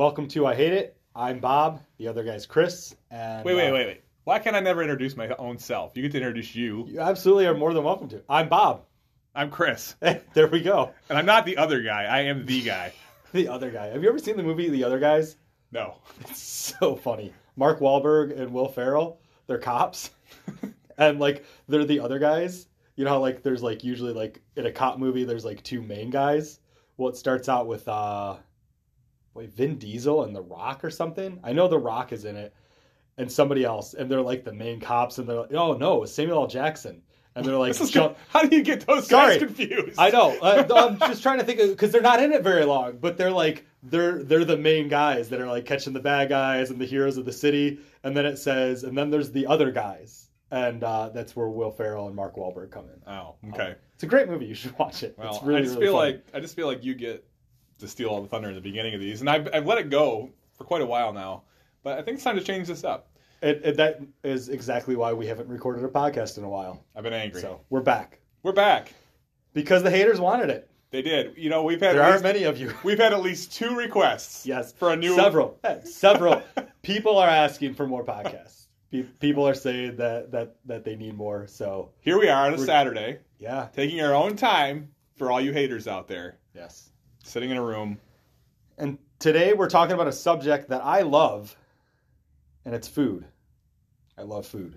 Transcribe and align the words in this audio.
Welcome 0.00 0.28
to 0.28 0.46
I 0.46 0.54
Hate 0.54 0.72
It. 0.72 0.96
I'm 1.14 1.40
Bob. 1.40 1.82
The 1.98 2.08
other 2.08 2.24
guy's 2.24 2.46
Chris. 2.46 2.96
And 3.10 3.44
Wait, 3.44 3.54
wait, 3.54 3.68
uh, 3.68 3.74
wait, 3.74 3.86
wait. 3.86 4.00
Why 4.24 4.38
can't 4.38 4.56
I 4.56 4.60
never 4.60 4.80
introduce 4.80 5.14
my 5.14 5.28
own 5.36 5.58
self? 5.58 5.94
You 5.94 6.00
get 6.00 6.12
to 6.12 6.16
introduce 6.16 6.54
you. 6.54 6.86
You 6.88 7.00
absolutely 7.00 7.44
are 7.44 7.52
more 7.52 7.74
than 7.74 7.84
welcome 7.84 8.08
to. 8.08 8.22
I'm 8.26 8.48
Bob. 8.48 8.86
I'm 9.34 9.50
Chris, 9.50 9.96
there 10.32 10.46
we 10.46 10.62
go. 10.62 10.94
and 11.10 11.18
I'm 11.18 11.26
not 11.26 11.44
the 11.44 11.58
other 11.58 11.82
guy. 11.82 12.04
I 12.04 12.20
am 12.20 12.46
the 12.46 12.62
guy. 12.62 12.94
The 13.32 13.48
other 13.48 13.70
guy. 13.70 13.88
Have 13.88 14.02
you 14.02 14.08
ever 14.08 14.18
seen 14.18 14.38
the 14.38 14.42
movie 14.42 14.70
The 14.70 14.84
Other 14.84 14.98
Guys? 14.98 15.36
No. 15.70 15.98
It's 16.22 16.40
so 16.40 16.96
funny. 16.96 17.34
Mark 17.56 17.80
Wahlberg 17.80 18.40
and 18.40 18.54
Will 18.54 18.68
Ferrell, 18.68 19.20
they're 19.48 19.58
cops. 19.58 20.12
and 20.96 21.20
like 21.20 21.44
they're 21.68 21.84
the 21.84 22.00
other 22.00 22.18
guys. 22.18 22.68
You 22.96 23.04
know 23.04 23.10
how 23.10 23.18
like 23.18 23.42
there's 23.42 23.62
like 23.62 23.84
usually 23.84 24.14
like 24.14 24.40
in 24.56 24.64
a 24.64 24.72
cop 24.72 24.98
movie 24.98 25.24
there's 25.24 25.44
like 25.44 25.62
two 25.62 25.82
main 25.82 26.08
guys. 26.08 26.58
Well, 26.96 27.10
it 27.10 27.16
starts 27.18 27.50
out 27.50 27.66
with 27.66 27.86
uh 27.86 28.36
wait, 29.34 29.50
Vin 29.52 29.76
Diesel 29.78 30.24
and 30.24 30.34
The 30.34 30.42
Rock 30.42 30.84
or 30.84 30.90
something. 30.90 31.40
I 31.44 31.52
know 31.52 31.68
The 31.68 31.78
Rock 31.78 32.12
is 32.12 32.24
in 32.24 32.36
it 32.36 32.54
and 33.18 33.30
somebody 33.30 33.64
else 33.64 33.94
and 33.94 34.10
they're 34.10 34.20
like 34.22 34.44
the 34.44 34.52
main 34.52 34.80
cops 34.80 35.18
and 35.18 35.28
they're 35.28 35.40
like, 35.40 35.52
"Oh 35.54 35.74
no, 35.74 36.02
it's 36.02 36.12
Samuel 36.12 36.40
L. 36.42 36.46
Jackson." 36.46 37.02
And 37.36 37.44
they're 37.46 37.56
like 37.56 37.76
jump- 37.90 38.16
How 38.28 38.42
do 38.44 38.56
you 38.56 38.62
get 38.62 38.86
those 38.86 39.06
Sorry. 39.08 39.38
guys 39.38 39.42
confused? 39.46 39.98
I 39.98 40.10
know. 40.10 40.36
Uh, 40.42 40.64
I'm 40.74 40.98
just 40.98 41.22
trying 41.22 41.38
to 41.38 41.44
think 41.44 41.58
because 41.60 41.92
they're 41.92 42.00
not 42.02 42.20
in 42.22 42.32
it 42.32 42.42
very 42.42 42.64
long, 42.64 42.98
but 42.98 43.16
they're 43.16 43.30
like 43.30 43.66
they're 43.82 44.22
they're 44.24 44.44
the 44.44 44.56
main 44.56 44.88
guys 44.88 45.28
that 45.28 45.40
are 45.40 45.46
like 45.46 45.64
catching 45.64 45.92
the 45.92 46.00
bad 46.00 46.28
guys 46.28 46.70
and 46.70 46.80
the 46.80 46.86
heroes 46.86 47.16
of 47.18 47.24
the 47.24 47.32
city. 47.32 47.78
And 48.02 48.16
then 48.16 48.26
it 48.26 48.36
says, 48.38 48.82
and 48.82 48.96
then 48.98 49.10
there's 49.10 49.30
the 49.30 49.46
other 49.46 49.70
guys, 49.70 50.28
and 50.50 50.82
uh, 50.82 51.10
that's 51.10 51.36
where 51.36 51.48
Will 51.48 51.70
Ferrell 51.70 52.06
and 52.08 52.16
Mark 52.16 52.34
Wahlberg 52.36 52.70
come 52.72 52.86
in. 52.86 53.00
Oh, 53.12 53.36
okay. 53.50 53.74
It's 53.94 54.02
a 54.02 54.06
great 54.06 54.28
movie. 54.28 54.46
You 54.46 54.54
should 54.54 54.76
watch 54.78 55.02
it. 55.02 55.14
Well, 55.16 55.36
it's 55.36 55.44
really, 55.44 55.60
I 55.60 55.62
just 55.62 55.74
really 55.74 55.86
feel 55.86 55.92
fun. 55.92 56.06
like 56.06 56.24
I 56.34 56.40
just 56.40 56.56
feel 56.56 56.66
like 56.66 56.82
you 56.84 56.94
get 56.94 57.24
to 57.80 57.88
steal 57.88 58.08
all 58.08 58.22
the 58.22 58.28
thunder 58.28 58.48
in 58.48 58.54
the 58.54 58.60
beginning 58.60 58.94
of 58.94 59.00
these, 59.00 59.20
and 59.20 59.28
I've, 59.30 59.48
I've 59.52 59.66
let 59.66 59.78
it 59.78 59.90
go 59.90 60.30
for 60.56 60.64
quite 60.64 60.82
a 60.82 60.86
while 60.86 61.12
now. 61.12 61.42
But 61.82 61.98
I 61.98 62.02
think 62.02 62.16
it's 62.16 62.24
time 62.24 62.36
to 62.36 62.42
change 62.44 62.68
this 62.68 62.84
up. 62.84 63.08
it, 63.42 63.60
it, 63.64 63.76
that 63.78 64.00
is 64.22 64.48
exactly 64.50 64.96
why 64.96 65.12
we 65.12 65.26
haven't 65.26 65.48
recorded 65.48 65.84
a 65.84 65.88
podcast 65.88 66.38
in 66.38 66.44
a 66.44 66.48
while. 66.48 66.84
I've 66.94 67.02
been 67.02 67.12
angry. 67.12 67.40
So 67.40 67.60
we're 67.70 67.80
back 67.80 68.20
We're 68.42 68.52
back. 68.52 68.92
because 69.54 69.82
the 69.82 69.90
haters 69.90 70.20
wanted 70.20 70.50
it. 70.50 70.68
They 70.90 71.02
did. 71.02 71.34
You 71.36 71.48
know, 71.50 71.62
we've 71.62 71.80
had 71.80 71.94
There 71.94 72.02
aren't 72.02 72.14
least, 72.16 72.24
many 72.24 72.42
of 72.44 72.58
you. 72.58 72.72
we've 72.82 72.98
had 72.98 73.12
at 73.12 73.22
least 73.22 73.52
two 73.52 73.76
requests. 73.76 74.44
Yes, 74.44 74.72
For 74.72 74.90
a 74.92 74.96
new 74.96 75.14
several, 75.14 75.58
several 75.84 76.42
people 76.82 77.16
are 77.16 77.28
asking 77.28 77.74
for 77.74 77.86
more 77.86 78.04
podcasts. 78.04 78.66
People 79.20 79.46
are 79.46 79.54
saying 79.54 79.96
that 79.98 80.32
that 80.32 80.56
that 80.66 80.84
they 80.84 80.96
need 80.96 81.16
more. 81.16 81.46
So 81.46 81.90
Here 82.00 82.18
we 82.18 82.28
are 82.28 82.46
on 82.48 82.54
a 82.54 82.58
Saturday, 82.58 83.20
yeah, 83.38 83.68
taking 83.72 84.00
our 84.02 84.12
own 84.14 84.34
time 84.34 84.90
for 85.16 85.30
all 85.30 85.40
you 85.40 85.52
haters 85.52 85.86
out 85.86 86.08
there, 86.08 86.38
yes. 86.56 86.90
Sitting 87.22 87.50
in 87.50 87.56
a 87.56 87.62
room. 87.62 87.98
And 88.78 88.98
today 89.18 89.52
we're 89.52 89.68
talking 89.68 89.94
about 89.94 90.08
a 90.08 90.12
subject 90.12 90.68
that 90.70 90.82
I 90.84 91.02
love, 91.02 91.56
and 92.64 92.74
it's 92.74 92.88
food. 92.88 93.24
I 94.18 94.22
love 94.22 94.46
food. 94.46 94.76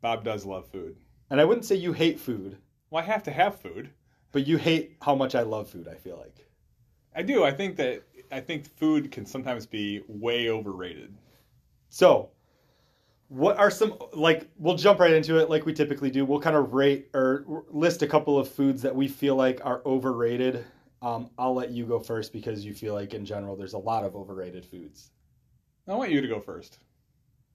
Bob 0.00 0.24
does 0.24 0.44
love 0.44 0.66
food. 0.68 0.96
And 1.30 1.40
I 1.40 1.44
wouldn't 1.44 1.64
say 1.64 1.76
you 1.76 1.92
hate 1.92 2.20
food, 2.20 2.58
Well, 2.90 3.02
I 3.02 3.06
have 3.06 3.22
to 3.24 3.30
have 3.30 3.60
food. 3.60 3.90
but 4.32 4.46
you 4.46 4.56
hate 4.56 4.96
how 5.02 5.14
much 5.14 5.34
I 5.34 5.42
love 5.42 5.68
food, 5.68 5.88
I 5.88 5.94
feel 5.94 6.16
like. 6.16 6.46
I 7.14 7.22
do. 7.22 7.44
I 7.44 7.52
think 7.52 7.76
that 7.76 8.02
I 8.32 8.40
think 8.40 8.66
food 8.76 9.12
can 9.12 9.24
sometimes 9.24 9.66
be 9.66 10.02
way 10.08 10.50
overrated. 10.50 11.14
So, 11.88 12.30
what 13.28 13.56
are 13.56 13.70
some, 13.70 13.94
like, 14.12 14.48
we'll 14.58 14.76
jump 14.76 14.98
right 14.98 15.12
into 15.12 15.38
it 15.38 15.48
like 15.48 15.64
we 15.64 15.72
typically 15.72 16.10
do. 16.10 16.24
We'll 16.24 16.40
kind 16.40 16.56
of 16.56 16.74
rate 16.74 17.08
or 17.14 17.64
list 17.70 18.02
a 18.02 18.06
couple 18.06 18.38
of 18.38 18.48
foods 18.48 18.82
that 18.82 18.94
we 18.94 19.06
feel 19.08 19.36
like 19.36 19.60
are 19.64 19.80
overrated. 19.86 20.64
Um, 21.04 21.28
I'll 21.38 21.54
let 21.54 21.70
you 21.70 21.84
go 21.84 22.00
first 22.00 22.32
because 22.32 22.64
you 22.64 22.72
feel 22.72 22.94
like, 22.94 23.12
in 23.12 23.26
general, 23.26 23.56
there's 23.56 23.74
a 23.74 23.78
lot 23.78 24.04
of 24.04 24.16
overrated 24.16 24.64
foods. 24.64 25.10
I 25.86 25.94
want 25.94 26.10
you 26.10 26.22
to 26.22 26.28
go 26.28 26.40
first. 26.40 26.78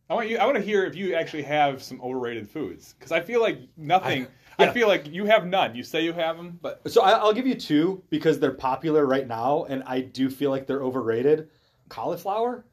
I 0.08 0.14
want 0.14 0.30
you. 0.30 0.38
I 0.38 0.46
want 0.46 0.58
to 0.58 0.64
hear 0.64 0.86
if 0.86 0.96
you 0.96 1.16
actually 1.16 1.44
have 1.44 1.82
some 1.82 2.00
overrated 2.02 2.48
foods 2.50 2.94
because 2.98 3.12
I 3.12 3.22
feel 3.22 3.42
like 3.42 3.60
nothing. 3.76 4.28
I, 4.58 4.66
yeah. 4.66 4.72
feel 4.72 4.88
like 4.88 5.08
you 5.08 5.26
have 5.26 5.46
none. 5.46 5.74
You 5.76 5.84
say 5.84 6.04
you 6.04 6.14
have 6.14 6.36
them, 6.36 6.60
but 6.62 6.82
So 6.92 7.02
I, 7.02 7.12
I'll 7.12 7.34
give 7.34 7.48
you 7.48 7.56
two 7.56 8.04
because 8.10 8.40
they're 8.40 8.52
popular 8.52 9.06
right 9.06 9.28
now, 9.28 9.66
and 9.70 9.84
I 9.86 10.02
do 10.02 10.30
feel 10.30 10.52
like 10.52 10.68
they're 10.68 10.82
overrated. 10.82 11.50
Cauliflower, 11.88 12.66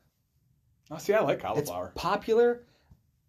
oh, 0.90 0.98
see, 0.98 1.14
I 1.14 1.20
like 1.20 1.36
it's 1.36 1.44
cauliflower. 1.44 1.92
popular. 1.94 2.64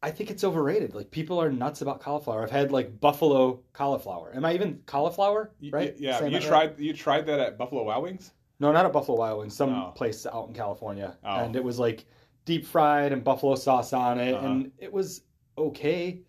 I 0.04 0.12
think 0.12 0.30
it's 0.30 0.44
overrated. 0.44 0.94
Like 0.94 1.10
people 1.10 1.42
are 1.42 1.52
nuts 1.52 1.82
about 1.82 2.00
cauliflower. 2.00 2.44
I've 2.44 2.52
had 2.52 2.72
like 2.72 3.00
buffalo 3.00 3.60
cauliflower. 3.74 4.32
Am 4.36 4.46
I 4.46 4.54
even 4.54 4.80
cauliflower? 4.86 5.52
Right? 5.72 5.96
Yeah. 5.98 6.20
Saying 6.20 6.34
You 6.34 6.40
tried. 6.40 6.70
right? 6.72 6.80
You 6.80 6.94
tried 6.94 7.26
that 7.26 7.40
at 7.40 7.58
Buffalo 7.58 7.84
Wild 7.84 8.04
Wings. 8.04 8.32
No, 8.60 8.72
not 8.72 8.86
at 8.86 8.94
Buffalo 8.94 9.18
Wild 9.18 9.40
Wings. 9.40 9.56
Some 9.56 9.74
Oh. 9.74 9.92
place 9.96 10.26
out 10.26 10.48
in 10.50 10.54
California, 10.54 11.18
Oh. 11.24 11.36
and 11.40 11.56
it 11.56 11.64
was 11.64 11.80
like 11.80 12.06
deep 12.46 12.66
fried 12.66 13.12
and 13.12 13.24
buffalo 13.24 13.56
sauce 13.56 13.92
on 13.94 14.20
it, 14.20 14.34
Uh-huh. 14.34 14.46
and 14.48 14.72
it 14.78 14.92
was 14.94 15.24
okay. 15.58 16.22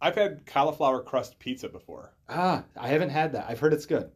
I've 0.00 0.14
had 0.16 0.44
cauliflower 0.44 1.00
crust 1.02 1.38
pizza 1.38 1.68
before. 1.68 2.12
Ah, 2.28 2.64
I 2.76 2.88
haven't 2.88 3.10
had 3.10 3.32
that. 3.32 3.46
I've 3.48 3.60
heard 3.60 3.72
it's 3.72 3.86
good. 3.86 4.10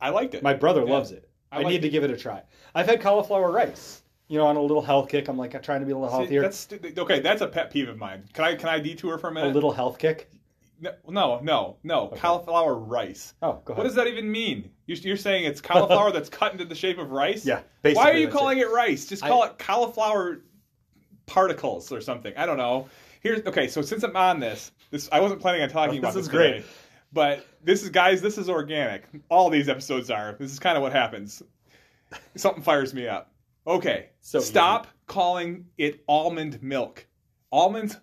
I 0.00 0.10
liked 0.10 0.34
it. 0.34 0.42
My 0.42 0.54
brother 0.54 0.84
Yeah. 0.84 0.92
loves 0.92 1.10
it. 1.10 1.28
I 1.50 1.60
I, 1.60 1.64
need 1.64 1.82
to 1.82 1.88
give 1.88 2.04
it 2.04 2.10
a 2.10 2.16
try. 2.16 2.42
I've 2.74 2.86
had 2.86 3.00
cauliflower 3.00 3.50
rice. 3.50 4.01
You 4.32 4.38
know, 4.38 4.46
on 4.46 4.56
a 4.56 4.62
little 4.62 4.80
health 4.80 5.10
kick. 5.10 5.28
I'm 5.28 5.36
like, 5.36 5.54
I'm 5.54 5.60
trying 5.60 5.80
to 5.80 5.86
be 5.86 5.92
a 5.92 5.94
little 5.98 6.08
See, 6.10 6.16
healthier. 6.16 6.40
that's 6.40 6.66
okay. 6.98 7.20
That's 7.20 7.42
a 7.42 7.46
pet 7.46 7.70
peeve 7.70 7.90
of 7.90 7.98
mine. 7.98 8.24
Can 8.32 8.44
I 8.46 8.54
can 8.54 8.70
I 8.70 8.78
detour 8.78 9.18
for 9.18 9.28
a 9.28 9.30
minute? 9.32 9.50
a 9.50 9.52
little 9.52 9.72
health 9.72 9.98
kick. 9.98 10.30
No, 10.80 10.92
no, 11.06 11.40
no, 11.42 11.76
no. 11.84 12.08
Cauliflower 12.16 12.74
rice. 12.76 13.34
Oh, 13.42 13.60
go 13.66 13.74
ahead. 13.74 13.76
What 13.76 13.84
does 13.84 13.94
that 13.94 14.06
even 14.06 14.32
mean? 14.32 14.70
You're, 14.86 14.96
you're 14.96 15.16
saying 15.18 15.44
it's 15.44 15.60
cauliflower 15.60 16.12
that's 16.16 16.30
cut 16.30 16.52
into 16.52 16.64
the 16.64 16.74
shape 16.74 16.96
of 16.98 17.10
rice? 17.12 17.44
Yeah, 17.44 17.60
Why 17.82 18.10
are 18.10 18.16
you 18.16 18.28
calling 18.28 18.56
it. 18.58 18.68
it. 18.68 18.70
rice? 18.70 19.04
Just 19.04 19.22
I- 19.22 19.28
call 19.28 19.44
it 19.44 19.58
cauliflower 19.58 20.40
particles 21.26 21.92
or 21.92 22.00
something. 22.00 22.32
I 22.34 22.46
don't 22.46 22.56
know. 22.56 22.88
Here's 23.20 23.46
okay. 23.46 23.68
So 23.68 23.82
since 23.82 24.02
I'm 24.02 24.16
on 24.16 24.40
this, 24.40 24.72
this 24.90 25.10
I 25.12 25.20
wasn't 25.20 25.42
planning 25.42 25.60
on 25.62 25.68
talking 25.68 25.98
about 25.98 26.14
this 26.14 26.24
this 26.24 26.24
is 26.26 26.30
great. 26.30 26.64
but 27.12 27.46
this 27.62 27.82
is 27.82 27.90
guys. 27.90 28.22
This 28.22 28.38
is 28.38 28.48
organic. 28.48 29.04
All 29.28 29.50
these 29.50 29.68
episodes 29.68 30.10
are. 30.10 30.36
This 30.40 30.52
is 30.52 30.58
kind 30.58 30.78
of 30.78 30.82
what 30.82 30.92
happens. 30.92 31.42
Something 32.34 32.62
fires 32.62 32.94
me 32.94 33.06
up. 33.08 33.31
Okay, 33.66 34.10
So 34.20 34.40
stop 34.40 34.88
calling 35.06 35.66
it 35.78 36.02
almond 36.08 36.62
milk. 36.62 37.06
Almonds 37.50 37.96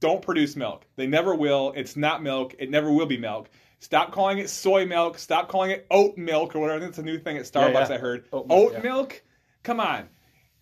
don't 0.00 0.20
produce 0.20 0.56
milk. 0.56 0.86
They 0.96 1.06
never 1.06 1.34
will. 1.34 1.72
It's 1.74 1.96
not 1.96 2.22
milk. 2.22 2.54
It 2.58 2.70
never 2.70 2.92
will 2.92 3.06
be 3.06 3.16
milk. 3.16 3.48
Stop 3.78 4.12
calling 4.12 4.38
it 4.38 4.50
soy 4.50 4.84
milk. 4.84 5.18
Stop 5.18 5.48
calling 5.48 5.70
it 5.70 5.86
oat 5.90 6.18
milk 6.18 6.54
or 6.54 6.60
whatever. 6.60 6.80
That's 6.80 6.98
a 6.98 7.02
new 7.02 7.18
thing 7.18 7.36
at 7.38 7.44
Starbucks 7.44 7.88
yeah. 7.88 7.94
I 7.94 7.98
heard. 7.98 8.24
Oat 8.32 8.46
Oat, 8.48 8.48
milk, 8.48 8.72
yeah. 8.72 8.80
milk? 8.80 9.22
Come 9.62 9.80
on. 9.80 10.08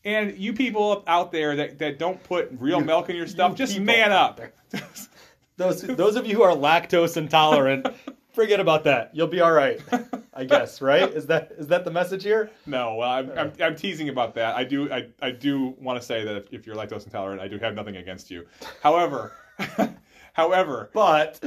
And 0.04 0.36
you 0.36 0.52
people 0.52 1.02
out 1.06 1.32
there 1.32 1.56
that, 1.56 1.78
that 1.78 1.98
don't 1.98 2.22
put 2.22 2.50
real 2.58 2.80
milk 2.80 3.08
in 3.08 3.16
your 3.16 3.26
stuff, 3.26 3.52
you 3.52 3.56
just 3.56 3.80
man 3.80 4.12
up. 4.12 4.40
Those 5.56 5.82
those 5.82 6.16
of 6.16 6.26
you 6.26 6.34
who 6.34 6.42
are 6.42 6.54
lactose 6.54 7.16
intolerant, 7.16 7.86
forget 8.32 8.58
about 8.58 8.84
that. 8.84 9.10
You'll 9.14 9.28
be 9.28 9.40
all 9.40 9.52
right. 9.52 9.80
I 10.36 10.44
guess, 10.44 10.80
right? 10.82 11.08
Is 11.12 11.26
that 11.26 11.52
is 11.58 11.68
that 11.68 11.84
the 11.84 11.90
message 11.90 12.22
here? 12.24 12.50
no, 12.66 12.96
well, 12.96 13.10
I'm, 13.10 13.30
I'm, 13.38 13.52
I'm 13.62 13.76
teasing 13.76 14.08
about 14.08 14.34
that. 14.34 14.56
I 14.56 14.64
do 14.64 14.90
I, 14.92 15.08
I 15.22 15.30
do 15.30 15.74
want 15.80 16.00
to 16.00 16.04
say 16.04 16.24
that 16.24 16.36
if, 16.36 16.52
if 16.52 16.66
you're 16.66 16.74
lactose 16.76 17.04
intolerant, 17.04 17.40
I 17.40 17.48
do 17.48 17.58
have 17.58 17.74
nothing 17.74 17.96
against 17.96 18.30
you. 18.30 18.44
However, 18.82 19.32
however, 20.32 20.90
But 20.92 21.40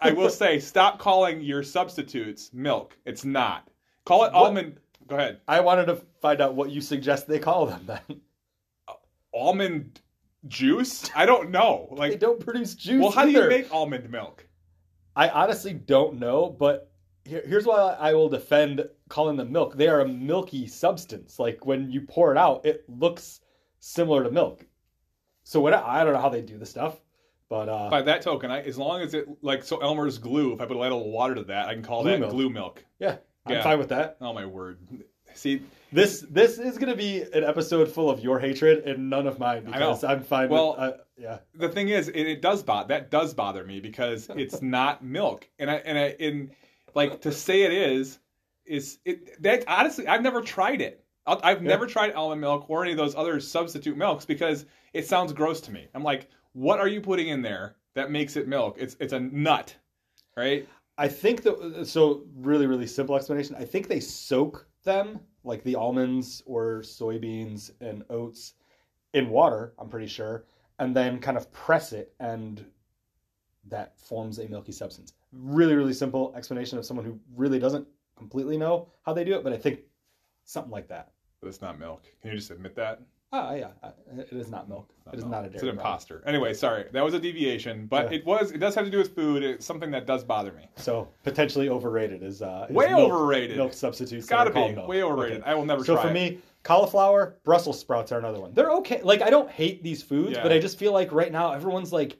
I 0.00 0.12
will 0.12 0.30
say, 0.30 0.58
stop 0.60 0.98
calling 0.98 1.40
your 1.40 1.62
substitutes 1.62 2.50
milk. 2.52 2.96
It's 3.06 3.24
not. 3.24 3.68
Call 4.04 4.24
it 4.24 4.32
What? 4.32 4.46
almond. 4.48 4.78
Go 5.06 5.16
ahead. 5.16 5.40
I 5.48 5.60
wanted 5.60 5.86
to 5.86 5.96
find 6.20 6.40
out 6.40 6.54
what 6.54 6.70
you 6.70 6.80
suggest 6.80 7.26
they 7.26 7.38
call 7.38 7.66
them 7.66 7.84
then. 7.86 8.20
Almond 9.34 10.00
juice? 10.46 11.10
I 11.14 11.26
don't 11.26 11.50
know. 11.50 11.88
Like 11.90 12.12
they 12.12 12.18
don't 12.18 12.40
produce 12.40 12.74
juice. 12.74 13.02
well, 13.02 13.10
how 13.10 13.24
do 13.24 13.30
either. 13.30 13.42
you 13.44 13.48
make 13.48 13.72
almond 13.74 14.08
milk? 14.10 14.46
I 15.16 15.28
honestly 15.28 15.72
don't 15.72 16.18
know, 16.18 16.48
but 16.50 16.90
here, 17.24 17.42
here's 17.46 17.66
why 17.66 17.76
I 17.98 18.14
will 18.14 18.28
defend 18.28 18.84
calling 19.08 19.36
them 19.36 19.52
milk. 19.52 19.76
They 19.76 19.88
are 19.88 20.00
a 20.00 20.08
milky 20.08 20.66
substance. 20.66 21.38
Like 21.38 21.64
when 21.66 21.90
you 21.90 22.02
pour 22.02 22.32
it 22.32 22.38
out, 22.38 22.64
it 22.66 22.84
looks 22.88 23.40
similar 23.80 24.24
to 24.24 24.30
milk. 24.30 24.64
So 25.44 25.60
what 25.60 25.74
I 25.74 26.04
don't 26.04 26.14
know 26.14 26.20
how 26.20 26.28
they 26.30 26.40
do 26.42 26.56
the 26.58 26.66
stuff, 26.66 26.96
but 27.50 27.68
uh, 27.68 27.90
By 27.90 28.02
that 28.02 28.22
token, 28.22 28.50
I, 28.50 28.62
as 28.62 28.78
long 28.78 29.02
as 29.02 29.12
it 29.14 29.26
like 29.42 29.62
so 29.62 29.78
Elmer's 29.78 30.18
glue, 30.18 30.54
if 30.54 30.60
I 30.60 30.66
put 30.66 30.76
a 30.76 30.80
little 30.80 31.10
water 31.10 31.34
to 31.34 31.44
that, 31.44 31.68
I 31.68 31.74
can 31.74 31.82
call 31.82 32.02
Glue 32.02 32.12
that 32.12 32.20
milk. 32.20 32.32
glue 32.32 32.50
milk. 32.50 32.84
yeah, 32.98 33.16
I'm 33.46 33.62
fine 33.62 33.78
with 33.78 33.90
that. 33.90 34.16
Oh 34.22 34.32
my 34.32 34.46
word! 34.46 34.78
See, 35.34 35.62
This 35.92 36.24
this 36.30 36.58
is 36.58 36.78
gonna 36.78 36.96
be 36.96 37.22
an 37.22 37.44
episode 37.44 37.88
full 37.90 38.08
of 38.08 38.20
your 38.20 38.38
hatred 38.38 38.84
and 38.84 39.10
none 39.10 39.26
of 39.26 39.38
mine 39.38 39.64
because 39.64 40.02
I'm 40.02 40.22
fine. 40.22 40.48
Well- 40.48 40.70
with, 40.70 40.80
uh, 40.80 40.92
yeah, 41.18 41.38
the 41.54 41.68
thing 41.68 41.90
is, 41.90 42.08
it, 42.08 42.16
it 42.26 42.42
does 42.42 42.62
bother 42.62 42.88
that 42.88 43.10
does 43.10 43.34
bother 43.34 43.64
me 43.64 43.80
because 43.80 44.28
it's 44.36 44.62
not 44.62 45.04
milk, 45.04 45.48
and 45.58 45.70
I 45.70 45.74
and 45.76 45.98
I 45.98 46.08
in 46.18 46.50
like 46.94 47.20
to 47.22 47.32
say 47.32 47.62
it 47.62 47.72
is 47.72 48.18
is 48.64 48.98
it 49.04 49.42
that 49.42 49.64
honestly 49.68 50.06
I've 50.06 50.22
never 50.22 50.40
tried 50.40 50.80
it. 50.80 51.04
I'll- 51.26 51.40
I've 51.42 51.62
Yeah. 51.62 51.68
never 51.68 51.86
tried 51.86 52.12
almond 52.14 52.40
milk 52.40 52.68
or 52.68 52.82
any 52.82 52.92
of 52.92 52.98
those 52.98 53.14
other 53.14 53.40
substitute 53.40 53.96
milks 53.96 54.24
because 54.24 54.66
it 54.92 55.06
sounds 55.06 55.32
gross 55.32 55.60
to 55.62 55.72
me. 55.72 55.88
I'm 55.94 56.02
like, 56.02 56.28
what 56.52 56.80
are 56.80 56.88
you 56.88 57.00
putting 57.00 57.28
in 57.28 57.42
there 57.42 57.76
that 57.94 58.10
makes 58.10 58.36
it 58.36 58.46
milk? 58.48 58.76
It's 58.78 58.96
it's 59.00 59.12
a 59.12 59.20
nut, 59.20 59.74
right? 60.36 60.68
I 60.96 61.08
think 61.08 61.42
that 61.42 61.86
so 61.86 62.24
really 62.36 62.66
really 62.66 62.86
simple 62.86 63.16
explanation. 63.16 63.56
I 63.56 63.64
think 63.64 63.88
they 63.88 64.00
soak 64.00 64.66
them 64.84 65.20
like 65.44 65.62
the 65.64 65.74
almonds 65.74 66.42
or 66.46 66.80
soybeans 66.82 67.70
and 67.80 68.04
oats. 68.10 68.54
in 69.12 69.30
water, 69.30 69.72
I'm 69.78 69.88
pretty 69.88 70.08
sure, 70.08 70.44
and 70.80 70.94
then 70.96 71.20
kind 71.20 71.36
of 71.36 71.52
press 71.52 71.92
it, 71.92 72.12
and 72.18 72.64
that 73.68 73.96
forms 74.00 74.40
a 74.40 74.48
milky 74.48 74.72
substance. 74.72 75.12
Really, 75.36 75.74
really 75.74 75.92
simple 75.92 76.32
explanation 76.36 76.78
of 76.78 76.84
someone 76.86 77.04
who 77.04 77.18
really 77.34 77.58
doesn't 77.58 77.86
completely 78.16 78.56
know 78.56 78.88
how 79.02 79.12
they 79.12 79.24
do 79.24 79.34
it, 79.34 79.42
but 79.44 79.52
I 79.52 79.56
think 79.56 79.80
something 80.44 80.70
like 80.70 80.88
that. 80.88 81.10
But 81.40 81.48
it's 81.48 81.60
not 81.60 81.78
milk. 81.78 82.04
Can 82.22 82.30
you 82.30 82.36
just 82.36 82.50
admit 82.50 82.74
that? 82.76 83.00
Ah, 83.32 83.54
yeah, 83.54 83.68
it 84.16 84.28
is 84.32 84.48
not 84.48 84.68
milk. 84.68 84.92
Not 85.04 85.14
it 85.14 85.18
is 85.18 85.24
milk. 85.24 85.32
not 85.32 85.38
a 85.40 85.48
dairy. 85.48 85.54
It's 85.54 85.62
an 85.64 85.68
product. 85.70 85.86
imposter. 85.86 86.22
Anyway, 86.24 86.54
sorry. 86.54 86.84
That 86.92 87.02
was 87.04 87.14
a 87.14 87.18
deviation, 87.18 87.86
but 87.88 88.12
Yeah. 88.12 88.18
it 88.18 88.24
was 88.26 88.52
it 88.52 88.58
does 88.58 88.76
have 88.76 88.84
to 88.84 88.90
do 88.92 88.98
with 88.98 89.12
food. 89.16 89.42
It's 89.42 89.66
something 89.66 89.90
that 89.90 90.06
does 90.06 90.22
bother 90.22 90.52
me. 90.52 90.68
So 90.76 91.08
potentially 91.24 91.68
overrated 91.68 92.22
is 92.22 92.42
uh, 92.42 92.66
is 92.70 92.76
Way 92.76 92.90
milk- 92.90 93.10
overrated. 93.12 93.56
Milk 93.56 93.72
substitutes. 93.72 94.22
It's 94.24 94.30
gotta 94.30 94.50
be 94.52 94.72
milk. 94.76 94.86
way 94.88 95.02
overrated. 95.02 95.40
Okay. 95.40 95.50
I 95.50 95.54
will 95.54 95.64
never 95.66 95.82
So 95.84 95.94
try 95.94 96.04
for 96.04 96.10
it. 96.10 96.12
me, 96.14 96.38
cauliflower, 96.62 97.40
Brussels 97.42 97.80
sprouts 97.80 98.12
are 98.12 98.20
another 98.20 98.38
one. 98.40 98.54
They're 98.54 98.70
okay. 98.74 99.02
Like 99.02 99.20
I 99.20 99.30
don't 99.30 99.50
hate 99.50 99.82
these 99.82 100.00
foods, 100.00 100.36
Yeah. 100.36 100.42
but 100.44 100.52
I 100.52 100.60
just 100.60 100.78
feel 100.78 100.92
like 100.92 101.10
right 101.10 101.32
now 101.32 101.52
everyone's 101.54 101.92
like, 101.92 102.16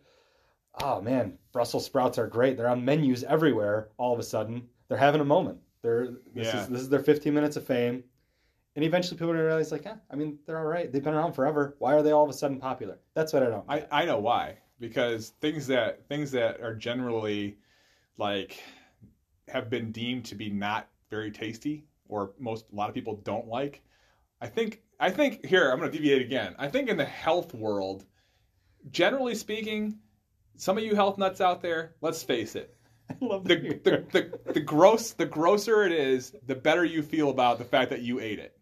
oh 0.83 1.01
man, 1.01 1.39
Brussels 1.55 1.87
sprouts 1.87 2.19
are 2.19 2.27
great. 2.27 2.57
They're 2.57 2.69
on 2.69 2.85
menus 2.85 3.23
everywhere. 3.25 3.89
All 3.97 4.13
of 4.13 4.19
a 4.19 4.25
sudden, 4.25 4.69
they're 4.89 4.99
having 4.99 5.21
a 5.23 5.25
moment. 5.25 5.61
They're 5.83 6.09
this 6.35 6.53
Yeah. 6.53 6.63
is 6.63 6.69
this 6.69 6.81
is 6.83 6.89
their 6.91 7.01
15 7.01 7.33
minutes 7.33 7.57
of 7.57 7.65
fame, 7.65 8.03
and 8.75 8.85
eventually 8.85 9.17
people 9.17 9.31
are 9.31 9.35
gonna 9.35 9.47
realize 9.47 9.71
like, 9.71 9.85
yeah, 9.85 9.97
I 10.11 10.17
mean 10.17 10.41
they're 10.45 10.59
all 10.59 10.67
right. 10.67 10.93
They've 10.93 11.03
been 11.03 11.15
around 11.15 11.33
forever. 11.33 11.77
Why 11.79 11.95
are 11.95 12.03
they 12.03 12.11
all 12.11 12.25
of 12.25 12.29
a 12.31 12.33
sudden 12.35 12.59
popular? 12.59 12.99
That's 13.15 13.33
what 13.33 13.45
I 13.45 13.47
don't. 13.47 13.65
I, 13.69 13.87
I 13.91 14.05
know 14.05 14.19
why. 14.19 14.59
Because 14.81 15.31
things 15.41 15.69
that 15.69 16.07
things 16.09 16.33
that 16.33 16.61
are 16.61 16.75
generally 16.75 17.57
like 18.19 18.61
have 19.49 19.71
been 19.71 19.93
deemed 19.93 20.25
to 20.27 20.35
be 20.35 20.51
not 20.51 20.89
very 21.09 21.31
tasty 21.31 21.87
or 22.09 22.33
most 22.39 22.67
a 22.73 22.75
lot 22.75 22.89
of 22.89 22.95
people 22.97 23.15
don't 23.23 23.47
like. 23.47 23.81
I 24.41 24.49
think 24.49 24.83
I 24.99 25.09
think 25.09 25.47
here 25.47 25.71
I'm 25.71 25.79
going 25.79 25.91
to 25.91 25.97
deviate 25.97 26.23
again. 26.23 26.57
I 26.59 26.67
think 26.69 26.89
in 26.89 26.97
the 26.97 27.05
health 27.05 27.55
world, 27.55 28.07
generally 28.91 29.35
speaking, 29.37 29.99
some 30.57 30.79
of 30.79 30.85
you 30.85 30.95
health 30.95 31.19
nuts 31.19 31.41
out 31.41 31.63
there, 31.63 31.95
let's 32.01 32.23
face 32.23 32.55
it, 32.57 32.75
I 33.11 33.17
love 33.21 33.45
the 33.45 33.57
the, 33.85 34.05
the, 34.13 34.53
the 34.53 34.61
gross 34.61 35.13
the 35.13 35.27
grosser 35.27 35.85
it 35.85 35.93
is, 35.93 36.35
the 36.47 36.55
better 36.55 36.85
you 36.85 37.03
feel 37.03 37.31
about 37.31 37.59
the 37.59 37.65
fact 37.65 37.91
that 37.91 38.03
you 38.03 38.21
ate 38.21 38.39
it. 38.39 38.57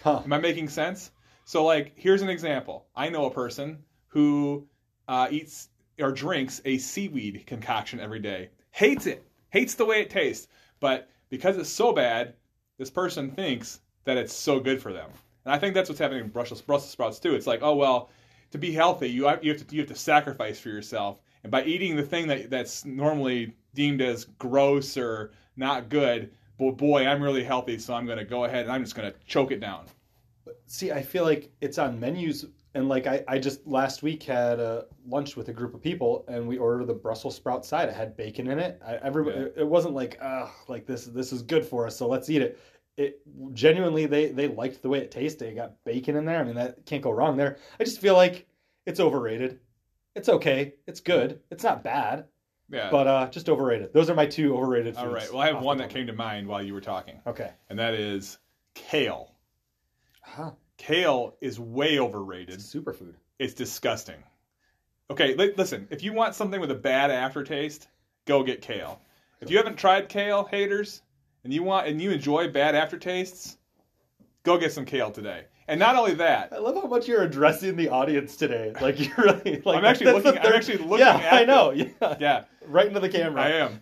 huh. 0.00 0.22
Am 0.24 0.32
I 0.32 0.38
making 0.38 0.68
sense? 0.68 1.10
So, 1.44 1.64
like, 1.64 1.92
here's 1.96 2.22
an 2.22 2.28
example. 2.28 2.86
I 2.94 3.08
know 3.08 3.26
a 3.26 3.30
person 3.30 3.82
who 4.06 4.66
uh, 5.08 5.28
eats 5.30 5.68
or 6.00 6.12
drinks 6.12 6.60
a 6.64 6.78
seaweed 6.78 7.44
concoction 7.46 8.00
every 8.00 8.20
day. 8.20 8.50
Hates 8.70 9.06
it. 9.06 9.26
Hates 9.50 9.74
the 9.74 9.84
way 9.84 10.00
it 10.00 10.10
tastes. 10.10 10.48
But 10.80 11.08
because 11.28 11.56
it's 11.56 11.68
so 11.68 11.92
bad, 11.92 12.34
this 12.78 12.90
person 12.90 13.30
thinks 13.32 13.80
that 14.04 14.16
it's 14.16 14.32
so 14.34 14.60
good 14.60 14.80
for 14.80 14.92
them. 14.92 15.10
And 15.44 15.52
I 15.54 15.58
think 15.58 15.74
that's 15.74 15.88
what's 15.88 16.00
happening 16.00 16.24
in 16.24 16.30
Brussels, 16.30 16.62
Brussels 16.62 16.90
sprouts 16.92 17.18
too. 17.18 17.34
It's 17.34 17.46
like, 17.46 17.60
oh 17.62 17.74
well, 17.74 18.10
to 18.52 18.58
be 18.58 18.72
healthy, 18.72 19.08
you 19.08 19.26
have, 19.26 19.42
you 19.44 19.52
have 19.52 19.66
to 19.66 19.74
you 19.74 19.80
have 19.80 19.88
to 19.88 19.94
sacrifice 19.96 20.60
for 20.60 20.68
yourself. 20.68 21.18
And 21.42 21.50
by 21.50 21.64
eating 21.64 21.96
the 21.96 22.02
thing 22.02 22.28
that 22.28 22.50
that's 22.50 22.84
normally 22.84 23.54
deemed 23.74 24.00
as 24.00 24.26
gross 24.38 24.96
or 24.96 25.32
not 25.56 25.88
good, 25.88 26.30
but 26.58 26.72
boy, 26.72 27.06
I'm 27.06 27.22
really 27.22 27.42
healthy, 27.44 27.78
so 27.78 27.94
I'm 27.94 28.06
going 28.06 28.18
to 28.18 28.24
go 28.24 28.44
ahead 28.44 28.64
and 28.64 28.72
I'm 28.72 28.82
just 28.84 28.94
going 28.94 29.10
to 29.10 29.18
choke 29.26 29.50
it 29.50 29.60
down. 29.60 29.86
See, 30.66 30.92
I 30.92 31.02
feel 31.02 31.24
like 31.24 31.50
it's 31.60 31.78
on 31.78 31.98
menus, 31.98 32.46
and 32.74 32.88
like 32.88 33.06
I, 33.06 33.22
I 33.28 33.38
just 33.38 33.66
last 33.66 34.02
week 34.02 34.22
had 34.22 34.60
a 34.60 34.86
lunch 35.06 35.36
with 35.36 35.48
a 35.48 35.52
group 35.52 35.74
of 35.74 35.82
people, 35.82 36.24
and 36.28 36.46
we 36.46 36.58
ordered 36.58 36.86
the 36.86 36.94
Brussels 36.94 37.34
sprout 37.36 37.64
side. 37.66 37.88
It 37.88 37.94
had 37.94 38.16
bacon 38.16 38.48
in 38.48 38.58
it. 38.58 38.80
I, 38.86 38.96
everybody, 38.96 39.36
Yeah. 39.38 39.44
it, 39.46 39.54
it 39.58 39.66
wasn't 39.66 39.94
like, 39.94 40.18
ah, 40.22 40.52
like 40.68 40.86
this, 40.86 41.06
this 41.06 41.32
is 41.32 41.42
good 41.42 41.64
for 41.64 41.86
us, 41.86 41.96
so 41.96 42.06
let's 42.08 42.30
eat 42.30 42.42
it. 42.42 42.58
It 42.96 43.20
genuinely, 43.54 44.06
they 44.06 44.26
they 44.32 44.48
liked 44.48 44.82
the 44.82 44.88
way 44.88 44.98
it 44.98 45.10
tasted. 45.10 45.48
It 45.48 45.54
got 45.54 45.82
bacon 45.84 46.16
in 46.16 46.24
there. 46.24 46.40
I 46.40 46.44
mean, 46.44 46.56
that 46.56 46.84
can't 46.84 47.02
go 47.02 47.10
wrong 47.10 47.36
there. 47.36 47.56
I 47.80 47.84
just 47.84 48.00
feel 48.00 48.14
like 48.14 48.46
it's 48.86 49.00
overrated. 49.00 49.60
It's 50.14 50.28
okay. 50.28 50.74
It's 50.86 51.00
good. 51.00 51.40
It's 51.50 51.64
not 51.64 51.82
bad, 51.82 52.26
Yeah. 52.70 52.90
but 52.90 53.06
uh, 53.06 53.28
just 53.28 53.48
overrated. 53.48 53.94
Those 53.94 54.10
are 54.10 54.14
my 54.14 54.26
two 54.26 54.54
overrated 54.56 54.94
foods. 54.94 55.06
All 55.06 55.14
right. 55.14 55.32
Well, 55.32 55.40
I 55.40 55.46
have 55.46 55.62
one 55.62 55.78
that 55.78 55.88
came 55.88 56.06
to 56.06 56.12
mind 56.12 56.46
while 56.46 56.62
you 56.62 56.74
were 56.74 56.82
talking, 56.82 57.18
Okay. 57.26 57.50
and 57.70 57.78
that 57.78 57.94
is 57.94 58.38
kale. 58.74 59.32
Huh. 60.20 60.50
Kale 60.76 61.36
is 61.40 61.58
way 61.58 61.98
overrated. 61.98 62.56
It's 62.56 62.74
superfood. 62.74 63.14
It's 63.38 63.54
disgusting. 63.54 64.22
Okay, 65.10 65.34
li- 65.34 65.54
listen. 65.56 65.86
If 65.90 66.02
you 66.02 66.12
want 66.12 66.34
something 66.34 66.60
with 66.60 66.70
a 66.70 66.74
bad 66.76 67.10
aftertaste, 67.10 67.88
go 68.26 68.42
get 68.42 68.60
kale. 68.62 69.00
If 69.40 69.50
you 69.50 69.56
haven't 69.56 69.76
tried 69.76 70.08
kale, 70.08 70.44
haters, 70.44 71.02
and 71.44 71.52
you 71.52 71.62
want 71.62 71.86
and 71.88 72.00
you 72.00 72.10
enjoy 72.10 72.48
bad 72.50 72.74
aftertastes, 72.74 73.56
go 74.42 74.58
get 74.58 74.72
some 74.72 74.84
kale 74.84 75.10
today. 75.10 75.44
And 75.68 75.78
not 75.78 75.94
only 75.96 76.14
that, 76.14 76.52
I 76.52 76.58
love 76.58 76.74
how 76.74 76.88
much 76.88 77.06
you're 77.08 77.22
addressing 77.22 77.76
the 77.76 77.88
audience 77.88 78.36
today. 78.36 78.72
Like 78.80 78.98
you're 78.98 79.16
really 79.16 79.62
like 79.64 79.78
I'm 79.78 79.84
actually 79.84 80.12
looking- 80.12 80.38
I'm 80.38 80.52
actually 80.52 80.78
looking 80.78 80.98
Yeah, 81.06 81.16
at 81.16 81.32
I 81.34 81.44
know. 81.44 81.70
Yeah. 81.70 82.16
yeah, 82.20 82.44
Right 82.66 82.86
into 82.86 83.00
the 83.00 83.08
camera. 83.08 83.42
I 83.42 83.48
am. 83.50 83.80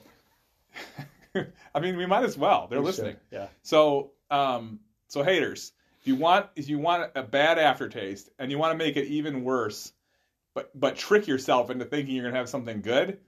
I 1.74 1.80
mean, 1.80 1.96
we 1.96 2.06
might 2.06 2.24
as 2.24 2.36
well. 2.36 2.66
They're 2.68 2.80
We 2.80 2.86
listening. 2.86 3.12
should, 3.12 3.20
Yeah. 3.38 3.46
So, 3.62 4.12
um, 4.30 4.80
so 5.06 5.22
haters, 5.22 5.72
if 6.00 6.06
you 6.06 6.16
want, 6.16 6.46
if 6.56 6.68
you 6.68 6.78
want 6.78 7.10
a 7.14 7.22
bad 7.22 7.58
aftertaste 7.58 8.28
and 8.38 8.50
you 8.50 8.58
want 8.58 8.72
to 8.72 8.78
make 8.84 8.96
it 8.96 9.06
even 9.06 9.44
worse, 9.44 9.92
but 10.54 10.70
but 10.78 10.96
trick 10.96 11.26
yourself 11.28 11.70
into 11.70 11.84
thinking 11.84 12.14
you're 12.16 12.24
gonna 12.24 12.36
have 12.36 12.48
something 12.48 12.80
good, 12.80 13.18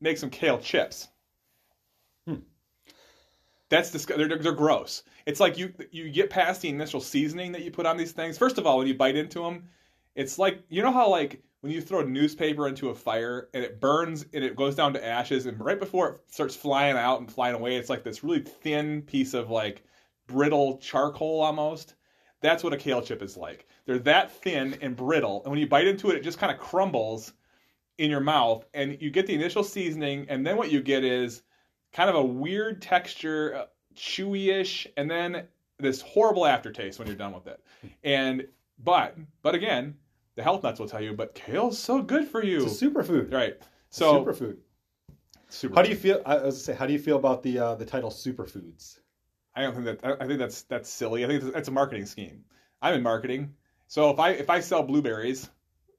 make 0.00 0.18
some 0.18 0.30
kale 0.30 0.58
chips. 0.58 1.08
That's 3.70 3.90
disg- 3.90 4.16
they're, 4.16 4.38
they're 4.38 4.52
gross. 4.52 5.02
It's 5.26 5.40
like 5.40 5.58
you 5.58 5.72
you 5.90 6.10
get 6.10 6.30
past 6.30 6.60
the 6.60 6.68
initial 6.68 7.00
seasoning 7.00 7.52
that 7.52 7.62
you 7.62 7.70
put 7.70 7.86
on 7.86 7.96
these 7.96 8.12
things. 8.12 8.38
First 8.38 8.58
of 8.58 8.66
all, 8.66 8.78
when 8.78 8.86
you 8.86 8.94
bite 8.94 9.16
into 9.16 9.42
them, 9.42 9.68
it's 10.14 10.38
like 10.38 10.62
you 10.68 10.82
know 10.82 10.92
how 10.92 11.08
like 11.08 11.42
when 11.60 11.72
you 11.72 11.80
throw 11.80 12.00
a 12.00 12.04
newspaper 12.04 12.68
into 12.68 12.90
a 12.90 12.94
fire 12.94 13.48
and 13.54 13.64
it 13.64 13.80
burns 13.80 14.26
and 14.34 14.44
it 14.44 14.54
goes 14.54 14.74
down 14.74 14.92
to 14.92 15.04
ashes 15.04 15.46
and 15.46 15.58
right 15.58 15.80
before 15.80 16.08
it 16.10 16.20
starts 16.26 16.54
flying 16.54 16.96
out 16.96 17.20
and 17.20 17.32
flying 17.32 17.54
away, 17.54 17.76
it's 17.76 17.88
like 17.88 18.04
this 18.04 18.22
really 18.22 18.40
thin 18.40 19.00
piece 19.02 19.32
of 19.32 19.50
like 19.50 19.82
brittle 20.26 20.76
charcoal 20.78 21.40
almost. 21.40 21.94
That's 22.42 22.62
what 22.62 22.74
a 22.74 22.76
kale 22.76 23.00
chip 23.00 23.22
is 23.22 23.38
like. 23.38 23.66
They're 23.86 23.98
that 24.00 24.30
thin 24.30 24.76
and 24.82 24.94
brittle, 24.94 25.42
and 25.42 25.50
when 25.50 25.58
you 25.58 25.66
bite 25.66 25.86
into 25.86 26.10
it, 26.10 26.16
it 26.16 26.22
just 26.22 26.38
kind 26.38 26.52
of 26.52 26.58
crumbles 26.58 27.32
in 27.96 28.10
your 28.10 28.20
mouth, 28.20 28.66
and 28.74 29.00
you 29.00 29.10
get 29.10 29.26
the 29.26 29.34
initial 29.34 29.64
seasoning, 29.64 30.26
and 30.28 30.46
then 30.46 30.58
what 30.58 30.70
you 30.70 30.82
get 30.82 31.04
is 31.04 31.42
kind 31.94 32.10
of 32.10 32.16
a 32.16 32.22
weird 32.24 32.82
texture, 32.82 33.54
uh, 33.56 33.64
chewy-ish, 33.96 34.86
and 34.98 35.10
then 35.10 35.46
this 35.78 36.02
horrible 36.02 36.44
aftertaste 36.44 36.98
when 36.98 37.08
you're 37.08 37.16
done 37.16 37.32
with 37.32 37.46
it. 37.46 37.60
And 38.04 38.46
but 38.82 39.16
but 39.42 39.54
again, 39.54 39.94
the 40.36 40.42
health 40.42 40.62
nuts 40.62 40.80
will 40.80 40.88
tell 40.88 41.00
you, 41.02 41.12
but 41.14 41.34
kale's 41.34 41.78
so 41.78 42.02
good 42.02 42.26
for 42.28 42.42
you, 42.44 42.64
It's 42.64 42.80
a 42.82 42.86
superfood. 42.86 43.32
right? 43.32 43.56
So 43.90 44.24
superfood. 44.24 44.56
super 45.48 45.74
How 45.74 45.82
do 45.82 45.90
you 45.90 45.96
feel? 45.96 46.20
I 46.26 46.34
was 46.36 46.42
gonna 46.42 46.52
say, 46.52 46.74
how 46.74 46.86
do 46.86 46.92
you 46.92 46.98
feel 46.98 47.16
about 47.16 47.42
the 47.42 47.58
uh, 47.58 47.74
the 47.76 47.84
title 47.86 48.10
superfoods? 48.10 48.98
I 49.54 49.62
don't 49.62 49.74
think 49.74 49.84
that. 49.86 50.00
I 50.20 50.24
I 50.24 50.26
think 50.26 50.38
that's 50.38 50.62
that's 50.62 50.88
silly. 50.90 51.24
I 51.24 51.28
think 51.28 51.42
that's, 51.42 51.54
that's 51.54 51.68
a 51.68 51.72
marketing 51.72 52.06
scheme. 52.06 52.44
I'm 52.82 52.94
in 52.94 53.02
marketing, 53.02 53.54
so 53.86 54.10
if 54.10 54.18
I 54.18 54.30
if 54.30 54.50
I 54.50 54.60
sell 54.60 54.82
blueberries, 54.82 55.48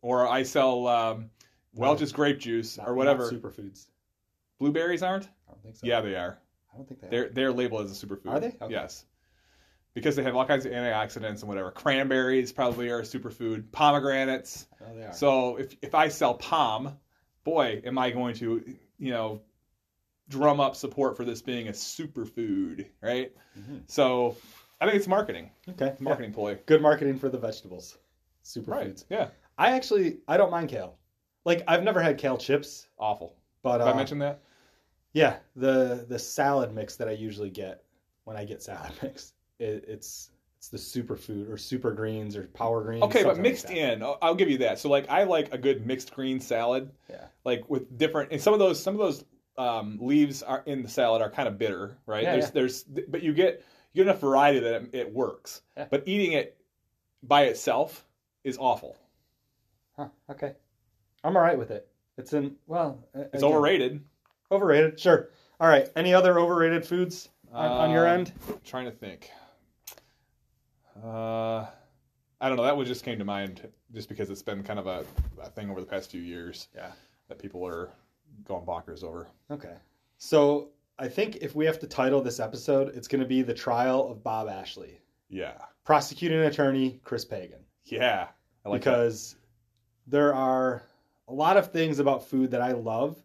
or 0.02 0.28
I 0.28 0.44
sell 0.44 0.88
um, 0.88 1.30
Welch's 1.74 2.12
grape 2.12 2.40
juice 2.40 2.78
Not- 2.78 2.88
or 2.90 2.96
whatever, 2.96 3.32
superfoods. 3.32 3.88
blueberries 4.60 5.04
aren't. 5.04 5.30
I 5.48 5.52
don't 5.52 5.64
think 5.64 5.76
so. 5.76 5.88
Yeah, 5.88 6.02
they 6.02 6.16
are. 6.16 6.40
I 6.74 6.78
don't 6.78 6.88
think 6.88 7.02
they. 7.02 7.08
They're 7.10 7.30
they're 7.30 7.52
labeled 7.54 7.86
as 7.86 8.04
a 8.04 8.06
superfood. 8.06 8.32
Are 8.32 8.40
they? 8.40 8.48
Okay. 8.62 8.68
Yes. 8.70 9.06
Because 9.94 10.18
they 10.18 10.24
have 10.24 10.36
all 10.36 10.46
kinds 10.46 10.66
of 10.66 10.74
antioxidants 10.74 11.40
and 11.40 11.44
whatever. 11.48 11.72
Cranberries 11.72 12.52
probably 12.52 12.90
are 12.90 13.00
a 13.00 13.04
superfood. 13.04 13.72
Pomegranates. 13.72 14.68
Oh, 14.82 14.94
they 14.94 15.04
are. 15.04 15.14
So 15.14 15.56
if 15.58 15.76
if 15.82 15.96
I 15.96 16.10
sell 16.10 16.34
palm, 16.34 16.98
boy, 17.44 17.82
am 17.86 17.98
I 17.98 18.12
going 18.12 18.36
to 18.36 18.76
you 19.00 19.12
know 19.12 19.42
drum 20.28 20.60
up 20.60 20.76
support 20.76 21.16
for 21.16 21.24
this 21.24 21.42
being 21.42 21.68
a 21.68 21.72
superfood, 21.72 22.88
right? 23.02 23.32
Mhm. 23.58 23.84
So 23.88 24.36
I 24.82 24.86
think 24.86 24.98
it's 24.98 25.08
marketing. 25.08 25.52
okay. 25.70 25.88
It's 25.88 26.02
marketing 26.02 26.34
ploy. 26.34 26.60
Good 26.66 26.82
marketing 26.82 27.18
for 27.20 27.30
the 27.30 27.38
vegetables. 27.38 27.98
Superfoods. 28.44 28.68
Right. 28.68 29.06
Yeah. 29.10 29.28
I 29.58 29.72
actually 29.72 30.18
I 30.28 30.36
don't 30.38 30.52
mind 30.52 30.70
kale. 30.70 30.98
Like 31.46 31.64
I've 31.68 31.84
never 31.84 32.02
had 32.02 32.18
kale 32.18 32.38
chips, 32.38 32.88
Awful. 32.98 33.38
but 33.64 33.80
uh, 33.80 33.86
I 33.86 33.94
mentioned 33.94 34.22
that? 34.24 34.42
Yeah, 35.16 35.38
the 35.56 36.06
the 36.10 36.20
salad 36.20 36.74
mix 36.74 36.98
that 36.98 37.08
I 37.08 37.12
usually 37.12 37.50
get 37.50 37.84
when 38.26 38.36
I 38.36 38.44
get 38.44 38.62
salad 38.62 38.92
mix, 39.02 39.34
it, 39.60 39.86
it's 39.88 40.30
it's 40.58 40.68
the 40.68 40.78
superfood 40.78 41.50
or 41.50 41.58
super 41.58 41.94
greens 41.94 42.36
or 42.36 42.48
power 42.48 42.84
greens. 42.84 43.02
Okay, 43.04 43.24
but 43.24 43.36
something 43.36 43.44
like 43.44 43.52
mixed 43.52 43.70
in, 43.70 44.04
I'll- 44.04 44.18
I'll 44.22 44.36
give 44.36 44.50
you 44.50 44.58
that. 44.60 44.78
So 44.78 44.90
like 44.90 45.10
I 45.10 45.24
like 45.24 45.54
a 45.54 45.58
good 45.58 45.88
mixed 45.88 46.14
green 46.14 46.42
salad. 46.42 46.92
Yeah. 47.10 47.28
Like 47.46 47.70
with 47.70 47.98
different 47.98 48.34
and 48.34 48.42
some 48.42 48.54
of 48.54 48.60
those 48.60 48.82
some 48.82 48.94
of 48.94 49.00
those 49.00 49.24
um, 49.58 49.98
leaves 50.02 50.44
are 50.44 50.64
in 50.66 50.84
the 50.84 50.90
salad 50.90 51.22
are 51.22 51.30
kind 51.32 51.48
of 51.48 51.58
bitter, 51.58 51.98
right? 52.06 52.24
Yeah, 52.24 52.34
there's 52.34 52.44
yeah. 52.46 52.52
there's 52.54 52.84
but 53.08 53.24
you 53.24 53.34
get 53.34 53.64
you 53.94 54.04
get 54.04 54.10
enough 54.10 54.20
variety 54.20 54.60
that 54.60 54.74
it, 54.74 54.90
it 54.92 55.14
works. 55.14 55.62
Yeah. 55.78 55.86
But 55.90 56.04
eating 56.08 56.34
it 56.34 56.58
by 57.24 57.44
itself 57.44 58.06
is 58.44 58.58
awful. 58.60 58.98
Huh, 59.96 60.10
okay. 60.30 60.56
I'm 61.24 61.38
all 61.38 61.42
right 61.42 61.58
with 61.58 61.72
it. 61.72 61.88
It's 62.18 62.34
in 62.34 62.58
well. 62.68 63.00
It's 63.14 63.44
overrated. 63.44 64.04
Overrated, 64.52 65.00
sure. 65.00 65.30
All 65.60 65.68
right. 65.68 65.90
Any 65.96 66.14
other 66.14 66.40
overrated 66.40 66.86
foods 66.86 67.30
on, 67.52 67.72
on 67.72 67.92
your 67.92 68.08
Um, 68.08 68.20
end? 68.22 68.34
trying 68.64 68.86
to 68.86 68.92
think. 68.92 69.32
Uh, 71.04 71.66
I 72.42 72.48
don't 72.48 72.58
know. 72.58 72.64
That 72.64 72.76
one 72.78 72.86
just 72.86 73.04
came 73.04 73.18
to 73.20 73.26
mind 73.26 73.68
just 73.94 74.10
because 74.10 74.30
it's 74.30 74.42
been 74.42 74.64
kind 74.64 74.80
of 74.80 74.88
a, 74.88 75.06
a 75.42 75.50
thing 75.50 75.70
over 75.70 75.80
the 75.80 75.86
past 75.88 76.12
few 76.12 76.22
years 76.22 76.68
Yeah. 76.76 76.92
that 77.30 77.40
people 77.40 77.66
are 77.66 77.90
going 78.46 78.66
bonkers 78.66 79.04
over. 79.04 79.28
Okay. 79.52 79.74
So 80.18 80.70
I 81.00 81.08
think 81.08 81.38
if 81.38 81.56
we 81.56 81.66
have 81.66 81.80
to 81.80 81.88
title 81.88 82.22
this 82.22 82.40
episode, 82.40 82.96
it's 82.96 83.08
going 83.08 83.22
to 83.22 83.28
be 83.28 83.42
the 83.42 83.54
trial 83.54 84.10
of 84.10 84.24
Bob 84.24 84.48
Ashley, 84.48 85.00
Yeah. 85.30 85.58
prosecuting 85.84 86.40
attorney 86.40 87.00
Chris 87.04 87.26
Pagan, 87.26 87.60
Yeah. 87.86 88.28
I 88.66 88.70
like 88.70 88.82
that. 88.84 88.92
because 88.92 89.36
there 90.08 90.34
are 90.34 90.84
a 91.28 91.34
lot 91.34 91.58
of 91.58 91.72
things 91.72 92.00
about 92.00 92.26
food 92.28 92.52
that 92.52 92.62
I 92.62 92.72
love 92.74 93.22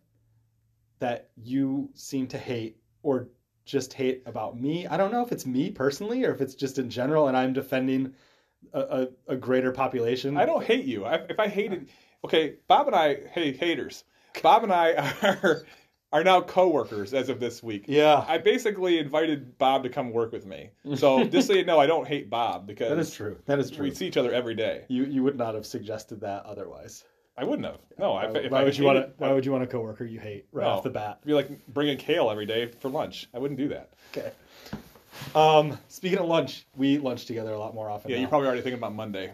that 1.00 1.30
you 1.36 1.90
seem 1.94 2.26
to 2.28 2.38
hate 2.38 2.76
or 3.02 3.28
just 3.64 3.92
hate 3.92 4.22
about 4.26 4.58
me. 4.58 4.86
I 4.86 4.96
don't 4.96 5.12
know 5.12 5.24
if 5.24 5.32
it's 5.32 5.46
me 5.46 5.70
personally 5.70 6.24
or 6.24 6.32
if 6.32 6.40
it's 6.40 6.54
just 6.54 6.78
in 6.78 6.90
general, 6.90 7.28
and 7.28 7.36
I'm 7.36 7.52
defending 7.52 8.14
a, 8.72 8.80
a, 8.80 9.08
a 9.28 9.36
greater 9.36 9.72
population. 9.72 10.36
I 10.36 10.46
don't 10.46 10.64
hate 10.64 10.84
you. 10.84 11.04
I, 11.04 11.14
if 11.28 11.38
I 11.38 11.48
hated, 11.48 11.88
okay, 12.24 12.54
Bob 12.68 12.86
and 12.86 12.96
I, 12.96 13.16
hey 13.32 13.52
haters, 13.52 14.04
Bob 14.42 14.64
and 14.64 14.72
I 14.72 14.92
are 15.22 15.64
are 16.12 16.24
now 16.24 16.40
coworkers 16.40 17.14
as 17.14 17.28
of 17.28 17.38
this 17.38 17.62
week. 17.62 17.84
Yeah, 17.86 18.24
I 18.26 18.38
basically 18.38 18.98
invited 18.98 19.56
Bob 19.58 19.84
to 19.84 19.88
come 19.88 20.10
work 20.10 20.32
with 20.32 20.44
me. 20.44 20.70
So 20.96 21.24
just 21.24 21.46
so 21.46 21.54
you 21.54 21.64
know, 21.64 21.78
I 21.78 21.86
don't 21.86 22.06
hate 22.06 22.28
Bob 22.28 22.66
because 22.66 22.90
that 22.90 22.98
is 22.98 23.14
true. 23.14 23.38
That 23.46 23.58
is 23.58 23.70
true. 23.70 23.84
we 23.84 23.94
see 23.94 24.06
each 24.06 24.16
other 24.16 24.32
every 24.32 24.54
day. 24.54 24.84
You 24.88 25.04
you 25.04 25.22
would 25.22 25.36
not 25.36 25.54
have 25.54 25.66
suggested 25.66 26.20
that 26.22 26.44
otherwise. 26.44 27.04
I 27.40 27.44
wouldn't 27.44 27.66
have. 27.66 27.78
No, 27.98 28.12
I, 28.12 28.30
why, 28.30 28.38
if 28.40 28.52
why 28.52 28.60
I 28.60 28.64
would 28.64 28.76
you 28.76 28.84
want 28.84 28.98
to? 28.98 29.12
Why 29.16 29.32
would 29.32 29.46
you 29.46 29.52
want 29.52 29.64
a 29.64 29.66
coworker 29.66 30.04
you 30.04 30.20
hate 30.20 30.46
right 30.52 30.64
No. 30.64 30.70
off 30.70 30.82
the 30.82 30.90
bat? 30.90 31.24
Be 31.24 31.32
like 31.32 31.48
bringing 31.68 31.96
kale 31.96 32.30
every 32.30 32.44
day 32.44 32.66
for 32.66 32.90
lunch. 32.90 33.28
I 33.32 33.38
wouldn't 33.38 33.58
do 33.58 33.68
that. 33.68 33.94
Okay. 34.14 34.30
Um, 35.34 35.78
speaking 35.88 36.18
of 36.18 36.26
lunch, 36.26 36.66
we 36.76 36.88
eat 36.88 37.02
lunch 37.02 37.24
together 37.24 37.52
a 37.52 37.58
lot 37.58 37.74
more 37.74 37.88
often. 37.88 38.10
Yeah, 38.10 38.16
now. 38.16 38.20
you're 38.20 38.28
probably 38.28 38.48
already 38.48 38.62
thinking 38.62 38.78
about 38.78 38.94
Monday. 38.94 39.32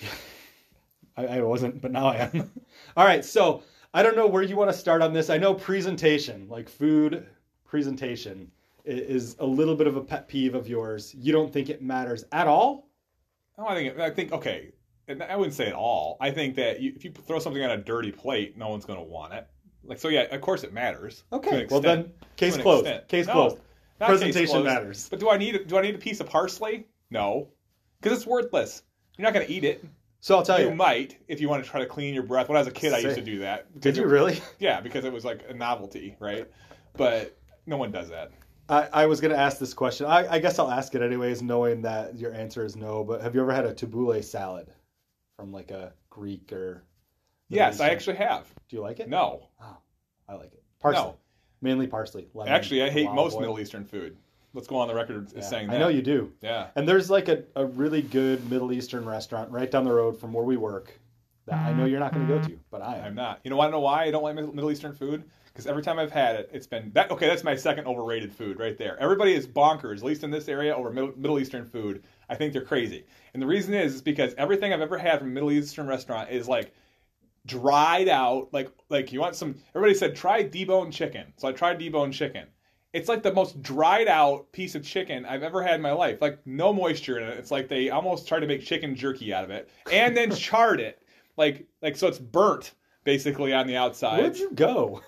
I, 1.16 1.26
I 1.26 1.40
wasn't, 1.40 1.80
but 1.80 1.92
now 1.92 2.08
I 2.08 2.16
am. 2.16 2.50
All 2.96 3.06
right, 3.06 3.24
so 3.24 3.62
I 3.94 4.02
don't 4.02 4.16
know 4.16 4.26
where 4.26 4.42
you 4.42 4.56
want 4.56 4.70
to 4.70 4.76
start 4.76 5.00
on 5.00 5.12
this. 5.14 5.30
I 5.30 5.38
know 5.38 5.54
presentation, 5.54 6.46
like 6.48 6.68
food 6.68 7.26
presentation, 7.64 8.50
is 8.84 9.36
a 9.38 9.46
little 9.46 9.76
bit 9.76 9.86
of 9.86 9.96
a 9.96 10.00
pet 10.02 10.28
peeve 10.28 10.54
of 10.54 10.68
yours. 10.68 11.14
You 11.16 11.32
don't 11.32 11.50
think 11.52 11.70
it 11.70 11.80
matters 11.80 12.24
at 12.32 12.46
all? 12.46 12.88
No, 13.56 13.66
I 13.66 13.74
think 13.74 13.98
I 13.98 14.10
think 14.10 14.32
okay. 14.32 14.72
And 15.08 15.22
I 15.22 15.36
wouldn't 15.36 15.54
say 15.54 15.66
at 15.66 15.74
all. 15.74 16.16
I 16.20 16.30
think 16.30 16.54
that 16.56 16.80
you, 16.80 16.92
if 16.96 17.04
you 17.04 17.10
throw 17.12 17.38
something 17.38 17.62
on 17.62 17.70
a 17.70 17.76
dirty 17.76 18.10
plate, 18.12 18.56
no 18.56 18.68
one's 18.68 18.84
going 18.86 18.98
to 18.98 19.04
want 19.04 19.34
it. 19.34 19.46
Like 19.84 19.98
so, 19.98 20.08
yeah. 20.08 20.22
Of 20.34 20.40
course, 20.40 20.64
it 20.64 20.72
matters. 20.72 21.24
Okay, 21.32 21.66
well 21.70 21.80
then, 21.80 22.10
case 22.36 22.56
closed. 22.56 22.86
extent. 22.86 23.08
Case 23.08 23.26
No, 23.26 23.32
closed. 23.32 23.56
Not 24.00 24.06
case 24.08 24.18
Presentation 24.20 24.50
closed. 24.52 24.64
matters. 24.66 25.08
But 25.10 25.20
do 25.20 25.28
I 25.30 25.36
need 25.36 25.66
do 25.66 25.76
I 25.76 25.82
need 25.82 25.94
a 25.94 25.98
piece 25.98 26.20
of 26.20 26.28
parsley? 26.28 26.86
No, 27.10 27.48
because 28.00 28.16
it's 28.16 28.26
worthless. 28.26 28.82
You're 29.18 29.24
not 29.24 29.34
going 29.34 29.46
to 29.46 29.52
eat 29.52 29.64
it. 29.64 29.84
So 30.20 30.36
I'll 30.36 30.42
tell 30.42 30.58
You 30.58 30.70
you. 30.70 30.74
might 30.74 31.18
if 31.28 31.38
you 31.42 31.50
want 31.50 31.62
to 31.62 31.70
try 31.70 31.80
to 31.80 31.86
clean 31.86 32.14
your 32.14 32.22
breath. 32.22 32.48
When 32.48 32.56
I 32.56 32.60
was 32.60 32.66
a 32.68 32.72
kid, 32.72 32.94
I 32.94 32.98
used 32.98 33.16
to 33.16 33.22
do 33.22 33.40
that. 33.40 33.78
Did 33.78 33.98
you 33.98 34.04
it- 34.04 34.08
really? 34.08 34.40
Yeah, 34.58 34.80
because 34.80 35.04
it 35.04 35.12
was 35.12 35.22
like 35.24 35.44
a 35.50 35.52
novelty, 35.52 36.16
right? 36.18 36.50
But 36.96 37.36
no 37.66 37.76
one 37.76 37.92
does 37.92 38.08
that. 38.08 38.30
I, 38.70 38.88
I 38.90 39.06
was 39.06 39.20
going 39.20 39.32
to 39.32 39.38
ask 39.38 39.58
this 39.58 39.74
question. 39.74 40.06
I, 40.06 40.26
I 40.26 40.38
guess 40.38 40.58
I'll 40.58 40.70
ask 40.70 40.94
it 40.94 41.02
anyways, 41.02 41.42
knowing 41.42 41.82
that 41.82 42.18
your 42.18 42.32
answer 42.32 42.64
is 42.64 42.74
no. 42.74 43.04
But 43.04 43.20
have 43.20 43.34
you 43.34 43.42
ever 43.42 43.52
had 43.52 43.66
a 43.66 43.74
tabbouleh 43.74 44.24
salad 44.24 44.68
from 45.36 45.52
like 45.52 45.70
a 45.70 45.92
Greek 46.10 46.52
or? 46.52 46.84
Yes, 47.48 47.80
I 47.80 47.90
actually 47.90 48.16
have. 48.16 48.46
Do 48.68 48.76
you 48.76 48.82
like 48.82 49.00
it? 49.00 49.08
No, 49.08 49.48
Oh, 49.60 49.76
I 50.28 50.34
like 50.34 50.52
it. 50.52 50.62
Parsley, 50.80 51.02
No. 51.02 51.16
mainly 51.60 51.86
parsley. 51.86 52.28
Lemon, 52.34 52.52
actually, 52.52 52.82
I 52.82 52.90
hate 52.90 53.10
most 53.12 53.34
oil. 53.34 53.40
Middle 53.40 53.60
Eastern 53.60 53.84
food. 53.84 54.16
Let's 54.54 54.66
go 54.66 54.76
on 54.76 54.88
the 54.88 54.94
record 54.94 55.26
as 55.26 55.32
Yeah, 55.34 55.40
saying 55.42 55.68
that. 55.68 55.76
I 55.76 55.78
know 55.78 55.88
you 55.88 56.02
do. 56.02 56.32
Yeah. 56.40 56.68
And 56.76 56.88
there's 56.88 57.10
like 57.10 57.28
a, 57.28 57.44
a 57.56 57.66
really 57.66 58.02
good 58.02 58.48
Middle 58.50 58.72
Eastern 58.72 59.04
restaurant 59.04 59.50
right 59.50 59.70
down 59.70 59.84
the 59.84 59.92
road 59.92 60.18
from 60.18 60.32
where 60.32 60.44
we 60.44 60.56
work 60.56 60.98
that 61.46 61.56
I 61.58 61.72
know 61.72 61.84
you're 61.84 62.00
not 62.00 62.14
going 62.14 62.26
to 62.26 62.34
go 62.38 62.42
to, 62.42 62.58
but 62.70 62.80
I 62.80 62.96
am. 62.96 63.04
I'm 63.04 63.14
not. 63.14 63.40
You 63.44 63.50
know, 63.50 63.56
want 63.56 63.68
to 63.68 63.72
know 63.72 63.80
why 63.80 64.04
I 64.04 64.10
don't 64.10 64.22
like 64.22 64.34
Middle 64.36 64.70
Eastern 64.70 64.94
food? 64.94 65.24
Because 65.54 65.68
every 65.68 65.84
time 65.84 66.00
I've 66.00 66.10
had 66.10 66.34
it, 66.34 66.50
it's 66.52 66.66
been 66.66 66.90
that. 66.94 67.12
Okay, 67.12 67.28
that's 67.28 67.44
my 67.44 67.54
second 67.54 67.86
overrated 67.86 68.32
food 68.32 68.58
right 68.58 68.76
there. 68.76 68.98
Everybody 69.00 69.34
is 69.34 69.46
bonkers, 69.46 69.98
at 69.98 70.02
least 70.02 70.24
in 70.24 70.30
this 70.30 70.48
area, 70.48 70.74
over 70.74 70.90
Middle, 70.90 71.12
Middle 71.16 71.38
Eastern 71.38 71.64
food. 71.64 72.02
I 72.28 72.34
think 72.34 72.52
they're 72.52 72.64
crazy, 72.64 73.04
and 73.32 73.42
the 73.42 73.46
reason 73.46 73.72
is 73.72 73.94
is 73.94 74.02
because 74.02 74.34
everything 74.36 74.72
I've 74.72 74.80
ever 74.80 74.98
had 74.98 75.20
from 75.20 75.28
a 75.28 75.30
Middle 75.30 75.52
Eastern 75.52 75.86
restaurant 75.86 76.30
is 76.30 76.48
like 76.48 76.74
dried 77.46 78.08
out. 78.08 78.48
Like 78.52 78.68
like 78.88 79.12
you 79.12 79.20
want 79.20 79.36
some. 79.36 79.54
Everybody 79.76 79.96
said 79.96 80.16
try 80.16 80.42
deboned 80.42 80.92
chicken, 80.92 81.32
so 81.36 81.46
I 81.46 81.52
tried 81.52 81.78
deboned 81.78 82.14
chicken. 82.14 82.48
It's 82.92 83.08
like 83.08 83.22
the 83.22 83.32
most 83.32 83.62
dried 83.62 84.08
out 84.08 84.50
piece 84.50 84.74
of 84.74 84.82
chicken 84.84 85.24
I've 85.24 85.44
ever 85.44 85.62
had 85.62 85.76
in 85.76 85.82
my 85.82 85.92
life. 85.92 86.20
Like 86.20 86.44
no 86.44 86.72
moisture 86.72 87.18
in 87.18 87.28
it. 87.28 87.38
It's 87.38 87.52
like 87.52 87.68
they 87.68 87.90
almost 87.90 88.26
tried 88.26 88.40
to 88.40 88.48
make 88.48 88.64
chicken 88.64 88.96
jerky 88.96 89.32
out 89.32 89.44
of 89.44 89.50
it, 89.50 89.70
and 89.92 90.16
then 90.16 90.30
charred 90.34 90.80
it. 90.80 91.00
Like 91.36 91.68
like 91.80 91.94
so 91.94 92.08
it's 92.08 92.18
burnt 92.18 92.72
basically 93.04 93.52
on 93.52 93.68
the 93.68 93.76
outside. 93.76 94.20
Where'd 94.20 94.36
you 94.36 94.50
go? 94.50 95.00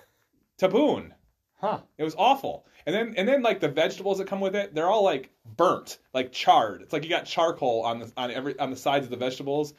Taboon. 0.60 1.10
Huh. 1.58 1.80
It 1.98 2.04
was 2.04 2.14
awful. 2.18 2.66
And 2.84 2.94
then 2.94 3.14
and 3.16 3.26
then 3.28 3.42
like 3.42 3.60
the 3.60 3.68
vegetables 3.68 4.18
that 4.18 4.26
come 4.26 4.40
with 4.40 4.54
it, 4.54 4.75
they're 4.75 4.88
all 4.88 5.02
like 5.04 5.30
burnt, 5.56 5.98
like 6.12 6.32
charred. 6.32 6.82
It's 6.82 6.92
like 6.92 7.02
you 7.02 7.10
got 7.10 7.25
charcoal 7.25 7.82
on 7.82 7.98
the 8.00 8.12
on 8.16 8.30
every 8.30 8.58
on 8.58 8.70
the 8.70 8.76
sides 8.76 9.04
of 9.06 9.10
the 9.10 9.16
vegetables. 9.16 9.75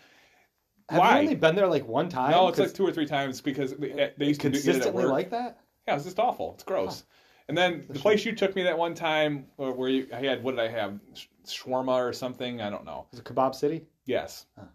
Have 0.89 0.99
Why? 0.99 1.15
you 1.15 1.19
only 1.21 1.35
been 1.35 1.55
there 1.55 1.67
like 1.67 1.87
one 1.87 2.09
time? 2.09 2.31
No, 2.31 2.47
it's 2.47 2.57
like 2.59 2.73
two 2.73 2.85
or 2.87 2.91
three 2.91 3.05
times 3.05 3.41
because 3.41 3.73
they, 3.75 4.11
they 4.17 4.25
used 4.27 4.41
to 4.41 4.49
do 4.49 4.55
it 4.57 4.59
at 4.59 4.63
consistently 4.65 5.03
work. 5.03 5.11
like 5.11 5.29
that. 5.31 5.59
Yeah, 5.87 5.95
it's 5.95 6.05
just 6.05 6.19
awful. 6.19 6.53
It's 6.55 6.63
gross. 6.63 7.03
And 7.49 7.57
then 7.57 7.85
the 7.89 7.99
place 7.99 8.25
you 8.25 8.33
took 8.35 8.55
me 8.55 8.63
that 8.63 8.77
one 8.77 8.93
time, 8.93 9.45
where 9.57 9.71
where 9.71 9.89
you, 9.89 10.07
I 10.13 10.17
had 10.25 10.43
what 10.43 10.55
did 10.55 10.61
I 10.61 10.67
have, 10.69 10.99
Sh- 11.13 11.25
shawarma 11.45 11.93
or 12.09 12.11
something? 12.13 12.61
I 12.61 12.69
don't 12.69 12.85
know. 12.85 13.05
Was 13.11 13.19
it 13.19 13.25
Kebab 13.25 13.53
City? 13.55 13.85
Yes, 14.05 14.45
Huh. 14.57 14.65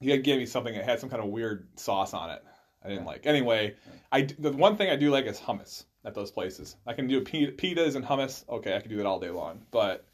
you 0.00 0.10
had 0.12 0.24
gave 0.24 0.38
me 0.38 0.46
something 0.46 0.74
that 0.74 0.84
had 0.84 0.98
some 1.00 1.10
kind 1.10 1.22
of 1.22 1.28
weird 1.28 1.68
sauce 1.76 2.14
on 2.14 2.30
it. 2.30 2.42
I 2.84 2.88
didn't 2.88 3.04
like. 3.04 3.26
Anyway, 3.26 3.74
I 4.12 4.22
the 4.22 4.52
one 4.52 4.76
thing 4.76 4.90
I 4.90 4.96
do 4.96 5.10
like 5.10 5.26
is 5.26 5.40
hummus 5.40 5.84
at 6.04 6.14
those 6.14 6.30
places. 6.30 6.76
I 6.86 6.92
can 6.92 7.06
do 7.08 7.20
pi- 7.20 7.52
pitas 7.56 7.96
and 7.96 8.04
hummus. 8.04 8.44
Okay, 8.48 8.76
I 8.76 8.80
can 8.80 8.90
do 8.90 8.96
that 8.98 9.06
all 9.06 9.18
day 9.18 9.30
long. 9.30 9.60
But 9.70 10.04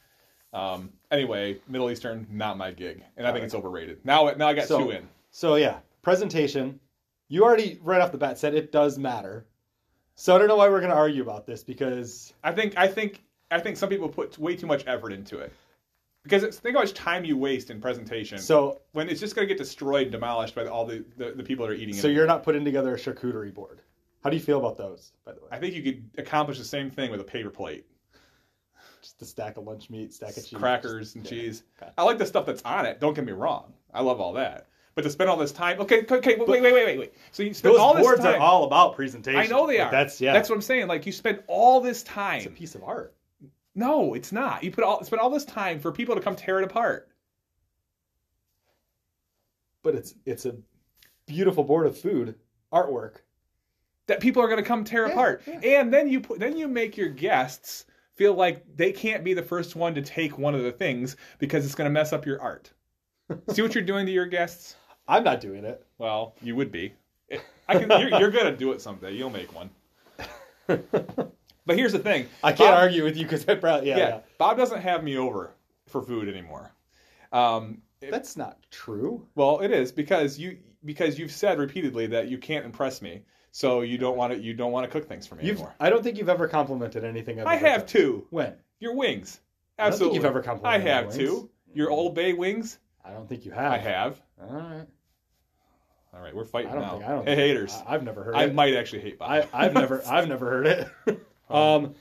um, 0.52 0.92
anyway, 1.10 1.58
Middle 1.68 1.90
Eastern 1.90 2.26
not 2.30 2.56
my 2.56 2.70
gig, 2.70 3.02
and 3.16 3.26
I 3.26 3.32
think 3.32 3.44
it's 3.44 3.54
overrated. 3.54 3.98
Now 4.04 4.30
now 4.36 4.48
I 4.48 4.54
got 4.54 4.66
So- 4.68 4.78
two 4.78 4.90
in. 4.90 5.08
So 5.30 5.56
yeah, 5.56 5.78
presentation. 6.02 6.78
You 7.28 7.42
already 7.44 7.80
right 7.82 8.00
off 8.00 8.12
the 8.12 8.18
bat 8.18 8.38
said 8.38 8.54
it 8.54 8.70
does 8.70 8.98
matter. 8.98 9.46
So 10.14 10.34
I 10.34 10.38
don't 10.38 10.46
know 10.46 10.56
why 10.56 10.68
we're 10.68 10.80
going 10.80 10.90
to 10.92 10.96
argue 10.96 11.22
about 11.22 11.46
this 11.46 11.64
because 11.64 12.32
I 12.44 12.52
think 12.52 12.76
I 12.76 12.86
think 12.86 13.22
I 13.50 13.58
think 13.58 13.76
some 13.76 13.88
people 13.88 14.08
put 14.08 14.38
way 14.38 14.54
too 14.54 14.66
much 14.66 14.84
effort 14.86 15.12
into 15.12 15.38
it 15.38 15.52
because 16.24 16.42
it's, 16.42 16.58
think 16.58 16.74
how 16.74 16.80
much 16.82 16.94
time 16.94 17.24
you 17.24 17.36
waste 17.36 17.70
in 17.70 17.80
presentation. 17.80 18.38
so 18.38 18.80
when 18.92 19.08
it's 19.08 19.20
just 19.20 19.36
going 19.36 19.46
to 19.46 19.54
get 19.54 19.58
destroyed, 19.58 20.10
demolished 20.10 20.54
by 20.54 20.66
all 20.66 20.84
the, 20.84 21.04
the, 21.16 21.32
the 21.32 21.42
people 21.44 21.66
that 21.66 21.72
are 21.72 21.76
eating 21.76 21.94
it. 21.94 22.00
so 22.00 22.08
you're 22.08 22.26
not 22.26 22.42
putting 22.42 22.64
together 22.64 22.94
a 22.94 22.98
charcuterie 22.98 23.54
board. 23.54 23.80
How 24.24 24.30
do 24.30 24.36
you 24.36 24.42
feel 24.42 24.58
about 24.58 24.78
those, 24.78 25.12
by 25.26 25.32
the 25.32 25.40
way? 25.42 25.48
I 25.52 25.58
think 25.58 25.74
you 25.74 25.82
could 25.82 26.10
accomplish 26.16 26.58
the 26.58 26.64
same 26.64 26.90
thing 26.90 27.10
with 27.10 27.20
a 27.20 27.24
paper 27.24 27.50
plate, 27.50 27.84
Just 29.02 29.20
a 29.20 29.26
stack 29.26 29.58
of 29.58 29.64
lunch 29.64 29.90
meat, 29.90 30.14
stack 30.14 30.36
of 30.38 30.46
cheese, 30.46 30.58
crackers 30.58 31.14
and 31.14 31.24
yeah. 31.24 31.30
cheese. 31.30 31.62
Okay. 31.80 31.92
I 31.98 32.02
like 32.04 32.16
the 32.16 32.26
stuff 32.26 32.46
that's 32.46 32.62
on 32.62 32.86
it. 32.86 33.00
Don't 33.00 33.12
get 33.12 33.26
me 33.26 33.32
wrong. 33.32 33.74
I 33.92 34.00
love 34.00 34.20
all 34.20 34.32
that. 34.32 34.66
But 34.94 35.02
to 35.02 35.10
spend 35.10 35.28
all 35.28 35.36
this 35.36 35.52
time, 35.52 35.80
okay, 35.80 36.06
okay, 36.08 36.36
wait, 36.36 36.48
wait, 36.48 36.62
wait, 36.62 36.72
wait, 36.72 36.98
wait. 36.98 37.14
So 37.32 37.42
you 37.42 37.52
spend 37.52 37.74
Those 37.74 37.80
all 37.80 37.94
this 37.94 38.04
boards 38.04 38.22
time. 38.22 38.36
are 38.36 38.38
all 38.38 38.64
about 38.64 38.94
presentation. 38.94 39.40
I 39.40 39.46
know 39.46 39.66
they 39.66 39.80
are. 39.80 39.90
That's 39.90 40.20
yeah. 40.20 40.32
That's 40.32 40.48
what 40.48 40.54
I'm 40.54 40.62
saying. 40.62 40.86
Like 40.86 41.04
you 41.04 41.12
spend 41.12 41.42
all 41.48 41.80
this 41.80 42.02
time. 42.04 42.38
it's 42.38 42.46
a 42.46 42.50
piece 42.50 42.74
of 42.74 42.84
art. 42.84 43.14
No, 43.74 44.14
it's 44.14 44.30
not. 44.32 44.62
You 44.62 44.70
put 44.70 44.84
all 44.84 45.02
spend 45.04 45.20
all 45.20 45.30
this 45.30 45.44
time 45.44 45.80
for 45.80 45.90
people 45.92 46.14
to 46.14 46.20
come 46.20 46.36
tear 46.36 46.58
it 46.60 46.64
apart. 46.64 47.08
But 49.82 49.94
it's 49.94 50.14
it's 50.24 50.46
a 50.46 50.56
beautiful 51.26 51.64
board 51.64 51.86
of 51.86 51.98
food 51.98 52.36
artwork. 52.72 53.16
that 54.06 54.20
people 54.20 54.42
are 54.42 54.48
going 54.48 54.62
to 54.62 54.66
come 54.68 54.84
tear 54.84 55.06
Yeah, 55.06 55.12
apart. 55.12 55.42
yeah. 55.46 55.80
And 55.80 55.92
then 55.92 56.08
you 56.08 56.20
put, 56.20 56.38
then 56.38 56.56
you 56.56 56.68
make 56.68 56.96
your 56.96 57.08
guests 57.08 57.86
feel 58.14 58.34
like 58.34 58.64
they 58.76 58.92
can't 58.92 59.24
be 59.24 59.34
the 59.34 59.42
first 59.42 59.74
one 59.76 59.94
to 59.94 60.02
take 60.02 60.38
one 60.38 60.54
of 60.54 60.62
the 60.62 60.72
things 60.72 61.16
because 61.38 61.64
it's 61.64 61.74
going 61.74 61.86
to 61.86 61.92
mess 61.92 62.12
up 62.12 62.24
your 62.26 62.40
art. 62.40 62.70
See 63.50 63.62
what 63.62 63.74
you're 63.74 63.82
doing 63.84 64.06
to 64.06 64.12
your 64.12 64.26
guests? 64.26 64.76
I'm 65.08 65.24
not 65.24 65.40
doing 65.40 65.64
it. 65.64 65.84
Well, 65.98 66.34
you 66.42 66.54
would 66.56 66.70
be. 66.70 66.92
I 67.68 67.78
can. 67.78 67.90
You're, 67.90 68.20
you're 68.20 68.30
going 68.30 68.44
to 68.46 68.56
do 68.56 68.72
it 68.72 68.80
someday. 68.80 69.12
You'll 69.12 69.30
make 69.30 69.52
one. 69.54 69.70
But 71.66 71.76
here's 71.76 71.92
the 71.92 71.98
thing. 71.98 72.26
I 72.42 72.52
can't 72.52 72.70
Bob- 72.70 72.78
argue 72.78 73.04
with 73.04 73.16
you 73.16 73.24
because 73.24 73.48
I 73.48 73.54
probably 73.54 73.88
yeah, 73.88 73.96
Yeah, 73.96 74.08
yeah. 74.08 74.20
Bob 74.38 74.56
doesn't 74.56 74.80
have 74.82 75.02
me 75.02 75.16
over 75.16 75.54
for 75.88 76.02
food 76.02 76.28
anymore. 76.28 76.72
Um, 77.32 77.82
it- 78.00 78.10
That's 78.10 78.36
not 78.36 78.58
true. 78.70 79.26
well, 79.34 79.60
it 79.60 79.70
is 79.70 79.90
because 79.92 80.38
you 80.38 80.58
because 80.84 81.18
you've 81.18 81.32
said 81.32 81.58
repeatedly 81.58 82.06
that 82.08 82.28
you 82.28 82.36
can't 82.38 82.66
impress 82.66 83.00
me, 83.00 83.22
so 83.50 83.80
you 83.80 83.96
don't 83.96 84.16
want 84.18 84.32
to 84.34 84.38
you 84.38 84.52
don't 84.54 84.72
want 84.72 84.84
to 84.84 84.90
cook 84.90 85.08
things 85.08 85.26
for 85.26 85.36
me 85.36 85.44
You've 85.44 85.56
anymore. 85.56 85.74
I 85.80 85.88
don't 85.90 86.02
think 86.02 86.18
you've 86.18 86.28
ever 86.28 86.46
complimented 86.48 87.04
anything 87.04 87.40
I've 87.40 87.46
I 87.46 87.56
have 87.56 87.80
done. 87.82 87.88
too. 87.88 88.26
When? 88.30 88.54
Your 88.80 88.94
wings. 88.94 89.40
I 89.78 89.84
don't 89.84 89.90
think 89.90 89.94
Absolutely. 89.94 90.16
you've 90.16 90.24
ever 90.26 90.42
complimented. 90.42 90.86
I 90.86 90.90
have 90.90 91.14
too. 91.14 91.50
Your 91.72 91.90
Old 91.90 92.14
Bay 92.14 92.32
wings. 92.34 92.78
I 93.04 93.10
don't 93.12 93.28
think 93.28 93.44
you 93.46 93.52
have. 93.52 93.72
I 93.72 93.78
have. 93.78 94.20
All 94.40 94.54
right. 94.54 94.86
All 96.12 96.20
right, 96.20 96.34
we're 96.36 96.44
fighting 96.44 96.70
I 96.70 96.74
don't 96.74 96.82
now. 96.82 96.90
think 96.92 97.04
I 97.04 97.08
don't. 97.08 97.18
hey, 97.26 97.34
think- 97.34 97.38
haters. 97.48 97.82
I, 97.86 97.92
have 97.92 98.04
never 98.04 98.22
heard. 98.22 98.34
I 98.36 98.44
it. 98.44 98.50
I 98.50 98.52
might 98.52 98.74
actually 98.74 99.02
hate 99.02 99.18
Bob. 99.18 99.30
I 99.30 99.48
I've 99.52 99.74
never 99.74 100.02
I've 100.06 100.28
never 100.28 100.48
heard 100.48 100.66
it. 100.66 100.88
um. 101.50 101.94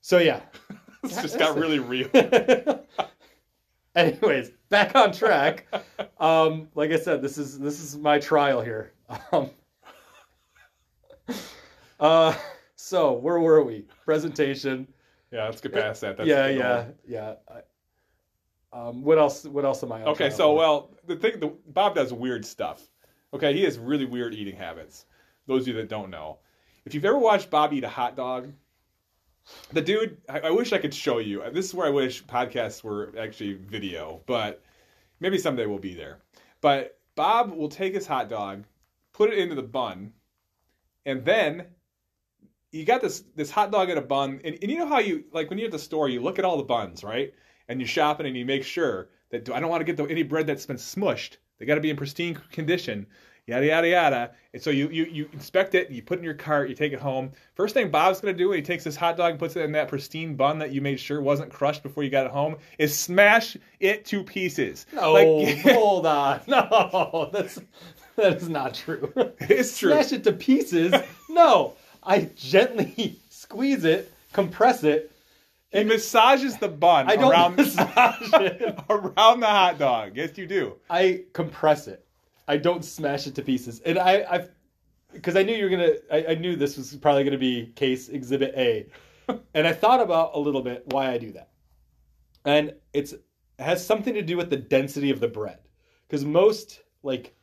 So 0.00 0.18
yeah. 0.18 0.40
this 1.02 1.20
just 1.20 1.38
got 1.38 1.56
really 1.56 1.78
real. 1.78 2.08
Anyways, 3.94 4.50
back 4.68 4.94
on 4.94 5.12
track. 5.12 5.66
Um, 6.18 6.68
like 6.74 6.90
I 6.92 6.98
said, 6.98 7.20
this 7.22 7.36
is 7.38 7.58
this 7.58 7.80
is 7.80 7.96
my 7.96 8.18
trial 8.18 8.60
here. 8.60 8.92
Um, 9.32 9.50
uh, 12.00 12.34
so 12.76 13.12
where 13.12 13.38
were 13.38 13.62
we? 13.62 13.84
Presentation. 14.04 14.88
Yeah, 15.30 15.44
let's 15.44 15.60
get 15.60 15.72
past 15.72 16.00
that. 16.02 16.16
That's 16.16 16.28
yeah, 16.28 16.48
yeah, 16.48 16.84
goal. 16.84 16.94
yeah. 17.06 17.34
Um, 18.72 19.02
what 19.02 19.18
else? 19.18 19.44
What 19.44 19.64
else 19.64 19.82
am 19.82 19.92
I? 19.92 20.02
on 20.02 20.08
Okay, 20.08 20.30
so 20.30 20.48
for? 20.48 20.56
well, 20.56 20.90
the 21.06 21.16
thing, 21.16 21.40
the, 21.40 21.52
Bob 21.66 21.94
does 21.94 22.12
weird 22.12 22.44
stuff. 22.44 22.88
Okay, 23.34 23.52
he 23.52 23.62
has 23.64 23.78
really 23.78 24.06
weird 24.06 24.34
eating 24.34 24.56
habits. 24.56 25.06
Those 25.46 25.62
of 25.62 25.68
you 25.68 25.74
that 25.74 25.88
don't 25.88 26.10
know, 26.10 26.38
if 26.84 26.94
you've 26.94 27.04
ever 27.04 27.18
watched 27.18 27.50
Bob 27.50 27.72
eat 27.72 27.84
a 27.84 27.88
hot 27.88 28.16
dog, 28.16 28.52
the 29.72 29.80
dude, 29.80 30.18
I, 30.28 30.40
I 30.40 30.50
wish 30.50 30.72
I 30.72 30.78
could 30.78 30.94
show 30.94 31.18
you. 31.18 31.42
Uh, 31.42 31.50
this 31.50 31.66
is 31.66 31.74
where 31.74 31.86
I 31.86 31.90
wish 31.90 32.24
podcasts 32.24 32.82
were 32.82 33.12
actually 33.18 33.54
video, 33.54 34.20
but 34.26 34.62
maybe 35.20 35.38
someday 35.38 35.66
we'll 35.66 35.78
be 35.78 35.94
there. 35.94 36.18
But 36.60 36.98
Bob 37.14 37.52
will 37.52 37.68
take 37.68 37.94
his 37.94 38.06
hot 38.06 38.28
dog, 38.28 38.64
put 39.12 39.30
it 39.30 39.38
into 39.38 39.54
the 39.54 39.62
bun, 39.62 40.12
and 41.04 41.24
then 41.24 41.66
you 42.70 42.84
got 42.84 43.02
this 43.02 43.24
this 43.36 43.50
hot 43.50 43.70
dog 43.70 43.90
in 43.90 43.98
a 43.98 44.02
bun, 44.02 44.40
and, 44.44 44.56
and 44.62 44.70
you 44.70 44.78
know 44.78 44.86
how 44.86 44.98
you 44.98 45.24
like 45.32 45.50
when 45.50 45.58
you're 45.58 45.66
at 45.66 45.72
the 45.72 45.78
store, 45.78 46.08
you 46.08 46.20
look 46.20 46.38
at 46.38 46.44
all 46.44 46.56
the 46.56 46.62
buns, 46.62 47.04
right? 47.04 47.34
And 47.68 47.80
you 47.80 47.86
shop 47.86 48.20
it 48.20 48.26
and 48.26 48.36
you 48.36 48.44
make 48.44 48.64
sure 48.64 49.08
that 49.30 49.48
I 49.50 49.60
don't 49.60 49.70
want 49.70 49.80
to 49.80 49.84
get 49.84 49.96
the, 49.96 50.04
any 50.04 50.22
bread 50.22 50.46
that's 50.46 50.66
been 50.66 50.76
smushed. 50.76 51.36
They 51.58 51.66
got 51.66 51.76
to 51.76 51.80
be 51.80 51.90
in 51.90 51.96
pristine 51.96 52.34
condition. 52.50 53.06
Yada 53.48 53.66
yada 53.66 53.88
yada. 53.88 54.30
And 54.54 54.62
so 54.62 54.70
you, 54.70 54.88
you 54.90 55.04
you 55.06 55.28
inspect 55.32 55.74
it, 55.74 55.90
you 55.90 56.00
put 56.02 56.18
it 56.18 56.20
in 56.20 56.24
your 56.24 56.34
cart, 56.34 56.68
you 56.68 56.76
take 56.76 56.92
it 56.92 57.00
home. 57.00 57.32
First 57.54 57.74
thing 57.74 57.90
Bob's 57.90 58.20
gonna 58.20 58.34
do 58.34 58.50
when 58.50 58.58
he 58.58 58.62
takes 58.62 58.84
this 58.84 58.94
hot 58.94 59.16
dog 59.16 59.30
and 59.32 59.38
puts 59.38 59.56
it 59.56 59.62
in 59.62 59.72
that 59.72 59.88
pristine 59.88 60.36
bun 60.36 60.58
that 60.60 60.70
you 60.70 60.80
made 60.80 61.00
sure 61.00 61.20
wasn't 61.20 61.50
crushed 61.50 61.82
before 61.82 62.04
you 62.04 62.10
got 62.10 62.26
it 62.26 62.30
home 62.32 62.56
is 62.78 62.96
smash 62.96 63.56
it 63.80 64.04
to 64.06 64.22
pieces. 64.22 64.86
no, 64.92 65.12
Like, 65.12 65.58
hold 65.74 66.06
on, 66.06 66.40
no, 66.46 67.30
that's 67.32 67.58
that 68.16 68.34
is 68.36 68.48
not 68.48 68.74
true. 68.74 69.12
it's 69.40 69.76
true. 69.76 69.90
Smash 69.90 70.12
it 70.12 70.22
to 70.24 70.32
pieces. 70.32 70.94
No, 71.28 71.74
I 72.02 72.30
gently 72.36 73.18
squeeze 73.30 73.84
it, 73.84 74.12
compress 74.32 74.84
it. 74.84 75.10
He 75.72 75.82
massages 75.84 76.58
the 76.58 76.68
bun 76.68 77.10
I 77.10 77.16
don't 77.16 77.32
around 77.32 77.56
massage 77.56 78.30
it. 78.34 78.78
around 78.90 79.40
the 79.40 79.46
hot 79.46 79.78
dog. 79.78 80.12
Yes, 80.14 80.36
you 80.36 80.46
do. 80.46 80.74
I 80.90 81.22
compress 81.32 81.88
it. 81.88 82.04
I 82.48 82.56
don't 82.56 82.84
smash 82.84 83.26
it 83.26 83.34
to 83.36 83.42
pieces. 83.42 83.80
And 83.80 83.98
I, 83.98 84.24
I've, 84.28 84.50
because 85.12 85.36
I 85.36 85.42
knew 85.42 85.54
you 85.54 85.64
were 85.64 85.70
gonna. 85.70 85.92
I, 86.10 86.32
I 86.32 86.34
knew 86.34 86.56
this 86.56 86.76
was 86.76 86.94
probably 86.96 87.24
gonna 87.24 87.38
be 87.38 87.66
case 87.76 88.08
exhibit 88.08 88.54
A, 88.56 88.86
and 89.54 89.66
I 89.66 89.72
thought 89.72 90.00
about 90.00 90.32
a 90.34 90.38
little 90.40 90.62
bit 90.62 90.84
why 90.86 91.10
I 91.10 91.18
do 91.18 91.32
that, 91.32 91.50
and 92.44 92.72
it's 92.92 93.12
it 93.12 93.22
has 93.58 93.84
something 93.84 94.14
to 94.14 94.22
do 94.22 94.36
with 94.36 94.50
the 94.50 94.56
density 94.56 95.10
of 95.10 95.20
the 95.20 95.28
bread, 95.28 95.58
because 96.08 96.24
most 96.24 96.80
like, 97.02 97.34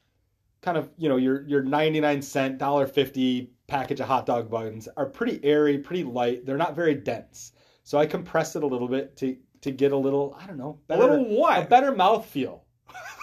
kind 0.62 0.77
of 0.77 0.89
you 0.98 1.10
know 1.10 1.18
your 1.18 1.48
your 1.48 1.62
ninety 1.63 2.00
nine 2.00 2.22
cent 2.22 2.58
dollar 2.58 2.88
fifty 2.88 3.51
package 3.68 4.00
of 4.00 4.08
hot 4.08 4.25
dog 4.25 4.50
buns 4.50 4.88
are 4.98 5.06
pretty 5.06 5.39
airy, 5.44 5.77
pretty 5.77 6.03
light. 6.03 6.46
They're 6.46 6.58
not 6.58 6.75
very 6.75 6.96
dense, 6.96 7.51
so 7.84 7.98
I 8.00 8.06
compress 8.08 8.56
it 8.56 8.63
a 8.63 8.68
little 8.68 8.88
bit 8.88 9.15
to 9.18 9.38
to 9.62 9.72
get 9.72 9.91
a 9.91 9.98
little 9.98 10.36
I 10.39 10.48
don't 10.48 10.58
know 10.58 10.79
A 10.89 10.98
little 10.98 11.24
what? 11.38 11.63
a 11.63 11.65
better 11.68 11.94
mouth 11.96 12.25
feel. 12.25 12.65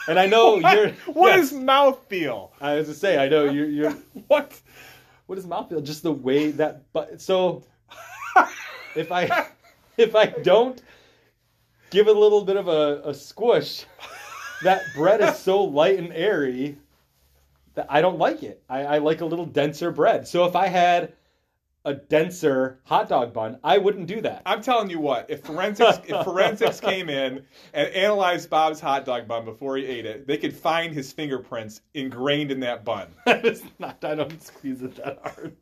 And 0.09 0.19
I 0.19 0.27
know 0.27 0.57
What? 0.61 0.77
you're. 0.77 0.91
What 1.13 1.37
yes. 1.37 1.47
is 1.47 1.53
mouth 1.53 1.99
feel? 2.09 2.53
I 2.61 2.75
was 2.75 2.89
to 2.89 2.95
say, 2.95 3.19
I 3.19 3.29
know 3.29 3.45
you're. 3.45 3.69
you're 3.69 3.97
What? 4.29 4.53
what 5.27 5.39
is 5.39 5.47
mouthfeel? 5.47 5.85
Just 5.85 6.03
the 6.03 6.13
way 6.13 6.51
that. 6.53 6.83
But 6.93 7.21
so, 7.21 7.63
if 8.97 9.13
I, 9.13 9.49
if 9.97 10.15
I 10.15 10.27
don't 10.27 10.81
give 11.91 12.09
it 12.09 12.17
a 12.17 12.19
little 12.19 12.45
bit 12.45 12.57
of 12.57 12.69
a, 12.69 13.03
a 13.05 13.15
squish, 13.15 13.85
that 14.63 14.83
bread 14.95 15.21
is 15.21 15.37
so 15.39 15.63
light 15.65 15.99
and 15.99 16.13
airy 16.13 16.79
that 17.75 17.87
I 17.89 18.01
don't 18.01 18.19
like 18.19 18.43
it. 18.43 18.63
I, 18.69 18.85
I 18.85 18.99
like 18.99 19.21
a 19.21 19.27
little 19.27 19.47
denser 19.47 19.91
bread. 19.91 20.27
So 20.27 20.45
if 20.47 20.57
I 20.57 20.69
had 20.69 21.13
a 21.87 21.95
denser 21.95 22.81
hot 22.85 23.09
dog 23.09 23.33
bun, 23.33 23.59
I 23.63 23.79
wouldn't 23.79 24.09
do 24.09 24.21
that. 24.21 24.43
I'm 24.45 24.61
telling 24.61 24.91
you 24.91 24.99
what, 24.99 25.31
if 25.31 25.45
forensics 25.45 26.01
if 26.07 26.25
forensics 26.25 26.81
came 26.81 27.09
in 27.09 27.45
and 27.73 27.89
analyzed 27.95 28.51
Bob's 28.51 28.81
hot 28.81 29.05
dog 29.05 29.29
bun 29.29 29.45
before 29.45 29.77
he 29.77 29.87
ate 29.87 30.05
it, 30.05 30.27
they 30.27 30.37
could 30.37 30.55
find 30.55 30.93
his 30.93 31.13
fingerprints 31.13 31.83
ingrained 31.95 32.51
in 32.51 32.61
that 32.61 32.85
bun. 32.85 33.09
That 33.25 33.47
is 33.47 33.63
not. 33.79 34.05
I 34.05 34.17
don't 34.17 34.43
squeeze 34.43 34.83
it 34.83 34.97
that 34.97 35.21
hard. 35.23 35.57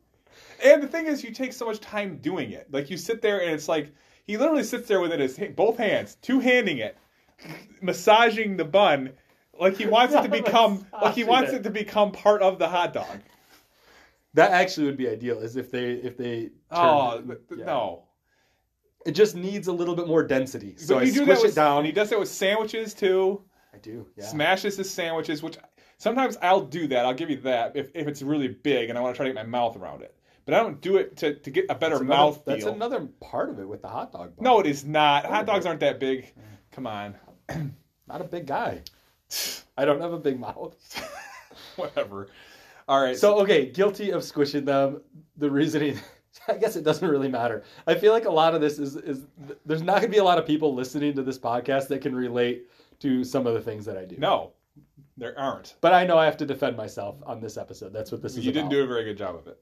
And 0.63 0.81
the 0.81 0.87
thing 0.87 1.05
is, 1.05 1.23
you 1.23 1.31
take 1.31 1.53
so 1.53 1.65
much 1.67 1.79
time 1.79 2.17
doing 2.17 2.51
it. 2.51 2.67
Like 2.71 2.89
you 2.89 2.97
sit 2.97 3.21
there 3.21 3.41
and 3.41 3.51
it's 3.51 3.67
like 3.67 3.93
he 4.25 4.37
literally 4.37 4.63
sits 4.63 4.87
there 4.87 5.01
with 5.01 5.11
it 5.11 5.19
his 5.19 5.39
both 5.55 5.77
hands, 5.77 6.17
two 6.21 6.39
handing 6.39 6.79
it, 6.79 6.97
massaging 7.81 8.57
the 8.57 8.65
bun, 8.65 9.11
like 9.59 9.77
he 9.77 9.85
wants 9.85 10.15
it 10.15 10.23
to 10.23 10.29
become 10.43 10.87
like 11.01 11.13
he 11.13 11.23
wants 11.23 11.53
it. 11.53 11.57
it 11.57 11.63
to 11.63 11.69
become 11.69 12.11
part 12.11 12.41
of 12.41 12.57
the 12.57 12.67
hot 12.67 12.93
dog. 12.93 13.19
That 14.35 14.51
actually 14.51 14.85
would 14.85 14.97
be 14.97 15.09
ideal. 15.09 15.39
Is 15.39 15.55
if 15.55 15.71
they 15.71 15.91
if 15.93 16.15
they. 16.17 16.51
Oh 16.71 17.15
turned- 17.17 17.27
th- 17.27 17.39
th- 17.49 17.59
yeah. 17.59 17.65
no! 17.65 18.03
It 19.05 19.11
just 19.11 19.35
needs 19.35 19.67
a 19.67 19.73
little 19.73 19.95
bit 19.95 20.07
more 20.07 20.23
density. 20.23 20.75
So 20.77 20.95
but 20.95 21.03
I 21.03 21.05
you 21.07 21.13
do 21.13 21.21
squish 21.23 21.37
that 21.37 21.43
with, 21.43 21.51
it 21.51 21.55
down. 21.55 21.85
He 21.85 21.91
does 21.91 22.09
that 22.09 22.19
with 22.19 22.29
sandwiches 22.29 22.93
too. 22.93 23.41
I 23.73 23.77
do. 23.77 24.07
Yeah. 24.15 24.25
Smashes 24.25 24.77
his 24.77 24.89
sandwiches, 24.89 25.43
which 25.43 25.57
sometimes 25.97 26.37
I'll 26.41 26.61
do 26.61 26.87
that. 26.87 27.05
I'll 27.05 27.13
give 27.13 27.29
you 27.29 27.37
that 27.41 27.75
if, 27.75 27.89
if 27.93 28.07
it's 28.07 28.21
really 28.21 28.47
big 28.47 28.89
and 28.89 28.97
I 28.97 29.01
want 29.01 29.13
to 29.13 29.17
try 29.17 29.25
to 29.27 29.33
get 29.33 29.35
my 29.35 29.49
mouth 29.49 29.75
around 29.77 30.01
it. 30.01 30.15
But 30.45 30.53
I 30.53 30.59
don't 30.59 30.79
do 30.81 30.97
it 30.97 31.17
to, 31.17 31.35
to 31.35 31.49
get 31.51 31.65
a 31.69 31.75
better 31.75 31.95
That's 31.95 32.01
another- 32.01 32.17
mouth 32.21 32.41
That's 32.45 32.63
feel. 32.63 32.73
another 32.73 33.07
part 33.19 33.49
of 33.49 33.59
it 33.59 33.67
with 33.67 33.81
the 33.81 33.87
hot 33.87 34.11
dog. 34.11 34.35
Bun. 34.35 34.43
No, 34.43 34.59
it 34.59 34.65
is 34.67 34.85
not. 34.85 35.25
Hot 35.25 35.45
dogs 35.45 35.65
aren't 35.65 35.79
that 35.81 35.99
big. 35.99 36.25
Mm. 36.25 36.41
Come 36.71 36.87
on. 36.87 37.15
not 38.07 38.21
a 38.21 38.25
big 38.25 38.45
guy. 38.47 38.81
I 39.77 39.85
don't 39.85 40.01
have 40.01 40.13
a 40.13 40.19
big 40.19 40.39
mouth. 40.39 40.75
Whatever. 41.75 42.27
All 42.87 43.01
right. 43.01 43.17
So 43.17 43.39
okay, 43.41 43.65
guilty 43.71 44.11
of 44.11 44.23
squishing 44.23 44.65
them. 44.65 45.01
The 45.37 45.49
reasoning, 45.49 45.99
I 46.47 46.53
guess 46.57 46.75
it 46.75 46.83
doesn't 46.83 47.07
really 47.07 47.27
matter. 47.29 47.63
I 47.87 47.95
feel 47.95 48.13
like 48.13 48.25
a 48.25 48.31
lot 48.31 48.55
of 48.55 48.61
this 48.61 48.79
is 48.79 48.95
is 48.95 49.25
there's 49.65 49.81
not 49.81 49.95
going 49.95 50.03
to 50.03 50.09
be 50.09 50.17
a 50.19 50.23
lot 50.23 50.37
of 50.37 50.45
people 50.45 50.73
listening 50.73 51.13
to 51.15 51.23
this 51.23 51.37
podcast 51.39 51.87
that 51.89 52.01
can 52.01 52.15
relate 52.15 52.69
to 52.99 53.23
some 53.23 53.45
of 53.47 53.53
the 53.53 53.61
things 53.61 53.85
that 53.85 53.97
I 53.97 54.05
do. 54.05 54.15
no, 54.17 54.51
there 55.17 55.37
aren't. 55.37 55.75
But 55.81 55.93
I 55.93 56.05
know 56.05 56.17
I 56.17 56.25
have 56.25 56.37
to 56.37 56.45
defend 56.45 56.77
myself 56.77 57.15
on 57.25 57.39
this 57.41 57.57
episode. 57.57 57.91
That's 57.93 58.11
what 58.11 58.21
this 58.21 58.37
is 58.37 58.45
You 58.45 58.51
about. 58.51 58.59
didn't 58.69 58.71
do 58.71 58.83
a 58.83 58.87
very 58.87 59.03
good 59.03 59.17
job 59.17 59.35
of 59.35 59.47
it. 59.47 59.57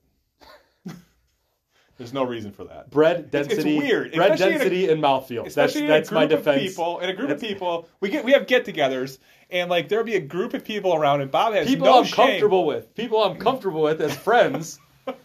There's 2.04 2.14
no 2.14 2.24
reason 2.24 2.52
for 2.52 2.64
that. 2.66 2.90
bread 2.90 3.30
it's 3.34 3.48
density, 3.48 3.78
weird, 3.78 4.14
bread 4.14 4.32
especially 4.32 4.46
in 4.56 4.56
a- 4.56 4.60
density, 4.60 4.90
and 4.92 5.02
mouthfeel. 5.04 5.54
That's 5.54 5.74
that's 5.74 6.12
my 6.12 6.26
defense. 6.26 6.62
people. 6.62 7.00
In 7.00 7.10
a 7.10 7.14
group 7.14 7.30
of 7.30 7.40
people, 7.42 7.88
we 8.02 8.10
get 8.10 8.24
we 8.26 8.32
have 8.34 8.46
get-togethers, 8.48 9.20
and 9.50 9.70
like 9.70 9.88
there'll 9.90 10.06
be 10.06 10.16
a 10.16 10.20
group 10.22 10.54
of 10.54 10.64
people 10.66 10.94
around, 10.96 11.22
and 11.22 11.32
Bob 11.32 11.54
has 11.54 11.68
People 11.68 11.86
no 11.88 12.00
I'm 12.00 12.06
shame. 12.06 12.16
comfortable 12.16 12.66
with. 12.66 12.94
People 12.96 13.24
I'm 13.24 13.38
comfortable 13.38 13.82
with 13.82 14.02
as 14.02 14.16
friends. 14.16 14.80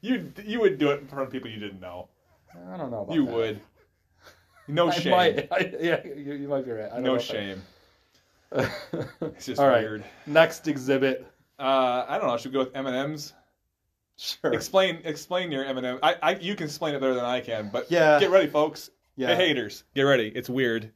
You 0.00 0.32
you 0.44 0.60
would 0.60 0.78
do 0.78 0.90
it 0.90 1.00
in 1.00 1.08
front 1.08 1.24
of 1.26 1.32
people 1.32 1.50
you 1.50 1.58
didn't 1.58 1.80
know. 1.80 2.08
I 2.54 2.76
don't 2.76 2.92
know. 2.92 3.00
About 3.02 3.14
You 3.16 3.26
that. 3.26 3.34
would. 3.34 3.60
No 4.68 4.88
I 4.88 4.90
shame. 4.92 5.10
might- 5.10 5.48
I- 5.50 5.72
yeah, 5.80 6.00
you, 6.06 6.34
you 6.34 6.46
might 6.48 6.64
be 6.64 6.70
right. 6.70 6.84
I 6.92 6.94
don't 6.96 7.02
know 7.02 7.14
no 7.14 7.18
shame. 7.18 7.60
It's 8.52 9.46
just 9.46 9.60
All 9.60 9.66
right. 9.68 9.80
weird. 9.82 10.04
Next 10.26 10.68
exhibit. 10.68 11.26
Uh, 11.58 12.04
I 12.08 12.16
don't 12.18 12.28
know. 12.28 12.36
Should 12.36 12.52
we 12.52 12.58
go 12.60 12.64
with 12.64 12.76
M 12.76 12.86
and 12.86 12.94
M's? 12.94 13.32
Sure. 14.18 14.52
Explain 14.52 15.00
explain 15.04 15.52
your 15.52 15.64
M 15.64 15.78
and 15.78 15.86
m 15.86 15.98
I, 16.02 16.16
I 16.20 16.34
you 16.36 16.56
can 16.56 16.66
explain 16.66 16.94
it 16.94 17.00
better 17.00 17.14
than 17.14 17.24
I 17.24 17.40
can. 17.40 17.70
But 17.72 17.90
Yeah. 17.90 18.18
get 18.18 18.30
ready, 18.30 18.48
folks. 18.48 18.90
Yeah. 19.16 19.28
Hey, 19.28 19.48
haters, 19.48 19.84
get 19.94 20.02
ready. 20.02 20.32
It's 20.34 20.50
weird. 20.50 20.90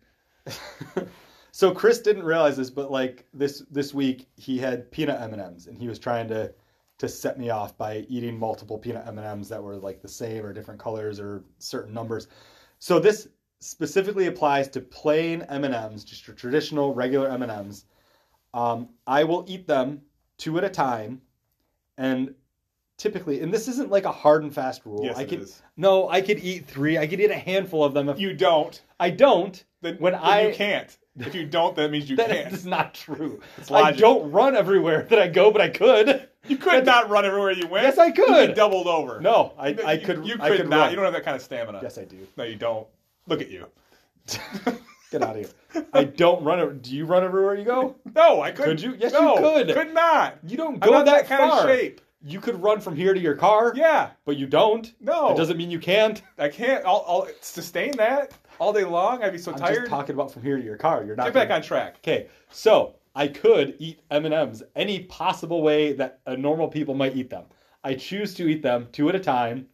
so 1.53 1.73
Chris 1.73 2.01
didn't 2.01 2.25
realize 2.25 2.57
this, 2.57 2.69
but 2.71 2.91
like 2.91 3.27
this 3.33 3.63
this 3.71 3.95
week 3.95 4.27
he 4.37 4.59
had 4.59 4.91
peanut 4.91 5.21
M 5.21 5.33
and 5.33 5.41
M's, 5.41 5.69
and 5.69 5.79
he 5.79 5.87
was 5.87 6.01
trying 6.01 6.27
to 6.29 6.53
to 6.99 7.09
set 7.09 7.39
me 7.39 7.51
off 7.51 7.79
by 7.79 7.99
eating 8.09 8.37
multiple 8.37 8.77
peanut 8.77 9.07
M 9.07 9.19
and 9.19 9.27
M's 9.27 9.49
that 9.51 9.63
were 9.63 9.77
like 9.77 10.03
the 10.03 10.09
same 10.09 10.45
or 10.45 10.53
different 10.53 10.81
colors 10.81 11.21
or 11.21 11.45
certain 11.59 11.95
numbers. 11.95 12.27
So 12.81 12.99
this 12.99 13.29
specifically 13.61 14.27
applies 14.27 14.69
to 14.71 14.81
plain 14.81 15.43
M 15.49 15.63
and 15.63 15.75
M's, 15.75 16.05
just 16.05 16.27
your 16.27 16.35
traditional 16.35 16.93
regular 16.93 17.29
M 17.29 17.43
and 17.43 17.53
M's. 17.53 17.85
Um, 18.53 18.89
I 19.07 19.23
will 19.23 19.45
eat 19.47 19.69
them 19.69 20.03
two 20.39 20.59
at 20.59 20.65
a 20.65 20.69
time, 20.69 21.23
and 21.97 22.35
typically, 22.99 23.41
and 23.41 23.53
this 23.53 23.69
isn't 23.69 23.91
like 23.91 24.05
a 24.05 24.13
hard 24.13 24.43
and 24.43 24.55
fast 24.55 24.83
rule. 24.85 25.01
Yes, 25.05 25.17
I 25.19 25.23
it 25.23 25.29
could 25.29 25.41
is. 25.43 25.63
no, 25.77 26.09
I 26.09 26.21
could 26.21 26.39
eat 26.41 26.67
three. 26.67 26.99
I 26.99 27.07
could 27.07 27.21
eat 27.21 27.31
a 27.31 27.37
handful 27.37 27.85
of 27.85 27.95
them 27.95 28.09
if 28.09 28.19
You 28.19 28.33
don't. 28.35 28.81
I 29.01 29.11
don't. 29.11 29.63
Then, 29.81 29.97
When 29.99 30.13
then 30.13 30.23
I- 30.23 30.49
you 30.49 30.55
can't. 30.55 30.97
If 31.19 31.35
you 31.35 31.45
don't, 31.45 31.77
that 31.77 31.91
means 31.91 32.09
you 32.09 32.17
That 32.23 32.31
can't. 32.31 32.55
is 32.55 32.65
not 32.65 32.95
true. 32.95 33.41
It's 33.59 33.71
I 33.71 33.93
don't 33.93 34.31
run 34.33 34.57
everywhere 34.57 35.03
that 35.11 35.19
I 35.19 35.29
go, 35.29 35.51
but 35.51 35.61
I 35.61 35.69
could. 35.69 36.27
You 36.49 36.57
could 36.57 36.87
not 36.87 37.11
run 37.11 37.27
everywhere 37.27 37.51
you 37.53 37.67
went. 37.67 37.85
Yes, 37.85 37.99
I 37.99 38.11
could. 38.13 38.49
be 38.49 38.55
doubled 38.55 38.87
over. 38.87 39.21
No, 39.21 39.53
I, 39.59 39.69
You- 39.69 39.85
I 39.85 39.97
could. 39.99 40.27
You 40.27 40.39
could, 40.39 40.57
could 40.57 40.69
not. 40.71 40.77
run. 40.79 40.91
You 40.91 40.97
don't 40.97 41.05
have 41.05 41.13
that 41.15 41.25
kind 41.25 41.37
of 41.37 41.43
stamina. 41.43 41.81
Yes, 41.83 41.99
I 41.99 42.05
do. 42.05 42.17
No, 42.39 42.45
you 42.45 42.57
don't. 42.57 42.87
Look 43.27 43.43
at 43.43 43.51
you. 43.51 43.67
Get 45.11 45.23
out 45.23 45.37
of 45.37 45.53
here. 45.75 45.87
I 45.93 46.05
don't 46.05 46.43
run. 46.43 46.79
Do 46.79 46.97
you 46.97 47.05
run 47.05 47.23
everywhere 47.25 47.55
you 47.57 47.65
go? 47.65 47.97
No, 48.15 48.41
I 48.41 48.51
couldn't. 48.51 48.77
Could 48.77 48.81
you? 48.83 48.97
Yes, 48.99 49.13
no, 49.13 49.35
you 49.35 49.41
could. 49.67 49.75
Could 49.75 49.93
not. 49.95 50.39
You 50.47 50.57
don't 50.57 50.81
go 50.81 50.93
that, 50.93 51.05
that 51.05 51.27
kind 51.27 51.51
far. 51.51 51.61
of 51.61 51.67
shape. 51.79 52.01
You 52.25 52.41
could 52.41 52.63
run 52.63 52.81
from 52.81 52.95
here 52.97 53.15
to 53.15 53.21
your 53.21 53.35
car. 53.35 53.73
Yeah. 53.75 54.11
but 54.25 54.37
you 54.37 54.47
don't. 54.47 54.93
No. 55.01 55.33
It 55.33 55.37
doesn't 55.37 55.57
mean 55.57 55.71
you 55.71 55.79
can't. 55.81 56.23
I 56.39 56.49
can't. 56.49 56.85
I'll, 56.87 57.05
I'll 57.09 57.29
sustain 57.41 57.93
that. 57.97 58.33
all 58.61 58.73
day 58.73 58.85
long. 58.85 59.23
I'd 59.25 59.33
be 59.33 59.39
so 59.39 59.53
I'm 59.53 59.59
tired. 59.59 59.75
just 59.77 59.91
talking 59.91 60.15
about 60.15 60.33
from 60.33 60.43
here 60.43 60.57
to 60.57 60.63
your 60.65 60.77
car. 60.77 61.05
You're 61.05 61.17
not 61.17 61.25
Get 61.25 61.35
back 61.35 61.49
gonna- 61.49 61.57
on 61.61 61.63
track. 61.63 61.97
Okay, 61.99 62.29
so 62.51 62.95
I 63.15 63.27
could 63.29 63.75
eat 63.79 64.01
M 64.11 64.25
and 64.25 64.33
M's 64.35 64.63
any 64.77 65.01
possible 65.05 65.63
way 65.63 65.93
that 65.95 66.21
a 66.27 66.37
normal 66.37 66.69
people 66.69 66.95
might 66.95 67.17
eat 67.17 67.29
them. 67.31 67.45
I 67.85 67.95
choose 67.95 68.35
to 68.35 68.47
eat 68.49 68.63
them 68.63 68.87
two 68.93 69.09
at 69.09 69.15
a 69.17 69.21
time, 69.21 69.67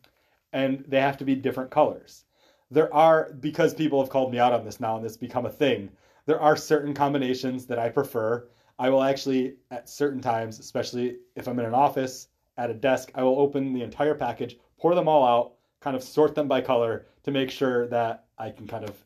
and 0.54 0.82
they 0.88 1.00
have 1.00 1.18
to 1.18 1.24
be 1.24 1.34
different 1.34 1.70
colors. 1.70 2.24
There 2.70 2.92
are 2.94 3.32
because 3.40 3.74
people 3.74 4.00
have 4.00 4.10
called 4.10 4.32
me 4.32 4.38
out 4.38 4.52
on 4.54 4.64
this 4.64 4.80
now, 4.80 4.96
and 4.96 5.04
this 5.04 5.16
become 5.16 5.44
a 5.46 5.50
thing. 5.50 5.90
There 6.26 6.40
are 6.40 6.56
certain 6.56 6.94
combinations 6.94 7.66
that 7.66 7.78
I 7.78 7.88
prefer. 7.90 8.48
I 8.78 8.90
will 8.90 9.02
actually, 9.02 9.56
at 9.70 9.88
certain 9.88 10.20
times, 10.20 10.58
especially 10.60 11.16
if 11.34 11.48
I'm 11.48 11.58
in 11.58 11.64
an 11.66 11.74
office 11.74 12.27
at 12.58 12.70
a 12.70 12.74
desk, 12.74 13.10
I 13.14 13.22
will 13.22 13.38
open 13.38 13.72
the 13.72 13.82
entire 13.82 14.14
package, 14.14 14.58
pour 14.78 14.94
them 14.94 15.08
all 15.08 15.24
out, 15.24 15.54
kind 15.80 15.96
of 15.96 16.02
sort 16.02 16.34
them 16.34 16.48
by 16.48 16.60
color 16.60 17.06
to 17.22 17.30
make 17.30 17.50
sure 17.50 17.86
that 17.88 18.24
I 18.36 18.50
can 18.50 18.66
kind 18.66 18.84
of 18.84 18.96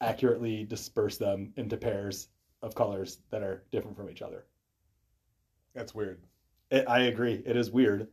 accurately 0.00 0.64
disperse 0.64 1.18
them 1.18 1.52
into 1.56 1.76
pairs 1.76 2.28
of 2.62 2.74
colors 2.74 3.18
that 3.30 3.42
are 3.42 3.64
different 3.70 3.96
from 3.96 4.08
each 4.10 4.22
other. 4.22 4.46
That's 5.74 5.94
weird. 5.94 6.20
It, 6.70 6.88
I 6.88 7.00
agree. 7.02 7.42
It 7.44 7.56
is 7.56 7.70
weird. 7.70 8.08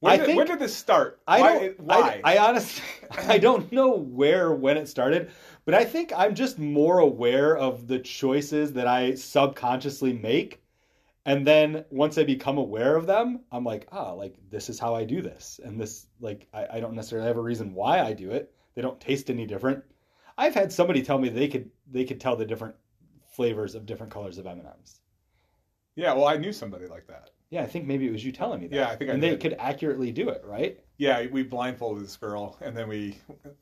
When, 0.00 0.12
I 0.12 0.16
did, 0.16 0.26
think- 0.26 0.38
when 0.38 0.46
did 0.46 0.58
this 0.58 0.74
start? 0.74 1.20
I 1.28 1.40
why? 1.40 1.58
don't. 1.58 1.80
why? 1.80 2.20
I, 2.24 2.34
I 2.34 2.48
honestly, 2.48 2.82
I 3.28 3.38
don't 3.38 3.70
know 3.70 3.94
where 3.94 4.52
when 4.52 4.76
it 4.76 4.88
started, 4.88 5.30
but 5.64 5.74
I 5.74 5.84
think 5.84 6.12
I'm 6.16 6.34
just 6.34 6.58
more 6.58 6.98
aware 6.98 7.56
of 7.56 7.86
the 7.86 7.98
choices 7.98 8.72
that 8.72 8.86
I 8.86 9.14
subconsciously 9.14 10.14
make, 10.14 10.61
and 11.24 11.46
then 11.46 11.84
once 11.90 12.18
I 12.18 12.24
become 12.24 12.58
aware 12.58 12.96
of 12.96 13.06
them, 13.06 13.40
I'm 13.52 13.64
like, 13.64 13.86
ah, 13.92 14.12
like 14.12 14.34
this 14.50 14.68
is 14.68 14.78
how 14.78 14.94
I 14.94 15.04
do 15.04 15.22
this, 15.22 15.60
and 15.64 15.80
this, 15.80 16.06
like, 16.20 16.48
I, 16.52 16.66
I 16.74 16.80
don't 16.80 16.94
necessarily 16.94 17.28
have 17.28 17.36
a 17.36 17.42
reason 17.42 17.74
why 17.74 18.00
I 18.00 18.12
do 18.12 18.30
it. 18.30 18.52
They 18.74 18.82
don't 18.82 19.00
taste 19.00 19.30
any 19.30 19.46
different. 19.46 19.84
I've 20.38 20.54
had 20.54 20.72
somebody 20.72 21.02
tell 21.02 21.18
me 21.18 21.28
they 21.28 21.48
could 21.48 21.70
they 21.90 22.04
could 22.04 22.20
tell 22.20 22.36
the 22.36 22.46
different 22.46 22.74
flavors 23.32 23.74
of 23.74 23.86
different 23.86 24.12
colors 24.12 24.38
of 24.38 24.46
M 24.46 24.58
and 24.58 24.66
M's. 24.68 25.00
yeah, 25.94 26.12
well, 26.14 26.26
I 26.26 26.36
knew 26.36 26.52
somebody 26.52 26.86
like 26.86 27.06
that. 27.08 27.30
Yeah, 27.50 27.62
I 27.62 27.66
think 27.66 27.86
maybe 27.86 28.06
it 28.08 28.12
was 28.12 28.24
you 28.24 28.32
telling 28.32 28.60
me 28.60 28.66
that. 28.68 28.76
Yeah, 28.76 28.88
I 28.88 28.96
think 28.96 29.10
I 29.10 29.14
and 29.14 29.22
they 29.22 29.30
did. 29.30 29.40
could 29.40 29.56
accurately 29.58 30.10
do 30.10 30.30
it, 30.30 30.42
right? 30.44 30.80
Yeah, 30.96 31.26
we 31.30 31.42
blindfolded 31.42 32.02
this 32.04 32.16
girl, 32.16 32.56
and 32.62 32.74
then 32.76 32.88
we 32.88 33.18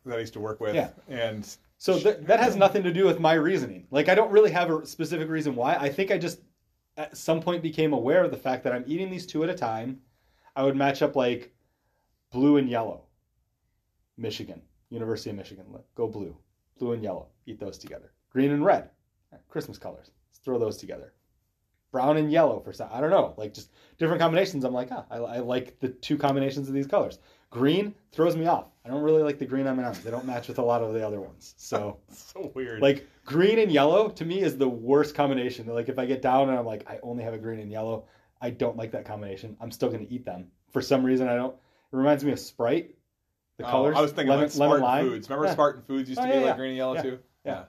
that 0.06 0.16
I 0.16 0.20
used 0.20 0.32
to 0.34 0.40
work 0.40 0.60
with, 0.60 0.74
Yeah. 0.76 0.90
and 1.08 1.44
So 1.78 1.98
th- 1.98 2.18
that 2.20 2.38
has 2.38 2.54
nothing 2.54 2.84
to 2.84 2.92
do 2.92 3.04
with 3.04 3.18
my 3.18 3.32
reasoning. 3.34 3.86
Like 3.90 4.08
I 4.08 4.14
don't 4.14 4.30
really 4.30 4.52
have 4.52 4.70
a 4.70 4.86
specific 4.86 5.28
reason 5.28 5.56
why. 5.56 5.74
I 5.74 5.88
think 5.88 6.12
I 6.12 6.18
just 6.18 6.40
at 6.96 7.16
some 7.16 7.40
point 7.40 7.62
became 7.62 7.92
aware 7.92 8.24
of 8.24 8.30
the 8.30 8.36
fact 8.36 8.64
that 8.64 8.72
I'm 8.72 8.84
eating 8.86 9.10
these 9.10 9.26
two 9.26 9.42
at 9.42 9.50
a 9.50 9.54
time. 9.54 10.00
I 10.56 10.64
would 10.64 10.76
match 10.76 11.02
up 11.02 11.16
like 11.16 11.54
blue 12.30 12.56
and 12.56 12.68
yellow. 12.68 13.04
Michigan, 14.16 14.60
University 14.90 15.30
of 15.30 15.36
Michigan, 15.36 15.64
go 15.94 16.06
blue, 16.06 16.36
blue 16.78 16.92
and 16.92 17.02
yellow. 17.02 17.28
Eat 17.46 17.58
those 17.58 17.78
together. 17.78 18.12
Green 18.30 18.50
and 18.50 18.64
red, 18.64 18.90
Christmas 19.48 19.78
colors. 19.78 20.10
Let's 20.28 20.38
throw 20.38 20.58
those 20.58 20.76
together. 20.76 21.14
Brown 21.90 22.18
and 22.18 22.30
yellow 22.30 22.60
for 22.60 22.72
some. 22.72 22.88
I 22.92 23.00
don't 23.00 23.10
know, 23.10 23.34
like 23.36 23.54
just 23.54 23.72
different 23.98 24.20
combinations. 24.20 24.64
I'm 24.64 24.74
like, 24.74 24.92
ah, 24.92 25.06
I, 25.10 25.16
I 25.16 25.38
like 25.38 25.80
the 25.80 25.88
two 25.88 26.16
combinations 26.16 26.68
of 26.68 26.74
these 26.74 26.86
colors. 26.86 27.18
Green 27.50 27.94
throws 28.12 28.36
me 28.36 28.46
off. 28.46 28.66
I 28.84 28.88
don't 28.88 29.02
really 29.02 29.22
like 29.22 29.38
the 29.38 29.44
green 29.46 29.66
M&Ms. 29.66 30.00
They 30.00 30.10
don't 30.10 30.24
match 30.24 30.48
with 30.48 30.58
a 30.58 30.62
lot 30.62 30.82
of 30.82 30.94
the 30.94 31.04
other 31.06 31.20
ones. 31.20 31.54
So 31.58 31.98
so 32.10 32.50
weird. 32.54 32.80
like 32.80 33.06
green 33.24 33.58
and 33.58 33.70
yellow 33.70 34.08
to 34.08 34.24
me 34.24 34.40
is 34.40 34.56
the 34.56 34.68
worst 34.68 35.14
combination. 35.14 35.66
Like 35.66 35.88
if 35.88 35.98
I 35.98 36.06
get 36.06 36.22
down 36.22 36.48
and 36.48 36.58
I'm 36.58 36.64
like 36.66 36.88
I 36.88 36.98
only 37.02 37.24
have 37.24 37.34
a 37.34 37.38
green 37.38 37.60
and 37.60 37.70
yellow, 37.70 38.04
I 38.40 38.50
don't 38.50 38.76
like 38.76 38.92
that 38.92 39.04
combination. 39.04 39.56
I'm 39.60 39.70
still 39.70 39.88
going 39.90 40.06
to 40.06 40.12
eat 40.12 40.24
them. 40.24 40.48
For 40.72 40.80
some 40.80 41.04
reason 41.04 41.28
I 41.28 41.34
don't. 41.34 41.54
It 41.92 41.96
reminds 41.96 42.24
me 42.24 42.32
of 42.32 42.38
Sprite. 42.38 42.94
The 43.58 43.66
Oh, 43.66 43.70
colors. 43.70 43.96
I 43.96 44.00
was 44.00 44.12
thinking 44.12 44.28
lemon, 44.30 44.44
like 44.44 44.52
Spartan 44.52 44.70
lemon 44.70 44.82
lime. 44.84 45.08
Foods. 45.10 45.28
Remember 45.28 45.46
Yeah. 45.46 45.52
Spartan 45.52 45.82
Foods 45.82 46.08
used 46.08 46.20
to 46.20 46.26
Oh, 46.26 46.30
be 46.30 46.36
like 46.38 46.46
yeah. 46.46 46.56
green 46.56 46.68
and 46.70 46.76
yellow 46.78 46.94
Yeah. 46.94 47.02
too. 47.02 47.18
Yeah. 47.44 47.64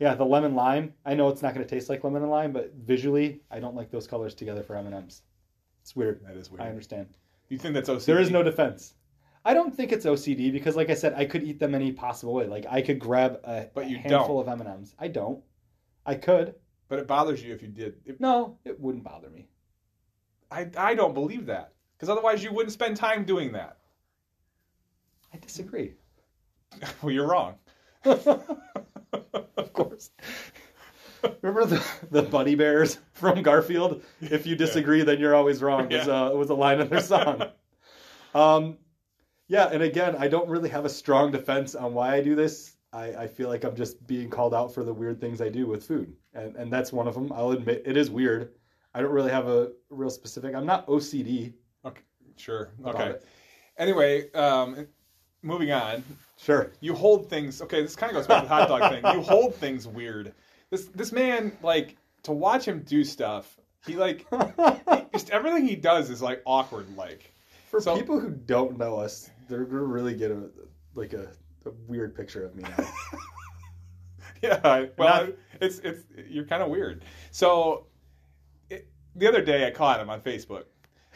Yeah, 0.00 0.14
the 0.14 0.24
lemon 0.24 0.54
lime. 0.54 0.94
I 1.04 1.14
know 1.14 1.28
it's 1.28 1.42
not 1.42 1.54
going 1.54 1.66
to 1.66 1.70
taste 1.72 1.88
like 1.90 2.02
lemon 2.02 2.22
and 2.22 2.30
lime, 2.30 2.52
but 2.52 2.72
visually, 2.74 3.42
I 3.50 3.60
don't 3.60 3.74
like 3.76 3.90
those 3.90 4.06
colors 4.06 4.34
together 4.34 4.62
for 4.62 4.74
M 4.76 4.86
and 4.86 4.94
M's. 4.94 5.22
It's 5.82 5.94
weird. 5.94 6.24
that 6.26 6.36
is 6.36 6.50
weird. 6.50 6.62
I 6.62 6.68
understand. 6.68 7.08
Do 7.48 7.54
you 7.54 7.58
think 7.58 7.74
that's 7.74 7.88
OCD? 7.88 8.04
There 8.06 8.20
is 8.20 8.30
no 8.30 8.42
defense. 8.42 8.94
I 9.48 9.54
don't 9.54 9.74
think 9.74 9.92
it's 9.92 10.04
OCD 10.04 10.52
because, 10.52 10.76
like 10.76 10.90
I 10.90 10.94
said, 10.94 11.14
I 11.14 11.24
could 11.24 11.42
eat 11.42 11.58
them 11.58 11.74
any 11.74 11.90
possible 11.92 12.34
way. 12.34 12.46
Like 12.46 12.66
I 12.68 12.82
could 12.82 12.98
grab 12.98 13.40
a 13.44 13.68
But 13.74 13.88
you 13.88 13.96
handful 13.96 14.38
of 14.40 14.46
M 14.48 14.60
and 14.60 14.68
M's. 14.68 14.94
I 14.98 15.08
don't. 15.08 15.42
I 16.04 16.14
could. 16.16 16.54
but 16.88 16.98
it 16.98 17.06
bothers 17.06 17.42
you 17.42 17.54
if 17.54 17.62
you 17.62 17.68
did. 17.68 17.96
It- 18.04 18.20
No, 18.20 18.58
it 18.64 18.78
wouldn't 18.78 19.04
bother 19.04 19.30
me. 19.30 19.48
I 20.50 20.68
I 20.76 20.94
don't 20.94 21.14
believe 21.14 21.46
that 21.46 21.72
because 21.96 22.08
otherwise 22.10 22.42
you 22.44 22.52
wouldn't 22.52 22.72
spend 22.72 22.96
time 22.96 23.24
doing 23.24 23.52
that. 23.52 23.78
I 25.32 25.38
disagree. 25.38 25.94
well, 27.02 27.10
you're 27.12 27.26
wrong. 27.28 27.54
of 28.04 29.72
course. 29.72 30.10
Remember 31.42 31.64
the, 31.66 31.84
the 32.10 32.22
Buddy 32.22 32.54
Bears 32.54 32.98
from 33.12 33.42
Garfield? 33.42 34.02
If 34.20 34.46
you 34.46 34.54
disagree, 34.56 35.02
then 35.02 35.18
you're 35.18 35.34
always 35.34 35.62
wrong. 35.62 35.88
Was 35.88 36.06
Yeah. 36.06 36.28
a 36.28 36.36
was 36.36 36.50
a 36.50 36.54
line 36.54 36.80
in 36.80 36.88
their 36.88 37.00
song. 37.00 37.44
Um, 38.34 38.76
yeah, 39.48 39.68
and 39.72 39.82
again, 39.82 40.14
I 40.18 40.28
don't 40.28 40.48
really 40.48 40.68
have 40.68 40.84
a 40.84 40.88
strong 40.90 41.30
defense 41.32 41.74
on 41.74 41.94
why 41.94 42.14
I 42.14 42.20
do 42.22 42.34
this. 42.34 42.76
I, 42.92 43.06
I 43.14 43.26
feel 43.26 43.48
like 43.48 43.64
I'm 43.64 43.76
just 43.76 44.06
being 44.06 44.30
called 44.30 44.54
out 44.54 44.72
for 44.72 44.82
the 44.84 44.92
weird 44.94 45.20
things 45.20 45.40
I 45.40 45.48
do 45.48 45.66
with 45.66 45.84
food, 45.86 46.14
and 46.34 46.56
and 46.56 46.72
that's 46.72 46.92
one 46.92 47.06
of 47.08 47.14
them. 47.14 47.32
I'll 47.34 47.50
admit 47.50 47.82
it 47.84 47.96
is 47.96 48.10
weird. 48.10 48.52
I 48.94 49.00
don't 49.02 49.10
really 49.12 49.30
have 49.30 49.46
a 49.48 49.72
real 49.90 50.10
specific. 50.10 50.54
I'm 50.54 50.64
not 50.66 50.86
OCD. 50.86 51.52
Okay, 51.84 52.02
sure. 52.36 52.70
Okay. 52.86 53.10
it. 53.10 53.24
Anyway, 53.76 54.30
um, 54.32 54.88
moving 55.42 55.70
on. 55.70 56.02
Sure. 56.38 56.72
You 56.80 56.94
hold 56.94 57.28
things. 57.28 57.60
Okay, 57.62 57.82
this 57.82 57.94
kind 57.96 58.10
of 58.10 58.16
goes 58.16 58.26
back 58.26 58.42
to 58.42 58.48
the 58.48 58.54
hot 58.54 58.68
dog 58.68 58.90
thing. 58.90 59.14
You 59.14 59.20
hold 59.22 59.54
things 59.54 59.86
weird. 59.86 60.32
This 60.70 60.86
this 60.86 61.12
man 61.12 61.52
like 61.62 61.96
to 62.24 62.32
watch 62.32 62.64
him 62.66 62.80
do 62.80 63.04
stuff. 63.04 63.58
He 63.86 63.96
like 63.96 64.26
just 65.12 65.30
everything 65.30 65.66
he 65.66 65.76
does 65.76 66.10
is 66.10 66.22
like 66.22 66.42
awkward. 66.46 66.96
Like 66.96 67.32
For 67.70 67.80
So- 67.80 67.96
people 67.96 68.18
who 68.18 68.30
don't 68.30 68.78
know 68.78 68.96
us, 68.96 69.30
they're 69.48 69.64
gonna 69.64 69.82
really 69.82 70.14
get 70.14 70.30
a 70.30 70.50
like 70.94 71.12
a, 71.12 71.28
a 71.66 71.70
weird 71.86 72.14
picture 72.14 72.44
of 72.44 72.54
me 72.54 72.62
now. 72.62 72.88
yeah. 74.42 74.60
I- 74.64 74.90
Well, 74.96 75.26
Not- 75.26 75.34
it's 75.60 75.78
it's 75.80 76.04
you're 76.28 76.44
kind 76.44 76.62
of 76.62 76.68
weird. 76.70 77.04
So 77.30 77.86
it, 78.70 78.88
the 79.16 79.26
other 79.26 79.42
day 79.42 79.66
I 79.66 79.70
caught 79.70 80.00
him 80.00 80.10
on 80.10 80.20
Facebook. 80.20 80.64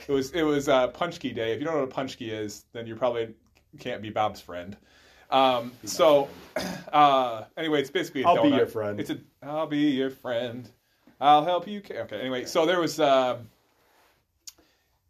It 0.08 0.12
was 0.12 0.30
it 0.32 0.42
was 0.42 0.68
uh, 0.68 0.88
Day. 1.32 1.52
If 1.52 1.60
you 1.60 1.64
don't 1.64 1.74
know 1.74 1.80
what 1.80 1.90
a 1.90 1.92
is, 2.30 2.64
then 2.72 2.86
you 2.86 2.96
probably 2.96 3.34
can't 3.78 4.02
be 4.02 4.10
Bob's 4.10 4.40
friend. 4.40 4.76
Um, 5.30 5.72
so 5.84 6.28
uh, 6.92 7.44
anyway, 7.56 7.80
it's 7.80 7.90
basically 7.90 8.22
a 8.22 8.26
I'll 8.28 8.42
be 8.42 8.48
your 8.56 8.66
friend. 8.66 8.98
It's 9.00 9.10
a 9.10 9.18
I'll 9.42 9.66
be 9.66 9.78
your 9.78 10.10
friend. 10.10 10.68
I'll 11.20 11.44
help 11.44 11.68
you. 11.68 11.80
Okay. 11.88 12.18
Anyway, 12.20 12.44
so 12.46 12.66
there 12.66 12.80
was. 12.80 12.98
Uh, 12.98 13.38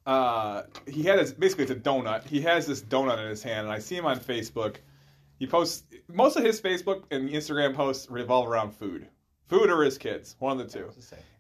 uh, 0.07 0.63
he 0.87 1.03
had 1.03 1.19
his 1.19 1.33
basically 1.33 1.65
it's 1.65 1.73
a 1.73 1.77
donut. 1.77 2.25
He 2.25 2.41
has 2.43 2.67
this 2.67 2.83
donut 2.83 3.19
in 3.23 3.29
his 3.29 3.43
hand, 3.43 3.67
and 3.67 3.73
I 3.73 3.79
see 3.79 3.97
him 3.97 4.07
on 4.07 4.19
Facebook. 4.19 4.77
He 5.39 5.47
posts 5.47 5.85
most 6.09 6.37
of 6.37 6.45
his 6.45 6.61
Facebook 6.61 7.05
and 7.11 7.29
Instagram 7.29 7.75
posts 7.75 8.11
revolve 8.11 8.49
around 8.49 8.73
food, 8.73 9.09
food 9.49 9.71
or 9.71 9.83
his 9.83 9.99
kids, 9.99 10.37
one 10.39 10.59
of 10.59 10.67
the 10.67 10.79
two. 10.79 10.91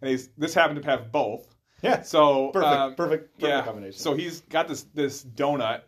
And 0.00 0.10
he's 0.10 0.28
this 0.38 0.54
happened 0.54 0.82
to 0.82 0.88
have 0.88 1.10
both. 1.10 1.54
Yeah. 1.82 2.02
So 2.02 2.50
Perfect. 2.50 2.72
um, 2.72 2.94
perfect. 2.94 3.38
Perfect 3.38 3.42
yeah. 3.42 3.62
combination. 3.64 3.98
So 3.98 4.14
he's 4.14 4.42
got 4.42 4.68
this 4.68 4.82
this 4.94 5.24
donut, 5.24 5.82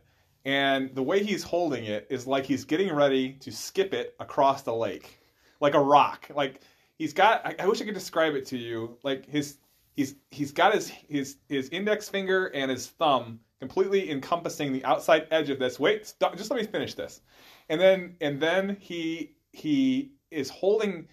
and 0.45 0.93
the 0.95 1.03
way 1.03 1.23
he's 1.23 1.45
holding 1.45 1.85
it 1.85 2.09
is 2.11 2.27
like 2.27 2.45
he's 2.45 2.65
getting 2.65 2.93
ready 2.93 3.35
to 3.35 3.53
skip 3.53 3.95
it 3.95 4.17
across 4.19 4.63
the 4.63 4.75
lake, 4.75 5.21
like 5.61 5.75
a 5.75 5.81
rock. 5.81 6.29
Like 6.35 6.61
he's 6.99 7.13
got. 7.13 7.47
I, 7.47 7.55
I 7.61 7.67
wish 7.69 7.81
I 7.81 7.85
could 7.85 7.95
describe 7.95 8.35
it 8.35 8.47
to 8.47 8.59
you. 8.59 8.99
Like 9.05 9.27
his 9.27 9.59
he's 9.95 10.17
he's 10.31 10.53
got 10.53 10.75
his 10.75 10.89
his 10.89 11.37
his 11.49 11.69
index 11.71 12.09
finger 12.09 12.47
and 12.47 12.71
his 12.71 12.89
thumb 12.89 13.41
completely 13.61 14.11
encompassing 14.11 14.73
the 14.73 14.85
outside 14.85 15.27
edge 15.31 15.49
of 15.49 15.59
this. 15.59 15.81
Wait, 15.81 16.07
stop, 16.07 16.37
just 16.37 16.51
let 16.51 16.61
me 16.61 16.67
finish 16.67 16.95
this, 16.95 17.23
and 17.69 17.81
then 17.81 18.17
and 18.21 18.41
then 18.41 18.77
he 18.81 19.35
he 19.53 20.13
is 20.31 20.51
holding 20.51 21.09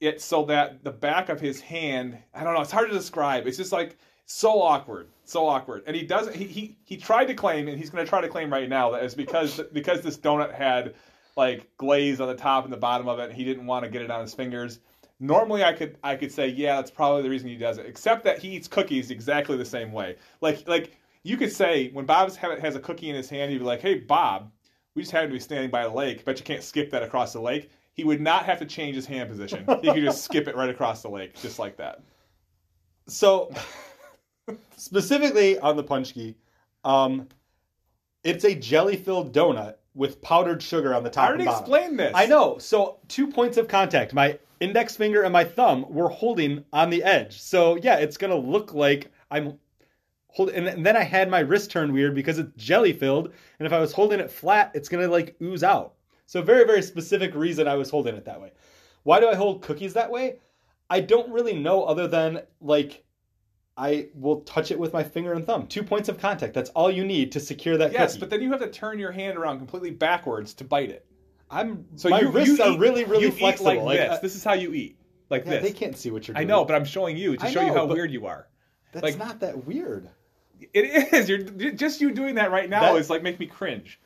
it 0.00 0.20
so 0.20 0.44
that 0.44 0.82
the 0.82 0.90
back 0.90 1.28
of 1.28 1.40
his 1.40 1.60
hand 1.60 2.18
i 2.34 2.42
don't 2.42 2.54
know 2.54 2.60
it's 2.60 2.72
hard 2.72 2.88
to 2.88 2.94
describe. 2.94 3.46
It's 3.46 3.56
just 3.56 3.72
like 3.72 3.96
so 4.24 4.60
awkward 4.60 5.08
so 5.24 5.48
awkward. 5.48 5.82
And 5.86 5.96
he 5.96 6.02
doesn't 6.02 6.34
he 6.34 6.44
he, 6.44 6.76
he 6.84 6.96
tried 6.96 7.26
to 7.26 7.34
claim 7.34 7.68
and 7.68 7.78
he's 7.78 7.90
going 7.90 8.04
to 8.04 8.08
try 8.08 8.20
to 8.20 8.28
claim 8.28 8.52
right 8.52 8.68
now 8.68 8.90
that 8.90 9.02
it's 9.02 9.14
because 9.14 9.60
because 9.72 10.02
this 10.02 10.16
donut 10.16 10.54
had 10.54 10.94
like 11.36 11.68
glaze 11.76 12.20
on 12.20 12.28
the 12.28 12.34
top 12.34 12.64
and 12.64 12.72
the 12.72 12.78
bottom 12.78 13.08
of 13.08 13.18
it 13.18 13.30
and 13.30 13.34
he 13.34 13.44
didn't 13.44 13.66
want 13.66 13.84
to 13.84 13.90
get 13.90 14.02
it 14.02 14.10
on 14.10 14.20
his 14.20 14.34
fingers 14.34 14.78
normally 15.22 15.64
i 15.64 15.72
could 15.72 15.96
i 16.02 16.14
could 16.14 16.30
say 16.30 16.48
yeah 16.48 16.76
that's 16.76 16.90
probably 16.90 17.22
the 17.22 17.30
reason 17.30 17.48
he 17.48 17.56
does 17.56 17.78
it 17.78 17.86
except 17.86 18.24
that 18.24 18.38
he 18.38 18.48
eats 18.48 18.68
cookies 18.68 19.10
exactly 19.10 19.56
the 19.56 19.64
same 19.64 19.92
way 19.92 20.16
like 20.40 20.66
like 20.68 20.96
you 21.22 21.36
could 21.36 21.52
say 21.52 21.90
when 21.92 22.04
bob 22.04 22.34
has 22.34 22.76
a 22.76 22.80
cookie 22.80 23.08
in 23.08 23.16
his 23.16 23.30
hand 23.30 23.52
you'd 23.52 23.60
be 23.60 23.64
like 23.64 23.80
hey 23.80 23.94
bob 23.94 24.50
we 24.94 25.02
just 25.02 25.12
happen 25.12 25.28
to 25.28 25.32
be 25.32 25.40
standing 25.40 25.70
by 25.70 25.82
a 25.82 25.92
lake 25.92 26.24
but 26.24 26.38
you 26.38 26.44
can't 26.44 26.62
skip 26.62 26.90
that 26.90 27.02
across 27.02 27.32
the 27.32 27.40
lake 27.40 27.70
he 27.94 28.04
would 28.04 28.20
not 28.20 28.44
have 28.44 28.58
to 28.58 28.66
change 28.66 28.96
his 28.96 29.06
hand 29.06 29.28
position. 29.28 29.66
He 29.82 29.92
could 29.92 30.02
just 30.02 30.24
skip 30.24 30.48
it 30.48 30.56
right 30.56 30.70
across 30.70 31.02
the 31.02 31.10
lake, 31.10 31.40
just 31.40 31.58
like 31.58 31.76
that. 31.76 32.00
So, 33.06 33.52
specifically 34.76 35.58
on 35.58 35.76
the 35.76 35.84
pączki, 35.84 36.34
um, 36.84 37.28
it's 38.24 38.44
a 38.44 38.54
jelly-filled 38.54 39.34
donut 39.34 39.74
with 39.94 40.22
powdered 40.22 40.62
sugar 40.62 40.94
on 40.94 41.02
the 41.02 41.10
top 41.10 41.24
I 41.24 41.28
already 41.28 41.44
explained 41.44 41.98
this. 41.98 42.12
I 42.14 42.24
know. 42.26 42.56
So 42.58 42.98
two 43.08 43.26
points 43.26 43.58
of 43.58 43.68
contact. 43.68 44.14
My 44.14 44.38
index 44.62 44.96
finger 44.96 45.22
and 45.22 45.32
my 45.32 45.44
thumb 45.44 45.84
were 45.88 46.08
holding 46.08 46.64
on 46.72 46.90
the 46.90 47.02
edge. 47.02 47.40
So 47.40 47.76
yeah, 47.76 47.96
it's 47.96 48.16
gonna 48.16 48.36
look 48.36 48.72
like 48.74 49.10
I'm 49.30 49.58
holding. 50.28 50.68
And 50.68 50.86
then 50.86 50.96
I 50.96 51.02
had 51.02 51.28
my 51.30 51.40
wrist 51.40 51.70
turn 51.70 51.92
weird 51.92 52.14
because 52.14 52.38
it's 52.38 52.52
jelly 52.56 52.92
filled. 52.92 53.32
And 53.58 53.66
if 53.66 53.72
I 53.72 53.78
was 53.80 53.92
holding 53.92 54.20
it 54.20 54.30
flat, 54.30 54.70
it's 54.74 54.88
gonna 54.88 55.08
like 55.08 55.36
ooze 55.42 55.62
out. 55.62 55.94
So 56.26 56.40
very 56.42 56.64
very 56.64 56.82
specific 56.82 57.34
reason 57.34 57.66
I 57.68 57.74
was 57.74 57.90
holding 57.90 58.14
it 58.14 58.24
that 58.24 58.40
way. 58.40 58.52
Why 59.02 59.20
do 59.20 59.28
I 59.28 59.34
hold 59.34 59.62
cookies 59.62 59.94
that 59.94 60.10
way? 60.10 60.36
I 60.88 61.00
don't 61.00 61.32
really 61.32 61.58
know 61.58 61.84
other 61.84 62.06
than 62.06 62.42
like 62.60 63.04
I 63.76 64.08
will 64.14 64.42
touch 64.42 64.70
it 64.70 64.78
with 64.78 64.92
my 64.92 65.02
finger 65.02 65.32
and 65.32 65.46
thumb. 65.46 65.66
Two 65.66 65.82
points 65.82 66.08
of 66.10 66.18
contact. 66.18 66.52
That's 66.52 66.70
all 66.70 66.90
you 66.90 67.04
need 67.04 67.32
to 67.32 67.40
secure 67.40 67.78
that 67.78 67.92
Yes, 67.92 68.12
cookie. 68.12 68.20
but 68.20 68.30
then 68.30 68.42
you 68.42 68.50
have 68.52 68.60
to 68.60 68.68
turn 68.70 68.98
your 68.98 69.12
hand 69.12 69.38
around 69.38 69.58
completely 69.58 69.90
backwards 69.90 70.52
to 70.54 70.64
bite 70.64 70.90
it. 70.90 71.06
I'm 71.52 71.84
So 71.96 72.08
my 72.08 72.20
you, 72.20 72.28
wrists 72.30 72.58
you 72.58 72.64
are 72.64 72.72
eat- 72.72 72.78
really 72.80 73.04
really 73.04 73.30
flexible. 73.30 73.84
like, 73.84 73.98
this. 73.98 74.10
uh, 74.10 74.18
this 74.20 74.34
is 74.36 74.42
how 74.44 74.54
you 74.54 74.72
eat, 74.72 74.96
like 75.30 75.44
yeah, 75.44 75.52
this. 75.52 75.62
they 75.62 75.72
can't 75.72 75.96
see 75.96 76.10
what 76.10 76.26
you're 76.26 76.34
doing. 76.34 76.44
I 76.46 76.48
know, 76.48 76.64
but 76.64 76.74
I'm 76.74 76.84
showing 76.84 77.16
you 77.16 77.36
to 77.36 77.44
I 77.46 77.50
show 77.50 77.60
you 77.64 77.72
how 77.74 77.84
weird 77.86 78.10
you 78.10 78.26
are. 78.26 78.48
that's 78.92 79.02
like- 79.04 79.18
not 79.18 79.40
that 79.40 79.66
weird. 79.66 80.08
It 80.72 81.12
is. 81.12 81.28
You're 81.28 81.72
just 81.72 82.00
you 82.00 82.12
doing 82.12 82.36
that 82.36 82.50
right 82.52 82.70
now 82.70 82.92
That- 82.92 82.96
is 82.96 83.10
like 83.10 83.22
make 83.22 83.38
me 83.40 83.46
cringe. 83.46 84.00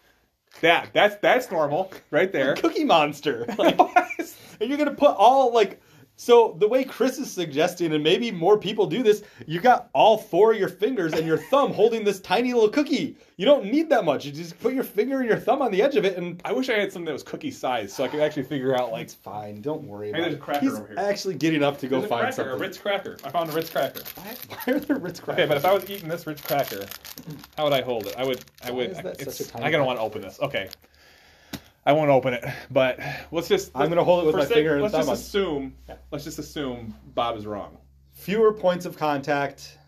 That 0.63 0.89
that's 0.95 1.17
that's 1.17 1.51
normal 1.51 1.93
right 2.11 2.31
there. 2.37 2.55
Cookie 2.57 2.85
Monster. 2.85 3.45
Like, 3.59 3.79
and 4.61 4.69
you're 4.71 4.79
gonna 4.79 4.95
put 4.95 5.15
all 5.17 5.53
like. 5.53 5.81
So 6.19 6.57
the 6.59 6.67
way 6.67 6.83
Chris 6.83 7.19
is 7.19 7.31
suggesting, 7.31 7.93
and 7.93 8.03
maybe 8.03 8.31
more 8.31 8.57
people 8.57 8.87
do 8.87 9.03
this, 9.03 9.23
you 9.47 9.61
got 9.61 9.91
all 9.93 10.17
four 10.17 10.53
of 10.53 10.59
your 10.59 10.71
fingers 10.71 11.13
and 11.13 11.27
your 11.27 11.37
thumb 11.37 11.75
holding 11.75 12.05
this 12.05 12.21
tiny 12.21 12.55
little 12.55 12.71
cookie. 12.71 13.17
You 13.37 13.45
don't 13.45 13.67
need 13.67 13.91
that 13.91 14.07
much. 14.07 14.25
You 14.25 14.33
just 14.33 14.59
put 14.59 14.73
your 14.73 14.83
finger 14.83 15.21
and 15.21 15.29
your 15.29 15.39
thumb 15.39 15.61
on 15.61 15.71
the 15.71 15.83
edge 15.83 15.95
of 15.97 16.07
it, 16.07 16.17
and 16.17 16.41
I 16.43 16.53
wish 16.53 16.71
I 16.71 16.79
had 16.79 16.91
something 16.91 17.05
that 17.05 17.13
was 17.13 17.23
cookie 17.23 17.51
size 17.51 17.93
so 17.93 18.03
I 18.03 18.09
could 18.09 18.21
actually 18.21 18.45
figure 18.45 18.75
out 18.75 18.93
like 18.93 19.03
it's 19.03 19.13
fine. 19.15 19.61
Don't 19.61 19.85
worry 19.85 20.07
Hey, 20.07 20.13
about 20.13 20.21
there's 20.23 20.35
it. 20.35 20.37
a 20.39 20.41
cracker 20.41 20.61
He's 20.61 20.73
over 20.75 20.87
here. 20.89 20.99
actually 20.99 21.35
getting 21.35 21.63
up 21.63 21.79
to 21.81 21.87
go 21.87 21.97
There's 22.01 22.07
a 22.07 22.09
find 22.09 22.21
cracker, 22.23 22.35
something. 22.37 22.55
a 22.55 22.57
Ritz 22.57 22.79
cracker. 22.79 23.17
I 23.23 23.29
found 23.29 23.51
a 23.51 23.53
Ritz 23.53 23.69
cracker. 23.71 24.01
Why, 24.15 24.35
why 24.49 24.73
are 24.75 24.81
there 24.81 24.97
Ritz 24.99 25.21
crackers? 25.21 25.43
Okay, 25.43 25.49
but 25.49 25.59
if 25.59 25.67
I 25.67 25.75
was 25.75 25.91
eating 25.91 26.09
this 26.09 26.27
Ritz 26.27 26.41
cracker, 26.41 26.87
how 27.59 27.65
would 27.65 27.75
I 27.75 27.83
hold 27.83 28.07
it? 28.07 28.15
I 28.17 28.25
would. 28.25 28.43
I 28.65 28.71
Why 28.71 28.77
would. 28.77 28.91
is 28.93 28.97
that 29.03 29.21
it's, 29.21 29.37
such 29.37 29.49
a 29.49 29.51
tiny 29.51 29.67
I 29.67 29.71
gotta 29.71 29.85
want 29.85 29.99
to 29.99 30.03
open 30.03 30.23
this. 30.23 30.41
Okay. 30.41 30.71
I 31.87 31.93
won't 31.93 32.11
open 32.11 32.35
it, 32.35 32.45
but 32.71 32.99
let's 33.31 33.47
just. 33.49 33.71
I'm 33.75 33.89
gonna 33.89 34.03
hold 34.05 34.25
it 34.25 34.27
with 34.27 34.35
my 34.35 34.45
sake- 34.45 34.55
finger 34.55 34.73
and 34.75 34.83
Let's 34.83 34.93
thumb 34.93 35.03
just 35.03 35.09
on- 35.09 35.15
assume. 35.15 35.75
Yeah. 35.89 35.97
Let's 36.11 36.25
just 36.25 36.39
assume 36.41 36.95
Bob 37.15 37.37
is 37.37 37.47
wrong. 37.47 37.79
fewer 38.13 38.53
points 38.53 38.85
of 38.87 38.97
contact. 38.97 39.79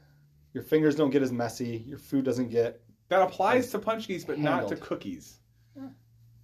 Your 0.55 0.63
fingers 0.63 0.95
don't 0.95 1.11
get 1.11 1.23
as 1.23 1.33
messy. 1.33 1.85
Your 1.87 1.99
food 1.99 2.25
doesn't 2.25 2.49
get. 2.51 2.81
That 3.09 3.21
applies 3.23 3.71
to 3.71 3.79
punchkies, 3.79 4.27
but 4.27 4.39
not 4.39 4.61
to 4.63 4.67
Handled. 4.69 4.81
cookies, 4.81 5.41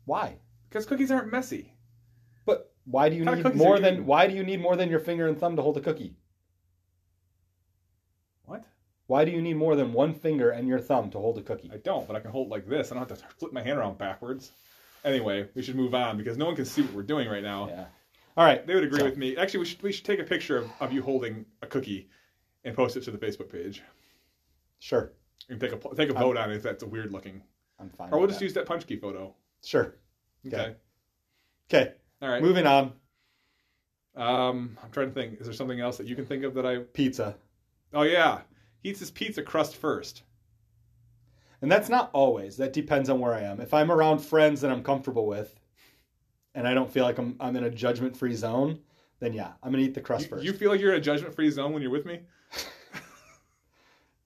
Why? 0.06 0.38
because 0.68 0.86
cookies 0.86 1.10
aren't 1.10 1.30
messy. 1.30 1.72
But 2.46 2.72
why 2.84 3.08
do 3.08 3.14
you 3.16 3.24
What 3.24 3.34
kind 3.34 3.46
of 3.46 3.54
need 3.54 3.58
more 3.58 3.76
you 3.76 3.82
than 3.82 3.94
eating? 3.94 4.06
why 4.06 4.26
do 4.26 4.34
you 4.34 4.42
need 4.42 4.60
more 4.60 4.74
than 4.76 4.90
your 4.90 4.98
finger 5.00 5.28
and 5.28 5.38
thumb 5.38 5.56
to 5.56 5.62
hold 5.62 5.76
a 5.76 5.80
cookie? 5.80 6.16
What? 8.44 8.64
Why 9.06 9.24
do 9.24 9.30
you 9.30 9.40
need 9.42 9.54
more 9.56 9.76
than 9.76 9.92
one 9.92 10.14
finger 10.14 10.50
and 10.50 10.66
your 10.68 10.80
thumb 10.80 11.10
to 11.10 11.18
hold 11.18 11.38
a 11.38 11.42
cookie? 11.42 11.70
I 11.72 11.76
don't, 11.78 12.06
but 12.06 12.16
I 12.16 12.20
can 12.20 12.30
hold 12.30 12.48
it 12.48 12.50
like 12.50 12.66
this. 12.68 12.90
I 12.90 12.94
don't 12.96 13.08
have 13.08 13.18
to 13.18 13.24
flip 13.38 13.52
my 13.52 13.62
hand 13.62 13.78
around 13.78 13.98
backwards. 13.98 14.52
Anyway, 15.04 15.48
we 15.54 15.62
should 15.62 15.76
move 15.76 15.94
on 15.94 16.16
because 16.16 16.36
no 16.38 16.46
one 16.46 16.56
can 16.56 16.64
see 16.64 16.82
what 16.82 16.92
we're 16.94 17.02
doing 17.02 17.28
right 17.28 17.42
now. 17.42 17.68
Yeah. 17.68 17.84
All 18.36 18.44
right. 18.44 18.66
They 18.66 18.74
would 18.74 18.84
agree 18.84 19.00
So- 19.00 19.04
with 19.04 19.16
me. 19.16 19.36
Actually, 19.36 19.60
we 19.60 19.66
should 19.66 19.82
we 19.82 19.92
should 19.92 20.04
take 20.04 20.18
a 20.20 20.24
picture 20.24 20.56
of, 20.56 20.70
of 20.80 20.92
you 20.92 21.02
holding 21.02 21.44
a 21.62 21.66
cookie 21.66 22.08
and 22.64 22.74
post 22.74 22.96
it 22.96 23.02
to 23.04 23.10
the 23.10 23.18
Facebook 23.18 23.50
page. 23.50 23.82
Sure. 24.78 25.12
And 25.48 25.60
take 25.60 25.72
a 25.72 25.94
take 25.94 26.08
a 26.10 26.14
vote 26.14 26.36
on 26.36 26.50
it 26.50 26.56
if 26.56 26.62
that's 26.62 26.82
a 26.82 26.86
weird 26.86 27.12
looking. 27.12 27.42
I'm 27.78 27.90
fine. 27.90 28.10
Or 28.12 28.18
we'll 28.18 28.28
just 28.28 28.38
that. 28.40 28.44
use 28.46 28.54
that 28.54 28.66
pączki 28.66 29.00
photo. 29.00 29.34
Sure. 29.62 29.94
Okay. 30.46 30.56
Okay. 30.56 30.74
Okay. 31.70 31.92
All 32.22 32.28
right. 32.28 32.42
Moving 32.42 32.66
on. 32.66 32.92
Um, 34.16 34.78
I'm 34.82 34.90
trying 34.90 35.08
to 35.08 35.12
think. 35.14 35.40
Is 35.40 35.46
there 35.46 35.54
something 35.54 35.80
else 35.80 35.96
that 35.98 36.06
you 36.06 36.14
can 36.14 36.24
think 36.24 36.44
of 36.44 36.54
that 36.54 36.64
I? 36.64 36.78
Pizza. 36.78 37.36
Oh 37.92 38.02
yeah, 38.02 38.40
he 38.82 38.90
eats 38.90 39.00
his 39.00 39.10
pizza 39.10 39.42
crust 39.42 39.76
first. 39.76 40.22
And 41.64 41.72
that's 41.72 41.88
not 41.88 42.10
always. 42.12 42.58
That 42.58 42.74
depends 42.74 43.08
on 43.08 43.20
where 43.20 43.32
I 43.32 43.40
am. 43.40 43.58
If 43.58 43.72
I'm 43.72 43.90
around 43.90 44.18
friends 44.18 44.60
that 44.60 44.70
I'm 44.70 44.82
comfortable 44.82 45.26
with 45.26 45.58
and 46.54 46.68
I 46.68 46.74
don't 46.74 46.90
feel 46.92 47.04
like 47.04 47.16
I'm 47.16 47.36
I'm 47.40 47.56
in 47.56 47.64
a 47.64 47.70
judgment 47.70 48.14
free 48.14 48.34
zone, 48.34 48.80
then 49.18 49.32
yeah, 49.32 49.52
I'm 49.62 49.72
gonna 49.72 49.82
eat 49.82 49.94
the 49.94 50.02
crust 50.02 50.24
You, 50.24 50.28
first. 50.28 50.44
you 50.44 50.52
feel 50.52 50.70
like 50.70 50.78
you're 50.78 50.92
in 50.92 50.98
a 50.98 51.02
judgment 51.02 51.34
free 51.34 51.50
zone 51.50 51.72
when 51.72 51.80
you're 51.80 51.90
with 51.90 52.04
me? 52.04 52.20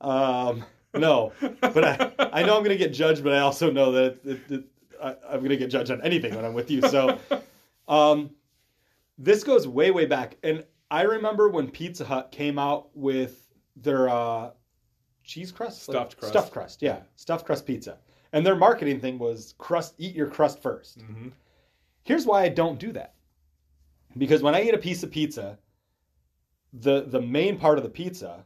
Um, 0.00 0.64
no, 0.94 1.32
but 1.60 1.84
I, 1.84 2.12
I 2.32 2.42
know 2.42 2.56
I'm 2.56 2.62
going 2.62 2.68
to 2.70 2.76
get 2.76 2.92
judged, 2.92 3.24
but 3.24 3.32
I 3.32 3.40
also 3.40 3.68
know 3.70 3.90
that 3.92 4.24
it, 4.24 4.40
it, 4.48 4.64
I, 5.02 5.16
I'm 5.28 5.38
going 5.40 5.50
to 5.50 5.56
get 5.56 5.70
judged 5.70 5.90
on 5.90 6.00
anything 6.02 6.36
when 6.36 6.44
I'm 6.44 6.54
with 6.54 6.70
you. 6.70 6.82
So, 6.82 7.18
um, 7.88 8.30
this 9.18 9.42
goes 9.42 9.66
way, 9.66 9.90
way 9.90 10.06
back. 10.06 10.36
And 10.44 10.64
I 10.88 11.02
remember 11.02 11.48
when 11.48 11.68
Pizza 11.68 12.04
Hut 12.04 12.30
came 12.30 12.60
out 12.60 12.96
with 12.96 13.48
their 13.74 14.08
uh, 14.08 14.50
cheese 15.28 15.52
crust? 15.52 15.82
Stuffed 15.82 16.16
crust. 16.18 16.32
Stuffed 16.32 16.52
crust, 16.52 16.82
yeah. 16.82 17.00
Stuffed 17.14 17.46
crust 17.46 17.66
pizza. 17.66 17.98
And 18.32 18.44
their 18.44 18.56
marketing 18.56 18.98
thing 19.00 19.18
was 19.18 19.54
crust, 19.58 19.94
eat 19.98 20.14
your 20.16 20.26
crust 20.26 20.60
1st 20.60 20.98
Mhm. 20.98 21.32
Here's 22.02 22.26
why 22.26 22.42
I 22.42 22.48
don't 22.48 22.78
do 22.80 22.90
that. 22.92 23.14
Because 24.16 24.42
when 24.42 24.54
I 24.54 24.62
eat 24.62 24.74
a 24.74 24.78
piece 24.78 25.02
of 25.02 25.10
pizza, 25.10 25.58
the 26.72 27.02
the 27.02 27.20
main 27.20 27.58
part 27.58 27.78
of 27.78 27.84
the 27.84 27.90
pizza 27.90 28.44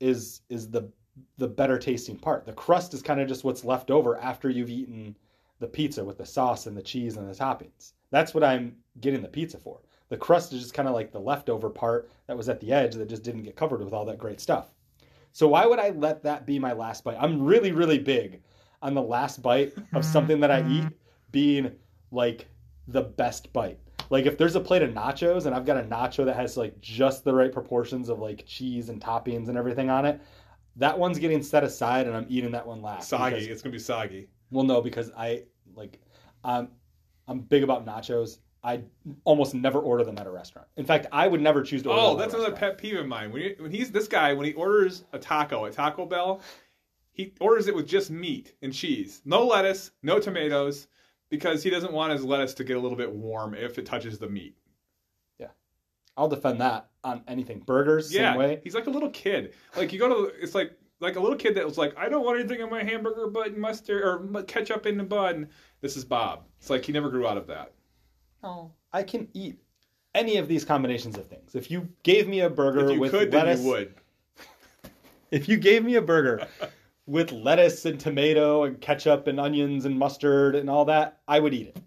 is 0.00 0.42
is 0.48 0.70
the 0.70 0.90
the 1.36 1.48
better 1.48 1.78
tasting 1.78 2.16
part. 2.16 2.46
The 2.46 2.52
crust 2.52 2.94
is 2.94 3.02
kind 3.02 3.20
of 3.20 3.28
just 3.28 3.44
what's 3.44 3.64
left 3.64 3.90
over 3.90 4.16
after 4.18 4.48
you've 4.48 4.70
eaten 4.70 5.16
the 5.58 5.66
pizza 5.66 6.04
with 6.04 6.16
the 6.18 6.26
sauce 6.26 6.66
and 6.66 6.76
the 6.76 6.82
cheese 6.82 7.16
and 7.16 7.28
the 7.28 7.34
toppings. 7.34 7.92
That's 8.10 8.32
what 8.32 8.44
I'm 8.44 8.76
getting 9.00 9.20
the 9.22 9.28
pizza 9.28 9.58
for. 9.58 9.80
The 10.08 10.16
crust 10.16 10.52
is 10.52 10.60
just 10.62 10.74
kind 10.74 10.88
of 10.88 10.94
like 10.94 11.10
the 11.12 11.20
leftover 11.20 11.68
part 11.68 12.08
that 12.26 12.36
was 12.36 12.48
at 12.48 12.60
the 12.60 12.72
edge 12.72 12.94
that 12.94 13.08
just 13.08 13.24
didn't 13.24 13.42
get 13.42 13.56
covered 13.56 13.82
with 13.82 13.92
all 13.92 14.04
that 14.06 14.18
great 14.18 14.40
stuff. 14.40 14.72
So 15.32 15.48
why 15.48 15.66
would 15.66 15.78
I 15.78 15.90
let 15.90 16.22
that 16.24 16.46
be 16.46 16.58
my 16.58 16.72
last 16.72 17.04
bite? 17.04 17.16
I'm 17.20 17.42
really 17.42 17.72
really 17.72 17.98
big 17.98 18.42
on 18.82 18.94
the 18.94 19.02
last 19.02 19.42
bite 19.42 19.68
of 19.76 19.82
mm-hmm. 19.82 20.00
something 20.02 20.40
that 20.40 20.50
I 20.50 20.62
mm-hmm. 20.62 20.86
eat 20.86 20.92
being 21.30 21.72
like 22.10 22.46
the 22.86 23.02
best 23.02 23.52
bite. 23.52 23.78
Like 24.10 24.26
if 24.26 24.38
there's 24.38 24.56
a 24.56 24.60
plate 24.60 24.82
of 24.82 24.90
nachos 24.90 25.46
and 25.46 25.54
I've 25.54 25.66
got 25.66 25.76
a 25.76 25.82
nacho 25.82 26.24
that 26.24 26.36
has 26.36 26.56
like 26.56 26.80
just 26.80 27.24
the 27.24 27.34
right 27.34 27.52
proportions 27.52 28.08
of 28.08 28.18
like 28.18 28.44
cheese 28.46 28.88
and 28.88 29.00
toppings 29.00 29.48
and 29.48 29.58
everything 29.58 29.90
on 29.90 30.06
it, 30.06 30.20
that 30.76 30.98
one's 30.98 31.18
getting 31.18 31.42
set 31.42 31.64
aside 31.64 32.06
and 32.06 32.16
I'm 32.16 32.26
eating 32.28 32.52
that 32.52 32.66
one 32.66 32.80
last. 32.80 33.08
Soggy. 33.08 33.34
because- 33.34 33.46
It's 33.48 33.62
gonna 33.62 33.72
be 33.72 33.78
soggy. 33.78 34.28
well, 34.50 34.64
no, 34.64 34.80
because 34.80 35.10
I 35.16 35.44
like 35.74 36.00
I'm 36.44 36.68
I'm 37.26 37.40
big 37.40 37.62
about 37.62 37.84
nachos. 37.84 38.38
I 38.62 38.82
almost 39.24 39.54
never 39.54 39.78
order 39.78 40.04
them 40.04 40.18
at 40.18 40.26
a 40.26 40.30
restaurant. 40.30 40.66
In 40.76 40.84
fact, 40.84 41.06
I 41.12 41.28
would 41.28 41.40
never 41.40 41.62
choose 41.62 41.82
to 41.84 41.90
order. 41.90 42.00
Oh, 42.00 42.16
that's 42.16 42.34
another 42.34 42.52
pet 42.52 42.78
peeve 42.78 42.96
of 42.96 43.06
mine. 43.06 43.30
When, 43.32 43.42
he, 43.42 43.54
when 43.58 43.70
he's 43.70 43.90
this 43.90 44.08
guy, 44.08 44.32
when 44.32 44.46
he 44.46 44.52
orders 44.54 45.04
a 45.12 45.18
taco 45.18 45.66
at 45.66 45.72
Taco 45.72 46.06
Bell, 46.06 46.40
he 47.12 47.34
orders 47.40 47.68
it 47.68 47.74
with 47.74 47.86
just 47.86 48.10
meat 48.10 48.54
and 48.62 48.72
cheese, 48.72 49.22
no 49.24 49.44
lettuce, 49.46 49.92
no 50.02 50.18
tomatoes, 50.18 50.88
because 51.30 51.62
he 51.62 51.70
doesn't 51.70 51.92
want 51.92 52.12
his 52.12 52.24
lettuce 52.24 52.54
to 52.54 52.64
get 52.64 52.76
a 52.76 52.80
little 52.80 52.96
bit 52.96 53.12
warm 53.12 53.54
if 53.54 53.78
it 53.78 53.86
touches 53.86 54.18
the 54.18 54.28
meat. 54.28 54.56
Yeah, 55.38 55.48
I'll 56.16 56.28
defend 56.28 56.60
that 56.60 56.90
on 57.04 57.22
anything. 57.28 57.60
Burgers, 57.60 58.12
yeah, 58.12 58.32
same 58.32 58.38
way. 58.38 58.60
he's 58.64 58.74
like 58.74 58.86
a 58.86 58.90
little 58.90 59.10
kid. 59.10 59.54
Like 59.76 59.92
you 59.92 59.98
go 59.98 60.08
to, 60.08 60.32
it's 60.40 60.54
like 60.54 60.72
like 61.00 61.16
a 61.16 61.20
little 61.20 61.36
kid 61.36 61.54
that 61.54 61.64
was 61.64 61.78
like, 61.78 61.96
I 61.96 62.08
don't 62.08 62.24
want 62.24 62.40
anything 62.40 62.62
on 62.62 62.70
my 62.70 62.82
hamburger 62.82 63.28
but 63.28 63.56
mustard 63.56 64.02
or 64.02 64.42
ketchup 64.44 64.86
in 64.86 64.96
the 64.96 65.04
bun. 65.04 65.48
This 65.80 65.96
is 65.96 66.04
Bob. 66.04 66.44
It's 66.58 66.70
like 66.70 66.84
he 66.84 66.92
never 66.92 67.08
grew 67.08 67.26
out 67.26 67.36
of 67.36 67.46
that. 67.46 67.72
No, 68.42 68.72
I 68.92 69.02
can 69.02 69.28
eat 69.34 69.58
any 70.14 70.36
of 70.36 70.48
these 70.48 70.64
combinations 70.64 71.16
of 71.18 71.26
things. 71.26 71.54
If 71.54 71.70
you 71.70 71.88
gave 72.02 72.28
me 72.28 72.40
a 72.40 72.50
burger 72.50 72.86
If 72.88 72.94
you 72.94 73.00
with 73.00 73.10
could, 73.10 73.32
lettuce, 73.32 73.58
then 73.58 73.66
you 73.66 73.70
would. 73.72 73.94
if 75.30 75.48
you 75.48 75.56
gave 75.56 75.84
me 75.84 75.96
a 75.96 76.02
burger 76.02 76.46
with 77.06 77.32
lettuce 77.32 77.84
and 77.84 77.98
tomato 77.98 78.64
and 78.64 78.80
ketchup 78.80 79.26
and 79.26 79.40
onions 79.40 79.84
and 79.84 79.98
mustard 79.98 80.54
and 80.54 80.68
all 80.70 80.84
that, 80.86 81.20
I 81.26 81.40
would 81.40 81.54
eat 81.54 81.68
it. 81.68 81.78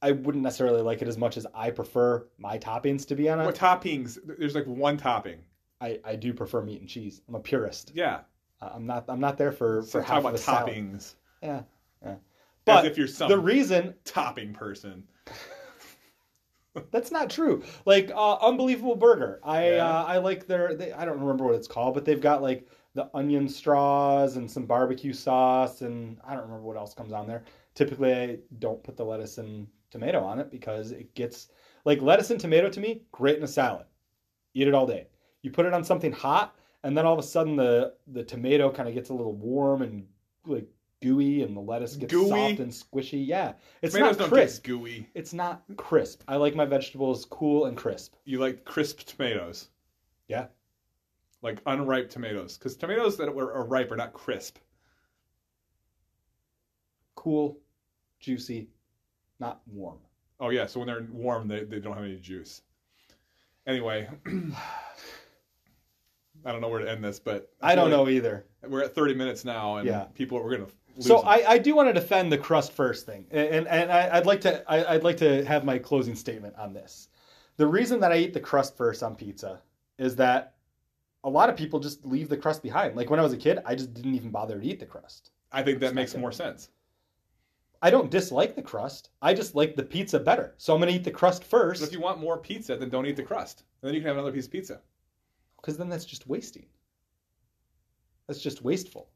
I 0.00 0.12
wouldn't 0.12 0.44
necessarily 0.44 0.80
like 0.82 1.02
it 1.02 1.08
as 1.08 1.18
much 1.18 1.36
as 1.36 1.46
I 1.54 1.70
prefer 1.70 2.26
my 2.38 2.56
toppings 2.58 3.04
to 3.08 3.16
be 3.16 3.28
on 3.28 3.40
it. 3.40 3.44
What 3.46 3.56
toppings? 3.56 4.16
There's 4.38 4.54
like 4.54 4.66
one 4.66 4.96
topping. 4.96 5.40
I, 5.80 5.98
I 6.04 6.14
do 6.16 6.32
prefer 6.32 6.62
meat 6.62 6.80
and 6.80 6.88
cheese. 6.88 7.20
I'm 7.28 7.34
a 7.34 7.40
purist. 7.40 7.92
Yeah. 7.94 8.20
Uh, 8.60 8.70
I'm 8.74 8.86
not 8.86 9.04
I'm 9.08 9.20
not 9.20 9.38
there 9.38 9.52
for 9.52 9.82
So 9.82 9.98
for 9.98 10.00
talk 10.00 10.08
half 10.08 10.20
about 10.20 10.28
of 10.34 10.34
a 10.34 10.38
salad. 10.38 10.72
toppings. 10.72 11.14
Yeah, 11.42 11.62
yeah. 12.04 12.14
As 12.68 12.82
But 12.82 12.86
if 12.86 12.98
you're 12.98 13.06
some 13.06 13.28
the 13.28 13.38
reason 13.38 13.94
topping 14.04 14.52
person. 14.52 15.04
That's 16.90 17.10
not 17.10 17.30
true. 17.30 17.62
Like 17.86 18.10
uh, 18.14 18.36
unbelievable 18.36 18.96
burger. 18.96 19.40
I 19.42 19.70
Yeah. 19.72 19.86
uh, 19.86 20.04
I 20.04 20.18
like 20.18 20.46
their. 20.46 20.74
They, 20.74 20.92
I 20.92 21.04
don't 21.04 21.18
remember 21.18 21.44
what 21.44 21.54
it's 21.54 21.68
called, 21.68 21.94
but 21.94 22.04
they've 22.04 22.20
got 22.20 22.42
like 22.42 22.68
the 22.94 23.10
onion 23.14 23.48
straws 23.48 24.36
and 24.36 24.50
some 24.50 24.66
barbecue 24.66 25.12
sauce, 25.12 25.82
and 25.82 26.18
I 26.24 26.34
don't 26.34 26.44
remember 26.44 26.62
what 26.66 26.76
else 26.76 26.94
comes 26.94 27.12
on 27.12 27.26
there. 27.26 27.44
Typically, 27.74 28.12
I 28.12 28.38
don't 28.58 28.82
put 28.82 28.96
the 28.96 29.04
lettuce 29.04 29.38
and 29.38 29.66
tomato 29.90 30.22
on 30.22 30.38
it 30.38 30.50
because 30.50 30.92
it 30.92 31.14
gets 31.14 31.48
like 31.84 32.02
lettuce 32.02 32.30
and 32.30 32.40
tomato 32.40 32.68
to 32.68 32.80
me 32.80 33.02
great 33.12 33.38
in 33.38 33.44
a 33.44 33.48
salad. 33.48 33.86
Eat 34.54 34.68
it 34.68 34.74
all 34.74 34.86
day. 34.86 35.08
You 35.42 35.50
put 35.50 35.66
it 35.66 35.74
on 35.74 35.84
something 35.84 36.12
hot, 36.12 36.56
and 36.84 36.96
then 36.96 37.06
all 37.06 37.12
of 37.12 37.18
a 37.18 37.26
sudden 37.26 37.56
the 37.56 37.94
the 38.08 38.24
tomato 38.24 38.70
kind 38.70 38.88
of 38.88 38.94
gets 38.94 39.10
a 39.10 39.14
little 39.14 39.34
warm 39.34 39.82
and 39.82 40.06
like 40.46 40.68
gooey 41.00 41.42
and 41.42 41.56
the 41.56 41.60
lettuce 41.60 41.96
gets 41.96 42.12
Gooey? 42.12 42.28
soft 42.28 42.60
and 42.60 42.72
squishy. 42.72 43.26
Yeah, 43.26 43.52
it's 43.82 43.94
Tomatoes 43.94 44.18
not 44.18 44.24
don't 44.24 44.28
crisp. 44.30 44.62
get 44.64 44.68
gooey. 44.70 45.08
It's 45.14 45.32
not 45.32 45.62
crisp. 45.76 46.22
I 46.28 46.36
like 46.36 46.54
my 46.54 46.64
vegetables 46.64 47.24
cool 47.26 47.66
and 47.66 47.76
crisp. 47.76 48.14
You 48.24 48.38
like 48.38 48.64
crisp 48.64 49.00
tomatoes, 49.06 49.68
Yeah, 50.28 50.46
like 51.42 51.60
unripe 51.66 52.10
tomatoes, 52.10 52.56
because 52.58 52.76
tomatoes 52.76 53.16
that 53.18 53.28
are, 53.28 53.64
ripe 53.64 53.90
are 53.92 53.96
not 53.96 54.12
crisp. 54.12 54.58
cool, 57.14 57.58
juicy, 58.20 58.68
not 59.40 59.60
warm. 59.66 59.98
Oh 60.40 60.50
yeah, 60.50 60.66
so 60.66 60.78
when 60.80 60.86
they're 60.86 61.06
warm, 61.10 61.48
they, 61.48 61.64
they 61.64 61.80
don't 61.80 61.94
have 61.94 62.04
any 62.04 62.16
juice. 62.16 62.62
Anyway, 63.66 64.08
I 66.44 66.52
don't 66.52 66.60
know 66.60 66.68
where 66.68 66.80
to 66.80 66.88
end 66.90 67.02
this, 67.04 67.18
but 67.18 67.50
I 67.60 67.74
don't 67.74 67.90
feel 67.90 68.04
know 68.04 68.08
either. 68.08 68.46
We're 68.66 68.82
at 68.84 68.94
30 68.94 69.14
minutes 69.14 69.44
now, 69.44 69.76
and 69.78 69.86
Yeah. 69.86 70.04
people 70.14 70.42
we're 70.42 70.52
gonna. 70.56 70.68
So. 71.00 71.18
I, 71.20 71.52
I 71.52 71.58
do 71.58 71.76
want 71.76 71.88
to 71.88 71.92
defend 71.92 72.32
the 72.32 72.38
crust 72.38 72.72
first 72.72 73.06
thing, 73.06 73.26
and 73.30 73.68
and, 73.68 73.92
I, 73.92 74.16
I'd 74.16 74.26
like 74.26 74.40
to 74.42 74.68
I, 74.70 74.94
I'd 74.94 75.04
like 75.04 75.16
to 75.18 75.44
have 75.44 75.64
my 75.64 75.78
closing 75.78 76.16
statement 76.16 76.56
on 76.56 76.72
this. 76.72 77.08
The 77.56 77.66
reason 77.66 78.00
that 78.00 78.12
I 78.12 78.16
eat 78.16 78.34
the 78.34 78.40
crust 78.40 78.76
first 78.76 79.02
on 79.02 79.14
pizza 79.14 79.60
is 79.98 80.16
that 80.16 80.54
a 81.24 81.30
lot 81.30 81.50
of 81.50 81.56
people 81.56 81.80
just 81.80 82.04
leave 82.04 82.28
the 82.28 82.36
crust 82.36 82.62
behind. 82.62 82.96
Like 82.96 83.10
when 83.10 83.20
I 83.20 83.22
was 83.22 83.32
a 83.32 83.36
kid, 83.36 83.60
I 83.64 83.74
just 83.74 83.94
didn't 83.94 84.14
even 84.14 84.30
bother 84.30 84.58
to 84.58 84.66
eat 84.66 84.80
the 84.80 84.86
crust. 84.86 85.30
I 85.52 85.62
think 85.62 85.80
that 85.80 85.94
makes 85.94 86.16
more 86.16 86.32
sense. 86.32 86.70
I 87.80 87.90
don't 87.90 88.10
dislike 88.10 88.56
the 88.56 88.62
crust. 88.62 89.10
I 89.22 89.34
just 89.34 89.54
like 89.54 89.76
the 89.76 89.82
pizza 89.84 90.18
better. 90.18 90.54
So 90.58 90.74
I'm 90.74 90.80
gonna 90.80 90.92
eat 90.92 91.04
the 91.04 91.10
crust 91.10 91.42
But 91.42 91.50
first 91.50 91.82
if 91.82 91.92
you 91.92 92.00
want 92.00 92.20
more 92.20 92.38
pizza, 92.38 92.76
then 92.76 92.90
don't 92.90 93.06
eat 93.06 93.16
the 93.16 93.22
crust. 93.22 93.62
And 93.82 93.88
then 93.88 93.94
you 93.94 94.00
can 94.00 94.08
have 94.08 94.16
another 94.16 94.32
piece 94.32 94.46
of 94.46 94.52
pizza. 94.52 94.80
because 95.60 95.76
then 95.76 95.88
that's 95.88 96.04
just 96.04 96.26
wasting. 96.26 96.66
That's 98.26 98.40
just 98.40 98.62
wasteful. 98.62 99.08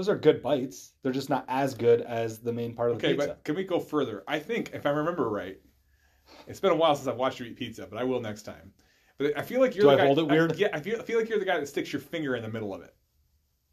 Those 0.00 0.08
are 0.08 0.16
good 0.16 0.42
bites. 0.42 0.94
They're 1.02 1.12
just 1.12 1.28
not 1.28 1.44
as 1.46 1.74
good 1.74 2.00
as 2.00 2.38
the 2.38 2.54
main 2.54 2.72
part 2.74 2.90
of 2.90 2.96
the 2.98 3.06
pizza. 3.06 3.22
Okay, 3.22 3.32
but 3.32 3.44
can 3.44 3.54
we 3.54 3.64
go 3.64 3.78
further? 3.78 4.24
I 4.26 4.38
think 4.38 4.70
if 4.72 4.86
I 4.86 4.88
remember 4.88 5.28
right, 5.28 5.58
it's 6.46 6.58
been 6.58 6.70
a 6.70 6.74
while 6.74 6.96
since 6.96 7.06
I've 7.06 7.18
watched 7.18 7.38
you 7.38 7.44
eat 7.44 7.56
pizza, 7.58 7.86
but 7.86 7.98
I 7.98 8.04
will 8.04 8.18
next 8.18 8.44
time. 8.44 8.72
But 9.18 9.36
I 9.38 9.42
feel 9.42 9.60
like 9.60 9.74
you're 9.76 9.82
Do 9.82 9.88
the 9.90 9.96
I 9.96 9.96
guy, 9.98 10.06
hold 10.06 10.18
it 10.20 10.26
weird? 10.26 10.56
yeah, 10.56 10.68
I 10.72 10.80
feel, 10.80 10.98
I 10.98 11.02
feel 11.02 11.18
like 11.18 11.28
you're 11.28 11.38
the 11.38 11.44
guy 11.44 11.60
that 11.60 11.66
sticks 11.68 11.92
your 11.92 12.00
finger 12.00 12.34
in 12.34 12.42
the 12.42 12.48
middle 12.48 12.72
of 12.72 12.80
it. 12.80 12.94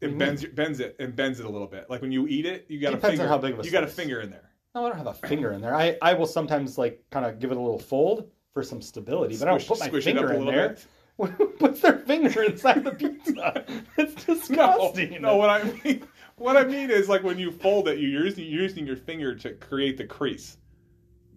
It 0.02 0.10
Mhm. 0.12 0.18
bends 0.18 0.44
bends 0.44 0.80
it 0.80 0.96
and 0.98 1.16
bends 1.16 1.40
it 1.40 1.46
a 1.46 1.48
little 1.48 1.66
bit. 1.66 1.88
Like 1.88 2.02
when 2.02 2.12
you 2.12 2.28
eat 2.28 2.44
it, 2.44 2.66
you 2.68 2.78
got 2.78 2.90
Depends 2.90 3.20
a 3.20 3.22
on 3.22 3.28
how 3.30 3.38
big 3.38 3.54
of 3.54 3.60
a 3.60 3.64
you 3.64 3.70
got 3.70 3.84
a 3.84 3.86
finger 3.86 4.20
in 4.20 4.28
there. 4.28 4.50
No, 4.74 4.84
I 4.84 4.90
don't 4.90 4.98
have 4.98 5.06
a 5.06 5.14
finger 5.14 5.52
in 5.52 5.62
there. 5.62 5.74
I, 5.74 5.96
I 6.02 6.12
will 6.12 6.26
sometimes 6.26 6.76
like 6.76 7.02
kind 7.10 7.24
of 7.24 7.38
give 7.38 7.52
it 7.52 7.56
a 7.56 7.60
little 7.60 7.78
fold 7.78 8.30
for 8.52 8.62
some 8.62 8.82
stability, 8.82 9.38
but 9.38 9.48
I 9.48 9.52
don't 9.52 9.66
put 9.66 9.80
my 9.80 9.86
squish 9.86 10.04
finger 10.04 10.30
in 10.34 10.44
there. 10.44 10.68
bit. 10.68 10.86
Who 11.38 11.48
puts 11.48 11.80
their 11.80 11.98
finger 11.98 12.44
inside 12.44 12.84
the 12.84 12.92
pizza? 12.92 13.64
It's 13.98 14.24
disgusting. 14.24 15.10
No, 15.14 15.18
no. 15.32 15.36
What 15.36 15.50
I 15.50 15.64
mean, 15.84 16.04
what 16.38 16.56
I 16.56 16.64
mean 16.64 16.90
is 16.90 17.08
like 17.08 17.22
when 17.22 17.38
you 17.38 17.50
fold 17.50 17.88
it, 17.88 17.98
you're 17.98 18.24
using 18.24 18.44
you're 18.46 18.62
using 18.62 18.86
your 18.86 18.96
finger 18.96 19.34
to 19.36 19.52
create 19.54 19.96
the 19.98 20.04
crease. 20.04 20.56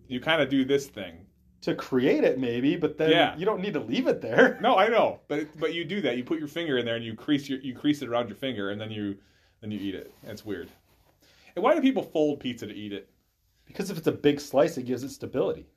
You 0.08 0.20
kind 0.20 0.42
of 0.42 0.50
do 0.50 0.66
this 0.66 0.88
thing. 0.88 1.26
to 1.62 1.76
create 1.76 2.24
it, 2.24 2.40
maybe, 2.40 2.76
but 2.76 2.98
then 2.98 3.12
Yeah. 3.12 3.38
you 3.38 3.46
don't 3.46 3.62
need 3.62 3.74
to 3.74 3.80
leave 3.80 4.08
it 4.08 4.20
there. 4.20 4.58
No, 4.64 4.78
I 4.78 4.88
know, 4.88 5.20
but 5.28 5.48
but 5.60 5.74
you 5.76 5.86
do 5.86 6.02
that. 6.02 6.18
You 6.18 6.24
put 6.24 6.40
your 6.40 6.48
finger 6.48 6.80
in 6.80 6.86
there 6.86 6.96
and 6.96 7.06
you 7.06 7.14
crease 7.14 7.48
your 7.48 7.60
you 7.60 7.76
crease 7.76 8.02
it 8.02 8.10
around 8.10 8.28
your 8.30 8.36
finger, 8.36 8.72
and 8.72 8.82
then 8.82 8.90
you 8.92 9.18
then 9.62 9.70
you 9.72 9.80
eat 9.80 9.94
it. 9.94 10.12
It's 10.24 10.44
weird. 10.44 10.70
And 11.56 11.62
why 11.64 11.76
do 11.76 11.82
people 11.82 12.02
fold 12.02 12.40
pizza 12.40 12.66
to 12.66 12.74
eat 12.74 12.94
it? 12.94 13.10
Because 13.68 13.92
if 13.92 13.98
it's 14.00 14.08
a 14.08 14.12
big 14.12 14.40
slice, 14.42 14.78
it 14.78 14.84
gives 14.88 15.04
it 15.04 15.10
stability. 15.10 15.68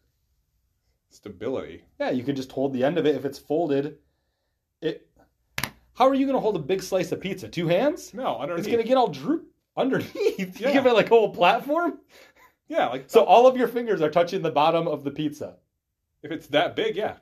Stability. 1.10 1.82
Yeah, 2.00 2.10
you 2.10 2.24
can 2.24 2.34
just 2.34 2.50
hold 2.50 2.72
the 2.72 2.82
end 2.82 2.98
of 2.98 3.06
it. 3.06 3.14
If 3.14 3.24
it's 3.24 3.38
folded, 3.38 3.98
it. 4.80 5.06
How 5.94 6.08
are 6.08 6.14
you 6.14 6.26
going 6.26 6.36
to 6.36 6.40
hold 6.40 6.56
a 6.56 6.60
big 6.60 6.82
slice 6.82 7.12
of 7.12 7.20
pizza? 7.20 7.48
Two 7.48 7.68
hands? 7.68 8.12
No, 8.14 8.38
underneath. 8.38 8.60
It's 8.60 8.68
going 8.68 8.82
to 8.82 8.88
get 8.88 8.96
all 8.96 9.08
droop 9.08 9.46
underneath. 9.76 10.60
Yeah. 10.60 10.68
You 10.68 10.74
give 10.74 10.86
it 10.86 10.92
like 10.94 11.06
a 11.06 11.10
whole 11.10 11.32
platform. 11.34 11.98
yeah, 12.68 12.88
like 12.88 13.04
So 13.08 13.22
uh, 13.22 13.24
all 13.24 13.46
of 13.46 13.56
your 13.56 13.68
fingers 13.68 14.00
are 14.00 14.10
touching 14.10 14.42
the 14.42 14.50
bottom 14.50 14.88
of 14.88 15.04
the 15.04 15.10
pizza. 15.10 15.56
if 16.22 16.30
it's 16.32 16.46
that 16.48 16.74
big, 16.76 16.96
yeah. 16.96 17.16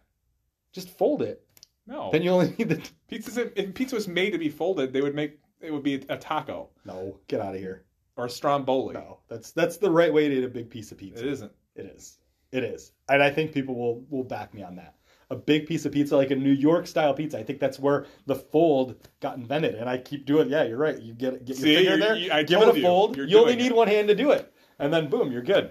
Just 0.73 0.89
fold 0.97 1.23
it. 1.23 1.45
No, 1.87 2.11
Then 2.13 2.23
you 2.23 2.31
only 2.31 2.55
need 2.59 2.69
the. 2.69 2.83
pizza's 3.09 3.37
if 3.37 3.75
pizza 3.75 3.95
was 3.97 4.07
made 4.09 4.31
to 4.31 4.39
be 4.39 4.49
folded, 4.49 4.93
they 4.93 5.01
would 5.03 5.15
make 5.15 5.39
it 5.61 5.73
would 5.73 5.83
be 5.83 5.95
a 6.09 6.17
taco 6.17 6.71
No, 6.85 7.19
get 7.29 7.41
out 7.41 7.55
of 7.55 7.61
here. 7.61 7.85
or 8.17 8.27
a 8.27 8.31
stromboli. 8.31 8.95
No, 8.95 9.19
that's 9.29 9.51
that's 9.51 9.77
the 9.79 9.91
right 9.91 10.13
way 10.13 10.29
to 10.29 10.35
eat 10.39 10.45
a 10.45 10.49
big 10.49 10.71
piece 10.71 10.93
of 10.93 10.99
pizza. 10.99 11.23
It 11.25 11.31
isn't. 11.31 11.53
It 11.75 11.87
is. 11.87 12.19
It 12.53 12.63
is. 12.65 12.93
And 13.09 13.23
I 13.23 13.31
think 13.31 13.53
people 13.53 13.75
will 13.75 14.05
will 14.11 14.25
back 14.25 14.55
me 14.55 14.63
on 14.63 14.77
that. 14.77 14.95
A 15.33 15.37
big 15.37 15.67
piece 15.67 15.87
of 15.87 15.93
pizza, 15.93 16.15
like 16.17 16.31
a 16.31 16.37
New 16.37 16.51
York 16.53 16.87
style 16.87 17.15
pizza. 17.15 17.39
I 17.39 17.43
think 17.43 17.59
that's 17.59 17.79
where 17.79 18.05
the 18.27 18.35
fold 18.35 18.97
got 19.21 19.37
invented. 19.39 19.75
And 19.77 19.89
I 19.89 19.97
keep 19.97 20.27
doing. 20.27 20.51
Yeah, 20.51 20.65
you're 20.65 20.77
right. 20.77 21.01
You 21.01 21.15
get 21.15 21.45
get 21.47 21.57
See, 21.57 21.73
your 21.73 21.81
finger 21.93 21.97
there. 21.97 22.17
you- 22.17 22.31
I 22.31 22.43
give 22.43 22.61
it 22.61 22.69
a 22.69 22.81
fold. 22.83 23.17
You're 23.17 23.27
You 23.27 23.39
only 23.39 23.57
need 23.57 23.73
it. 23.73 23.75
one 23.75 23.89
hand 23.89 24.09
to 24.09 24.15
do 24.15 24.31
it, 24.33 24.53
and 24.79 24.93
then 24.93 25.09
boom, 25.09 25.33
you're 25.33 25.41
good. 25.43 25.71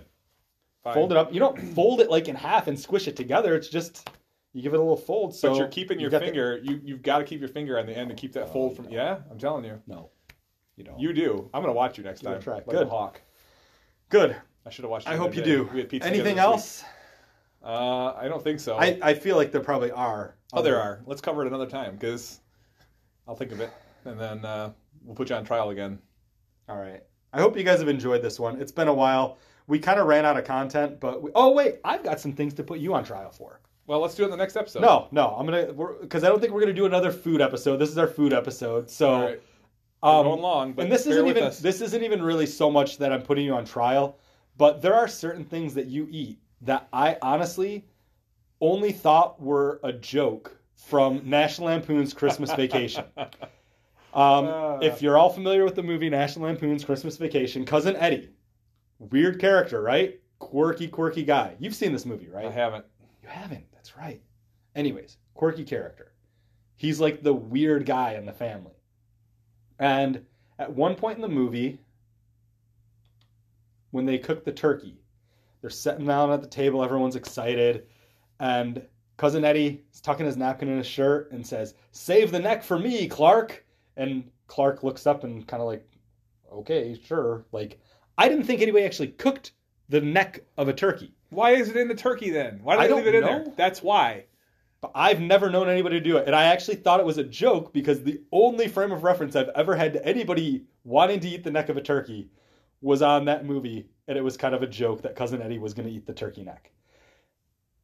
Fine. 0.83 0.93
Fold 0.95 1.11
it 1.11 1.17
up. 1.17 1.31
You 1.31 1.39
don't 1.39 1.59
fold 1.59 2.01
it 2.01 2.09
like 2.09 2.27
in 2.27 2.35
half 2.35 2.67
and 2.67 2.79
squish 2.79 3.07
it 3.07 3.15
together. 3.15 3.53
It's 3.55 3.67
just 3.69 4.09
you 4.53 4.63
give 4.63 4.73
it 4.73 4.77
a 4.77 4.81
little 4.81 4.97
fold. 4.97 5.35
So 5.35 5.49
But 5.51 5.57
you're 5.59 5.67
keeping 5.67 5.99
you 5.99 6.05
your 6.05 6.09
got 6.09 6.19
the- 6.21 6.25
finger. 6.25 6.59
You 6.63 6.81
you've 6.83 7.03
got 7.03 7.19
to 7.19 7.23
keep 7.23 7.39
your 7.39 7.49
finger 7.49 7.77
on 7.77 7.85
the 7.85 7.95
end 7.95 8.09
to 8.09 8.15
keep 8.15 8.33
that 8.33 8.45
Oh, 8.45 8.53
fold 8.53 8.75
from. 8.75 8.85
no. 8.85 8.91
Yeah, 8.91 9.19
I'm 9.29 9.37
telling 9.37 9.63
you. 9.63 9.79
no, 9.85 10.09
you 10.75 10.83
don't. 10.83 10.99
You 10.99 11.13
do. 11.13 11.49
I'm 11.53 11.61
gonna 11.61 11.71
watch 11.73 11.99
you 11.99 12.03
next 12.03 12.21
a 12.21 12.25
time. 12.25 12.41
try. 12.41 12.55
Like 12.55 12.65
Good. 12.69 12.87
hawk. 12.87 13.21
good. 14.09 14.35
I 14.65 14.69
should 14.71 14.83
have 14.85 14.91
watched. 14.91 15.07
You. 15.07 15.13
I 15.13 15.17
hope 15.17 15.35
you 15.35 15.41
day. 15.43 15.51
do. 15.51 15.69
We 15.71 15.79
had 15.81 15.89
pizza 15.89 16.07
Anything 16.09 16.39
else? 16.39 16.81
week. 16.81 16.91
Uh, 17.63 18.13
I 18.13 18.27
don't 18.27 18.43
think 18.43 18.59
so. 18.59 18.77
I, 18.77 18.97
I 19.01 19.13
feel 19.13 19.35
like 19.35 19.51
there 19.51 19.61
probably 19.61 19.91
are. 19.91 20.35
oh, 20.53 20.61
there 20.61 20.81
are. 20.81 21.01
Let's 21.05 21.21
cover 21.21 21.43
it 21.43 21.47
another 21.47 21.67
time 21.67 21.95
because 21.95 22.39
I'll 23.27 23.35
think 23.35 23.51
of 23.51 23.59
it, 23.59 23.71
and 24.05 24.19
then 24.19 24.43
uh, 24.43 24.71
we'll 25.03 25.15
put 25.15 25.29
you 25.29 25.35
on 25.35 25.45
trial 25.45 25.69
again. 25.69 25.99
All 26.67 26.77
right. 26.77 27.03
I 27.33 27.39
hope 27.39 27.57
you 27.57 27.63
guys 27.63 27.79
have 27.79 27.87
enjoyed 27.87 28.21
this 28.21 28.39
one. 28.39 28.59
It's 28.59 28.71
been 28.71 28.87
a 28.87 28.93
while. 28.93 29.37
We 29.67 29.79
kind 29.79 29.99
of 29.99 30.07
ran 30.07 30.25
out 30.25 30.37
of 30.37 30.43
content, 30.43 30.99
but 30.99 31.21
we, 31.21 31.31
oh 31.35 31.51
wait, 31.51 31.75
I've 31.85 32.03
got 32.03 32.19
some 32.19 32.33
things 32.33 32.53
to 32.55 32.63
put 32.63 32.79
you 32.79 32.93
on 32.93 33.03
trial 33.03 33.31
for. 33.31 33.61
Well, 33.87 33.99
let's 33.99 34.15
do 34.15 34.23
it 34.23 34.25
in 34.25 34.31
the 34.31 34.37
next 34.37 34.55
episode. 34.57 34.81
No, 34.81 35.07
no, 35.11 35.35
I'm 35.37 35.45
gonna 35.45 35.73
because 36.01 36.23
I 36.23 36.29
don't 36.29 36.39
think 36.39 36.51
we're 36.53 36.61
gonna 36.61 36.73
do 36.73 36.85
another 36.85 37.11
food 37.11 37.41
episode. 37.41 37.77
This 37.77 37.89
is 37.89 37.97
our 37.97 38.07
food 38.07 38.33
episode, 38.33 38.89
so 38.89 39.21
right. 39.21 39.41
Um, 40.03 40.25
going 40.25 40.41
long, 40.41 40.73
but 40.73 40.83
and 40.83 40.91
this 40.91 41.05
isn't 41.05 41.27
even 41.27 41.43
us. 41.43 41.59
this 41.59 41.79
isn't 41.81 42.03
even 42.03 42.23
really 42.23 42.47
so 42.47 42.71
much 42.71 42.97
that 42.97 43.13
I'm 43.13 43.21
putting 43.21 43.45
you 43.45 43.53
on 43.53 43.65
trial, 43.65 44.17
but 44.57 44.81
there 44.81 44.95
are 44.95 45.07
certain 45.07 45.45
things 45.45 45.73
that 45.75 45.85
you 45.85 46.07
eat 46.09 46.39
that 46.61 46.87
I 46.93 47.17
honestly 47.21 47.85
only 48.59 48.91
thought 48.91 49.41
were 49.41 49.79
a 49.83 49.91
joke 49.91 50.57
from 50.75 51.21
National 51.27 51.67
Lampoon's 51.67 52.13
Christmas 52.13 52.51
Vacation. 52.53 53.05
Um, 54.13 54.45
Uh. 54.47 54.79
if 54.81 55.01
you're 55.01 55.17
all 55.17 55.29
familiar 55.29 55.63
with 55.63 55.75
the 55.75 55.83
movie 55.83 56.09
National 56.09 56.47
Lampoon's 56.47 56.83
Christmas 56.83 57.15
Vacation, 57.15 57.63
cousin 57.63 57.95
Eddie, 57.95 58.29
weird 58.99 59.39
character, 59.39 59.81
right? 59.81 60.19
Quirky, 60.37 60.89
quirky 60.89 61.23
guy. 61.23 61.55
You've 61.59 61.73
seen 61.75 61.93
this 61.93 62.05
movie, 62.05 62.27
right? 62.27 62.45
I 62.47 62.51
haven't. 62.51 62.83
You 63.23 63.29
haven't. 63.29 63.63
That's 63.71 63.95
right. 63.95 64.21
Anyways, 64.75 65.15
quirky 65.33 65.63
character. 65.63 66.11
He's 66.75 66.99
like 66.99 67.23
the 67.23 67.33
weird 67.33 67.85
guy 67.85 68.15
in 68.15 68.25
the 68.25 68.33
family. 68.33 68.75
And 69.79 70.25
at 70.59 70.73
one 70.73 70.95
point 70.95 71.15
in 71.15 71.21
the 71.21 71.29
movie, 71.29 71.79
when 73.91 74.05
they 74.05 74.17
cook 74.17 74.43
the 74.43 74.51
turkey, 74.51 75.00
they're 75.61 75.69
sitting 75.69 76.05
down 76.05 76.31
at 76.31 76.41
the 76.41 76.47
table, 76.47 76.83
everyone's 76.83 77.15
excited, 77.15 77.85
and 78.39 78.81
cousin 79.17 79.45
Eddie 79.45 79.83
is 79.93 80.01
tucking 80.01 80.25
his 80.25 80.35
napkin 80.35 80.67
in 80.67 80.77
his 80.77 80.87
shirt 80.87 81.31
and 81.31 81.45
says, 81.45 81.75
Save 81.91 82.31
the 82.31 82.39
neck 82.39 82.63
for 82.63 82.79
me, 82.79 83.07
Clark. 83.07 83.63
And 83.95 84.29
Clark 84.47 84.83
looks 84.83 85.05
up 85.05 85.23
and 85.23 85.47
kind 85.47 85.61
of 85.61 85.67
like, 85.67 85.87
okay, 86.51 86.99
sure. 87.05 87.45
Like, 87.51 87.79
I 88.17 88.27
didn't 88.27 88.45
think 88.45 88.61
anybody 88.61 88.83
actually 88.83 89.09
cooked 89.09 89.51
the 89.89 90.01
neck 90.01 90.43
of 90.57 90.67
a 90.67 90.73
turkey. 90.73 91.13
Why 91.29 91.51
is 91.51 91.69
it 91.69 91.77
in 91.77 91.87
the 91.87 91.95
turkey 91.95 92.31
then? 92.31 92.59
Why 92.63 92.75
do 92.75 92.81
I 92.81 92.87
they 92.87 92.93
leave 92.93 93.07
it 93.07 93.15
in 93.15 93.23
there? 93.23 93.45
That's 93.55 93.83
why. 93.83 94.25
But 94.81 94.91
I've 94.95 95.21
never 95.21 95.51
known 95.51 95.69
anybody 95.69 95.99
to 95.99 96.03
do 96.03 96.17
it. 96.17 96.25
And 96.25 96.35
I 96.35 96.45
actually 96.45 96.77
thought 96.77 96.99
it 96.99 97.05
was 97.05 97.19
a 97.19 97.23
joke 97.23 97.71
because 97.71 98.03
the 98.03 98.21
only 98.31 98.67
frame 98.67 98.91
of 98.91 99.03
reference 99.03 99.35
I've 99.35 99.49
ever 99.49 99.75
had 99.75 99.93
to 99.93 100.05
anybody 100.05 100.65
wanting 100.83 101.19
to 101.19 101.29
eat 101.29 101.43
the 101.43 101.51
neck 101.51 101.69
of 101.69 101.77
a 101.77 101.81
turkey 101.81 102.29
was 102.81 103.01
on 103.01 103.25
that 103.25 103.45
movie. 103.45 103.87
And 104.07 104.17
it 104.17 104.21
was 104.21 104.35
kind 104.35 104.53
of 104.53 104.61
a 104.63 104.67
joke 104.67 105.01
that 105.03 105.15
Cousin 105.15 105.41
Eddie 105.41 105.59
was 105.59 105.73
going 105.73 105.87
to 105.87 105.93
eat 105.93 106.05
the 106.05 106.13
turkey 106.13 106.43
neck. 106.43 106.71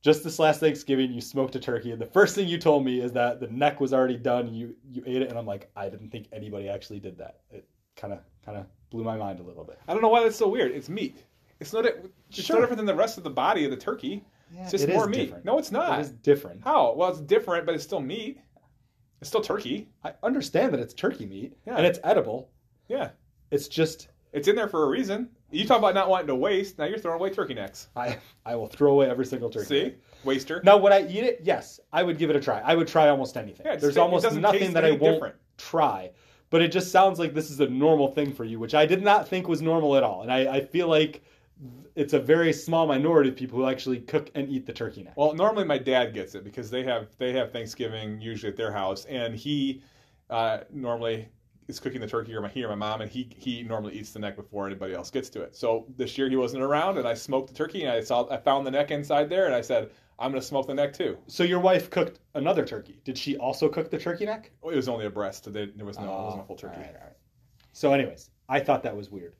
Just 0.02 0.24
this 0.24 0.40
last 0.40 0.60
Thanksgiving, 0.60 1.12
you 1.12 1.22
smoked 1.22 1.56
a 1.56 1.60
turkey. 1.60 1.92
And 1.92 2.02
the 2.02 2.06
first 2.06 2.36
thing 2.36 2.48
you 2.48 2.58
told 2.58 2.86
me 2.86 3.00
is 3.02 3.12
that 3.14 3.40
the 3.40 3.48
neck 3.48 3.80
was 3.80 3.94
already 3.94 4.18
done. 4.18 4.54
You, 4.54 4.76
you 4.90 5.04
ate 5.06 5.22
it. 5.22 5.30
And 5.30 5.38
I'm 5.38 5.46
like, 5.46 5.70
I 5.76 5.90
didn't 5.90 6.10
think 6.12 6.28
anybody 6.32 6.70
actually 6.70 7.00
did 7.00 7.18
that. 7.18 7.40
It 7.50 7.68
kind 7.96 8.14
of 8.14 8.20
kind 8.46 8.58
of 8.58 8.66
blew 8.90 9.04
my 9.04 9.18
mind 9.18 9.40
a 9.40 9.44
little 9.44 9.64
bit. 9.64 9.80
I 9.88 9.94
don't 9.94 10.02
know 10.02 10.10
why 10.10 10.24
that's 10.24 10.36
so 10.38 10.48
weird. 10.48 10.72
It's 10.72 10.88
meat. 10.90 11.24
It's 11.60 11.74
no, 11.74 11.82
di- 11.82 11.90
it's 12.30 12.42
Sure. 12.44 12.58
no 12.58 12.62
different 12.62 12.78
than 12.78 12.86
the 12.86 12.96
rest 12.96 13.18
of 13.18 13.24
the 13.24 13.30
body 13.30 13.66
of 13.66 13.72
the 13.72 13.78
turkey. 13.78 14.24
Yeah, 14.54 14.62
it's 14.62 14.72
just 14.72 14.84
it 14.84 14.90
is 14.92 14.96
more 14.96 15.08
meat. 15.08 15.18
different. 15.26 15.46
No, 15.46 15.58
it's 15.58 15.72
not. 15.72 15.98
It 16.00 16.04
is 16.04 16.12
different. 16.12 16.62
How? 16.64 16.94
Well, 16.94 17.10
it's 17.10 17.20
different, 17.22 17.66
but 17.66 17.74
it's 17.76 17.84
still 17.84 18.00
meat. 18.00 18.40
It's 19.20 19.30
still 19.30 19.42
turkey. 19.42 19.90
I 20.04 20.14
understand 20.24 20.74
that 20.74 20.80
it's 20.80 20.94
turkey 20.94 21.26
meat 21.26 21.58
Yeah. 21.66 21.76
and 21.78 21.86
it's 21.86 22.00
edible. 22.04 22.52
Yeah. 22.88 23.10
It's 23.52 23.68
just 23.68 24.10
It's 24.34 24.48
in 24.48 24.56
there 24.56 24.68
for 24.68 24.84
a 24.84 24.88
reason. 24.88 25.30
You 25.52 25.66
talk 25.66 25.80
about 25.80 25.94
not 25.96 26.10
wanting 26.10 26.28
to 26.28 26.36
waste. 26.36 26.78
Now 26.78 26.86
you're 26.86 26.98
throwing 26.98 27.20
away 27.20 27.30
turkey 27.30 27.54
necks. 27.54 27.88
I 27.96 28.18
I 28.46 28.56
will 28.56 28.68
throw 28.68 28.92
away 28.94 29.10
every 29.10 29.26
single 29.26 29.50
turkey. 29.50 29.66
See? 29.66 29.96
Waster. 30.24 30.62
Now, 30.64 30.78
would 30.78 30.92
I 30.92 31.02
eat 31.04 31.24
it? 31.24 31.40
Yes, 31.44 31.80
I 31.94 32.04
would 32.04 32.18
give 32.18 32.30
it 32.30 32.36
a 32.36 32.40
try. 32.42 32.60
I 32.60 32.76
would 32.76 32.88
try 32.88 33.08
almost 33.10 33.38
anything. 33.38 33.66
Yeah, 33.66 33.78
There's 33.78 33.98
almost 33.98 34.30
nothing 34.36 34.74
that 34.74 34.84
I 34.84 34.92
won't 34.92 35.16
different. 35.16 35.36
try. 35.58 36.12
but 36.50 36.62
it 36.62 36.72
just 36.72 36.92
sounds 36.92 37.20
like 37.20 37.34
this 37.34 37.50
is 37.50 37.60
a 37.62 37.68
normal 37.68 38.10
thing 38.10 38.34
for 38.34 38.44
you, 38.44 38.60
which 38.60 38.74
I 38.76 38.86
did 38.86 39.02
not 39.04 39.28
think 39.28 39.48
was 39.48 39.62
normal 39.62 39.96
at 39.96 40.04
all. 40.04 40.22
And 40.24 40.32
I, 40.32 40.56
I 40.58 40.66
feel 40.66 40.88
like 40.90 41.24
it's 41.96 42.14
a 42.14 42.20
very 42.20 42.52
small 42.54 42.86
minority 42.88 43.30
of 43.30 43.36
people 43.36 43.58
who 43.58 43.68
actually 43.68 44.00
cook 44.02 44.30
and 44.36 44.50
eat 44.50 44.66
the 44.66 44.74
turkey 44.74 45.04
neck. 45.04 45.14
Well, 45.16 45.34
normally 45.34 45.64
my 45.66 45.78
dad 45.78 46.14
gets 46.14 46.36
it 46.36 46.44
because 46.44 46.70
they 46.70 46.84
have 46.84 47.08
they 47.18 47.32
have 47.34 47.52
Thanksgiving 47.52 48.20
usually 48.20 48.52
at 48.52 48.58
their 48.58 48.72
house, 48.72 49.06
and 49.06 49.34
he 49.36 49.82
uh, 50.30 50.60
normally 50.72 51.28
is 51.68 51.80
cooking 51.80 52.02
the 52.02 52.08
turkey, 52.08 52.34
or 52.34 52.42
my 52.42 52.48
he 52.48 52.64
or 52.64 52.70
my 52.70 52.76
mom, 52.76 53.02
and 53.02 53.12
he 53.12 53.30
he 53.38 53.64
normally 53.64 53.94
eats 53.94 54.12
the 54.12 54.20
neck 54.20 54.36
before 54.36 54.66
anybody 54.68 54.94
else 54.94 55.12
gets 55.12 55.30
to 55.32 55.42
it. 55.42 55.56
So 55.56 55.86
this 55.98 56.18
year 56.18 56.30
he 56.30 56.36
wasn't 56.36 56.64
around, 56.64 56.98
and 56.98 57.08
I 57.08 57.14
smoked 57.14 57.50
the 57.50 57.54
turkey, 57.54 57.84
and 57.84 57.92
I 57.92 58.02
saw 58.02 58.28
I 58.30 58.38
found 58.38 58.66
the 58.66 58.72
neck 58.72 58.92
inside 58.92 59.30
there, 59.30 59.46
and 59.46 59.56
I 59.56 59.62
said 59.62 59.92
I'm 60.20 60.32
going 60.32 60.42
to 60.42 60.48
smoke 60.48 60.68
the 60.68 60.74
neck 60.74 60.94
too. 60.94 61.18
So 61.28 61.44
your 61.44 61.60
wife 61.60 61.90
cooked 61.90 62.20
another 62.34 62.66
turkey. 62.66 63.00
Did 63.04 63.18
she 63.18 63.38
also 63.38 63.70
cook 63.70 63.92
the 63.92 64.00
turkey 64.00 64.26
neck? 64.26 64.52
It 64.64 64.76
was 64.76 64.90
only 64.90 65.06
a 65.06 65.10
breast. 65.10 65.46
So 65.46 65.52
there 65.52 65.68
was 65.80 66.00
no 66.00 66.06
it 66.06 66.24
wasn't 66.24 66.44
a 66.44 66.46
full 66.46 66.56
turkey. 66.56 66.78
All 66.78 66.82
right, 66.82 66.96
all 66.96 67.08
right. 67.08 67.16
So, 67.74 67.94
anyways, 67.94 68.32
I 68.50 68.60
thought 68.60 68.82
that 68.84 68.96
was 68.96 69.12
weird. 69.12 69.36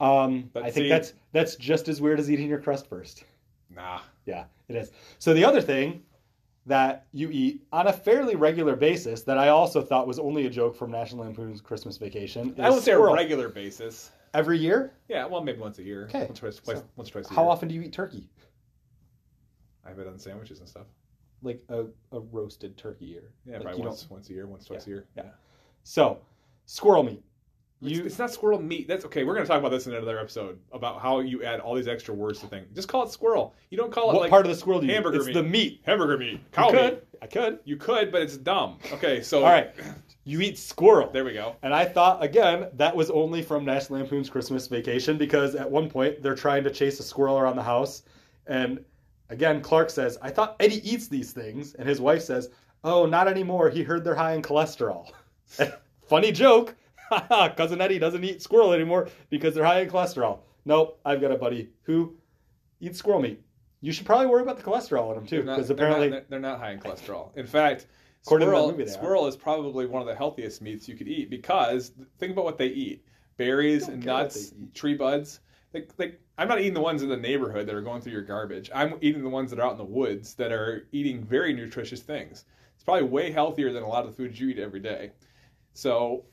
Um, 0.00 0.50
I 0.56 0.70
think 0.70 0.74
see- 0.74 0.88
that's 0.88 1.14
that's 1.32 1.56
just 1.56 1.88
as 1.88 2.00
weird 2.00 2.18
as 2.20 2.30
eating 2.30 2.48
your 2.48 2.58
crust 2.58 2.88
first. 2.88 3.24
Nah. 3.70 4.00
Yeah, 4.26 4.44
it 4.68 4.76
is. 4.76 4.90
So 5.18 5.32
the 5.34 5.44
other 5.44 5.60
thing 5.60 6.02
that 6.66 7.06
you 7.12 7.28
eat 7.30 7.62
on 7.72 7.88
a 7.88 7.92
fairly 7.92 8.36
regular 8.36 8.74
basis 8.76 9.22
that 9.22 9.36
I 9.38 9.48
also 9.48 9.82
thought 9.82 10.06
was 10.06 10.18
only 10.18 10.46
a 10.46 10.50
joke 10.50 10.74
from 10.76 10.90
National 10.90 11.24
Lampoon's 11.24 11.60
Christmas 11.60 11.96
Vacation 11.98 12.54
is 12.54 12.60
I 12.60 12.70
would 12.70 12.82
say 12.82 12.92
a 12.92 12.98
regular 12.98 13.48
basis. 13.48 14.10
every 14.32 14.58
year. 14.58 14.94
Yeah, 15.08 15.26
well, 15.26 15.42
maybe 15.42 15.58
once 15.58 15.78
a 15.78 15.82
year. 15.82 16.04
Okay. 16.04 16.24
Once, 16.26 16.38
twice, 16.38 16.56
twice, 16.56 16.78
So, 16.78 16.84
once, 16.96 17.10
twice 17.10 17.26
a 17.26 17.30
year. 17.30 17.36
How 17.36 17.48
often 17.48 17.68
do 17.68 17.74
you 17.74 17.82
eat 17.82 17.92
turkey? 17.92 18.28
I 19.84 19.90
have 19.90 19.98
it 19.98 20.06
on 20.06 20.18
sandwiches 20.18 20.60
and 20.60 20.68
stuff. 20.68 20.86
Like 21.42 21.62
a, 21.68 21.84
a 22.12 22.20
roasted 22.32 22.78
turkey 22.78 23.18
or 23.18 23.30
Yeah, 23.44 23.54
like 23.58 23.62
probably 23.64 23.82
once, 23.82 24.00
don't- 24.02 24.12
once 24.12 24.30
a 24.30 24.32
year, 24.32 24.46
once, 24.46 24.64
twice 24.64 24.86
Yeah, 24.86 24.92
a 24.92 24.96
year. 24.96 25.06
yeah. 25.16 25.22
So, 25.82 26.18
squirrel 26.64 27.02
meat. 27.02 27.22
It's, 27.84 27.98
You 27.98 28.04
it's 28.04 28.18
not 28.18 28.32
squirrel 28.32 28.60
meat. 28.60 28.88
That's 28.88 29.04
okay. 29.04 29.24
We're 29.24 29.34
going 29.34 29.44
to 29.44 29.48
talk 29.48 29.58
about 29.60 29.70
this 29.70 29.86
in 29.86 29.94
another 29.94 30.18
episode 30.18 30.58
about 30.72 31.00
how 31.00 31.20
you 31.20 31.42
add 31.44 31.60
all 31.60 31.74
these 31.74 31.88
extra 31.88 32.14
words 32.14 32.40
to 32.40 32.46
things. 32.46 32.66
Just 32.74 32.88
call 32.88 33.02
it 33.04 33.10
squirrel. 33.10 33.54
You 33.70 33.76
don't 33.78 33.92
call 33.92 34.10
it 34.10 34.14
what 34.14 34.22
like 34.22 34.30
part 34.30 34.46
of 34.46 34.50
the 34.52 34.58
squirrel 34.58 34.80
do 34.80 34.86
you 34.86 34.92
hamburger 34.94 35.16
eat? 35.16 35.20
It's 35.20 35.26
meat. 35.28 35.34
the 35.34 35.42
meat. 35.42 35.80
hamburger 35.84 36.18
meat, 36.18 36.40
You 36.56 36.70
could. 36.70 36.92
meat. 36.94 37.04
I 37.22 37.26
could. 37.26 37.58
You 37.64 37.76
could, 37.76 38.10
but 38.12 38.22
it's 38.22 38.36
dumb. 38.36 38.78
Okay, 38.92 39.22
so 39.22 39.44
All 39.44 39.50
right. 39.50 39.70
You 40.24 40.40
eat 40.40 40.58
squirrel. 40.58 41.10
there 41.10 41.24
we 41.24 41.32
go. 41.34 41.56
And 41.62 41.74
I 41.74 41.84
thought 41.84 42.22
again 42.22 42.68
that 42.74 42.94
was 42.96 43.10
only 43.10 43.42
from 43.42 43.64
National 43.64 43.98
Lampoon's 44.00 44.30
Christmas 44.30 44.66
Vacation 44.68 45.18
because 45.18 45.54
at 45.54 45.70
one 45.70 45.88
point 45.90 46.22
they're 46.22 46.34
trying 46.34 46.64
to 46.64 46.70
chase 46.70 46.98
a 47.00 47.02
squirrel 47.02 47.38
around 47.38 47.56
the 47.56 47.62
house, 47.62 48.02
and 48.46 48.82
again 49.30 49.60
Clark 49.60 49.90
says, 49.90 50.16
"I 50.22 50.30
thought 50.30 50.56
Eddie 50.60 50.80
eats 50.90 51.08
these 51.08 51.32
things," 51.32 51.74
and 51.74 51.86
his 51.88 52.00
wife 52.00 52.22
says, 52.22 52.48
"Oh, 52.84 53.04
not 53.06 53.28
anymore. 53.28 53.68
He 53.68 53.82
heard 53.82 54.02
they're 54.04 54.14
high 54.14 54.32
in 54.34 54.40
cholesterol." 54.42 55.10
Funny 56.08 56.32
joke. 56.32 56.74
Cousin 57.56 57.80
Eddie 57.80 57.98
doesn't 57.98 58.24
eat 58.24 58.42
squirrel 58.42 58.72
anymore 58.72 59.08
because 59.30 59.54
they're 59.54 59.64
high 59.64 59.80
in 59.80 59.90
cholesterol. 59.90 60.38
Nope, 60.64 60.98
I've 61.04 61.20
got 61.20 61.30
a 61.30 61.36
buddy 61.36 61.70
who 61.82 62.14
eats 62.80 62.98
squirrel 62.98 63.20
meat. 63.20 63.40
You 63.80 63.92
should 63.92 64.06
probably 64.06 64.26
worry 64.26 64.42
about 64.42 64.56
the 64.56 64.62
cholesterol 64.62 65.10
in 65.10 65.16
them 65.16 65.26
too, 65.26 65.42
They're 65.42 65.56
because 65.56 65.68
they're 65.68 65.76
apparently 65.76 66.10
not, 66.10 66.30
they're 66.30 66.40
not 66.40 66.58
high 66.58 66.72
in 66.72 66.80
cholesterol. 66.80 67.36
In 67.36 67.46
fact, 67.46 67.86
According 68.26 68.48
to 68.48 68.52
that 68.78 68.88
squirrel, 68.88 68.88
squirrel 68.88 69.26
is 69.26 69.36
probably 69.36 69.86
one 69.86 70.00
of 70.00 70.08
the 70.08 70.14
healthiest 70.14 70.62
meats 70.62 70.88
you 70.88 70.96
could 70.96 71.08
eat 71.08 71.28
because 71.28 71.92
think 72.18 72.32
about 72.32 72.44
what 72.44 72.56
they 72.56 72.68
eat: 72.68 73.04
berries 73.36 73.88
and 73.88 74.02
nuts, 74.04 74.54
tree 74.72 74.94
buds. 74.94 75.40
Like, 75.74 75.90
like 75.98 76.20
I'm 76.38 76.48
not 76.48 76.60
eating 76.60 76.72
the 76.72 76.80
ones 76.80 77.02
in 77.02 77.10
the 77.10 77.16
neighborhood 77.18 77.66
that 77.66 77.74
are 77.74 77.82
going 77.82 78.00
through 78.00 78.12
your 78.12 78.22
garbage. 78.22 78.70
I'm 78.74 78.94
eating 79.02 79.22
the 79.22 79.28
ones 79.28 79.50
that 79.50 79.58
are 79.58 79.66
out 79.66 79.72
in 79.72 79.78
the 79.78 79.84
woods 79.84 80.34
that 80.34 80.52
are 80.52 80.88
eating 80.92 81.22
very 81.22 81.52
nutritious 81.52 82.00
things. 82.00 82.46
It's 82.74 82.84
probably 82.84 83.02
way 83.04 83.30
healthier 83.30 83.72
than 83.72 83.82
a 83.82 83.88
lot 83.88 84.06
of 84.06 84.10
the 84.10 84.16
foods 84.16 84.40
you 84.40 84.48
eat 84.48 84.58
every 84.58 84.80
day. 84.80 85.10
So 85.74 86.24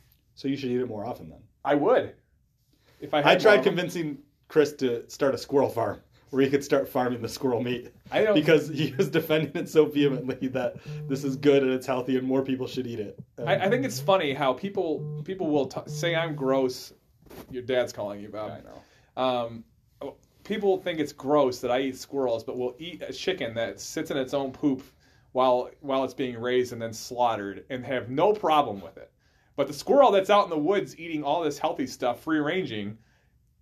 so 0.41 0.47
you 0.47 0.57
should 0.57 0.71
eat 0.71 0.81
it 0.81 0.87
more 0.87 1.05
often 1.05 1.29
then. 1.29 1.39
I 1.63 1.75
would. 1.75 2.15
If 2.99 3.13
I 3.13 3.19
I 3.19 3.35
tried 3.35 3.57
more 3.57 3.63
convincing 3.63 4.17
Chris 4.47 4.73
to 4.73 5.07
start 5.07 5.35
a 5.35 5.37
squirrel 5.37 5.69
farm 5.69 6.01
where 6.31 6.41
he 6.41 6.49
could 6.49 6.63
start 6.63 6.89
farming 6.89 7.21
the 7.21 7.29
squirrel 7.29 7.61
meat 7.61 7.93
I 8.09 8.23
don't 8.23 8.33
because 8.33 8.67
he 8.69 8.91
was 8.97 9.09
defending 9.09 9.51
it 9.53 9.69
so 9.69 9.85
vehemently 9.85 10.47
that 10.47 10.77
this 11.07 11.23
is 11.23 11.35
good 11.35 11.61
and 11.61 11.71
it's 11.71 11.85
healthy 11.85 12.17
and 12.17 12.25
more 12.25 12.41
people 12.41 12.65
should 12.65 12.87
eat 12.87 12.99
it. 12.99 13.19
Um, 13.37 13.47
I, 13.49 13.65
I 13.65 13.69
think 13.69 13.85
it's 13.85 13.99
funny 13.99 14.33
how 14.33 14.53
people 14.53 15.21
people 15.23 15.47
will 15.47 15.67
t- 15.67 15.81
say 15.85 16.15
I'm 16.15 16.35
gross. 16.35 16.91
Your 17.51 17.61
dad's 17.61 17.93
calling 17.93 18.19
you, 18.19 18.29
Bob. 18.29 18.51
I 18.51 18.61
know. 18.61 19.23
Um, 19.23 19.63
people 20.43 20.77
think 20.79 20.99
it's 20.99 21.13
gross 21.13 21.59
that 21.59 21.69
I 21.69 21.81
eat 21.81 21.97
squirrels, 21.97 22.43
but 22.43 22.57
will 22.57 22.75
eat 22.79 23.03
a 23.07 23.13
chicken 23.13 23.53
that 23.53 23.79
sits 23.79 24.09
in 24.09 24.17
its 24.17 24.33
own 24.33 24.51
poop 24.51 24.81
while 25.33 25.69
while 25.81 26.03
it's 26.03 26.15
being 26.15 26.39
raised 26.39 26.73
and 26.73 26.81
then 26.81 26.93
slaughtered, 26.93 27.63
and 27.69 27.85
have 27.85 28.09
no 28.09 28.33
problem 28.33 28.81
with 28.81 28.97
it. 28.97 29.10
But 29.55 29.67
the 29.67 29.73
squirrel 29.73 30.11
that's 30.11 30.29
out 30.29 30.43
in 30.45 30.49
the 30.49 30.57
woods 30.57 30.97
eating 30.97 31.23
all 31.23 31.43
this 31.43 31.57
healthy 31.59 31.85
stuff, 31.87 32.23
free 32.23 32.39
ranging, 32.39 32.97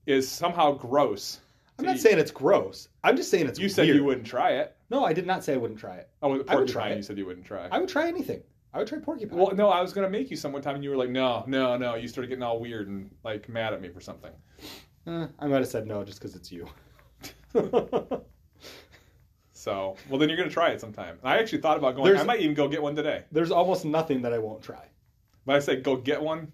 is 0.05 0.29
somehow 0.29 0.71
gross. 0.71 1.39
I'm 1.77 1.85
not 1.85 1.95
eat. 1.95 2.01
saying 2.01 2.19
it's 2.19 2.31
gross. 2.31 2.89
I'm 3.03 3.15
just 3.15 3.31
saying 3.31 3.47
it's 3.47 3.59
you 3.59 3.69
said 3.69 3.85
weird. 3.85 3.95
you 3.97 4.03
wouldn't 4.03 4.27
try 4.27 4.51
it. 4.51 4.75
No, 4.89 5.05
I 5.05 5.13
did 5.13 5.25
not 5.25 5.43
say 5.43 5.53
I 5.53 5.57
wouldn't 5.57 5.79
try 5.79 5.95
it. 5.97 6.09
Oh, 6.21 6.43
I 6.47 6.55
would 6.55 6.67
try 6.67 6.89
it. 6.89 6.97
you 6.97 7.03
said 7.03 7.17
you 7.17 7.25
wouldn't 7.25 7.45
try. 7.45 7.67
I 7.71 7.79
would 7.79 7.89
try 7.89 8.07
anything. 8.07 8.41
I 8.73 8.77
would 8.79 8.87
try 8.87 8.99
porcupine. 8.99 9.37
Well, 9.37 9.55
no, 9.55 9.69
I 9.69 9.81
was 9.81 9.93
gonna 9.93 10.09
make 10.09 10.29
you 10.29 10.37
some 10.37 10.51
one 10.51 10.61
time, 10.61 10.75
and 10.75 10.83
you 10.83 10.91
were 10.91 10.97
like, 10.97 11.09
"No, 11.09 11.43
no, 11.47 11.75
no." 11.77 11.95
You 11.95 12.07
started 12.07 12.27
getting 12.27 12.43
all 12.43 12.59
weird 12.59 12.87
and 12.87 13.09
like 13.23 13.49
mad 13.49 13.73
at 13.73 13.81
me 13.81 13.89
for 13.89 13.99
something. 13.99 14.31
Eh, 15.07 15.27
I 15.39 15.47
might 15.47 15.57
have 15.59 15.67
said 15.67 15.87
no 15.87 16.03
just 16.03 16.19
because 16.19 16.35
it's 16.35 16.51
you. 16.51 16.67
So, 19.51 19.97
well, 20.07 20.17
then 20.17 20.29
you're 20.29 20.37
gonna 20.37 20.49
try 20.49 20.69
it 20.69 20.79
sometime. 20.79 21.19
I 21.21 21.37
actually 21.37 21.59
thought 21.61 21.75
about 21.77 21.95
going. 21.95 22.05
There's- 22.05 22.21
I 22.21 22.23
might 22.23 22.39
even 22.39 22.55
go 22.55 22.69
get 22.69 22.81
one 22.81 22.95
today. 22.95 23.25
There's 23.29 23.51
almost 23.51 23.83
nothing 23.83 24.21
that 24.21 24.31
I 24.31 24.37
won't 24.37 24.61
try. 24.61 24.85
I 25.55 25.59
said 25.59 25.83
go 25.83 25.95
get 25.95 26.21
one. 26.21 26.51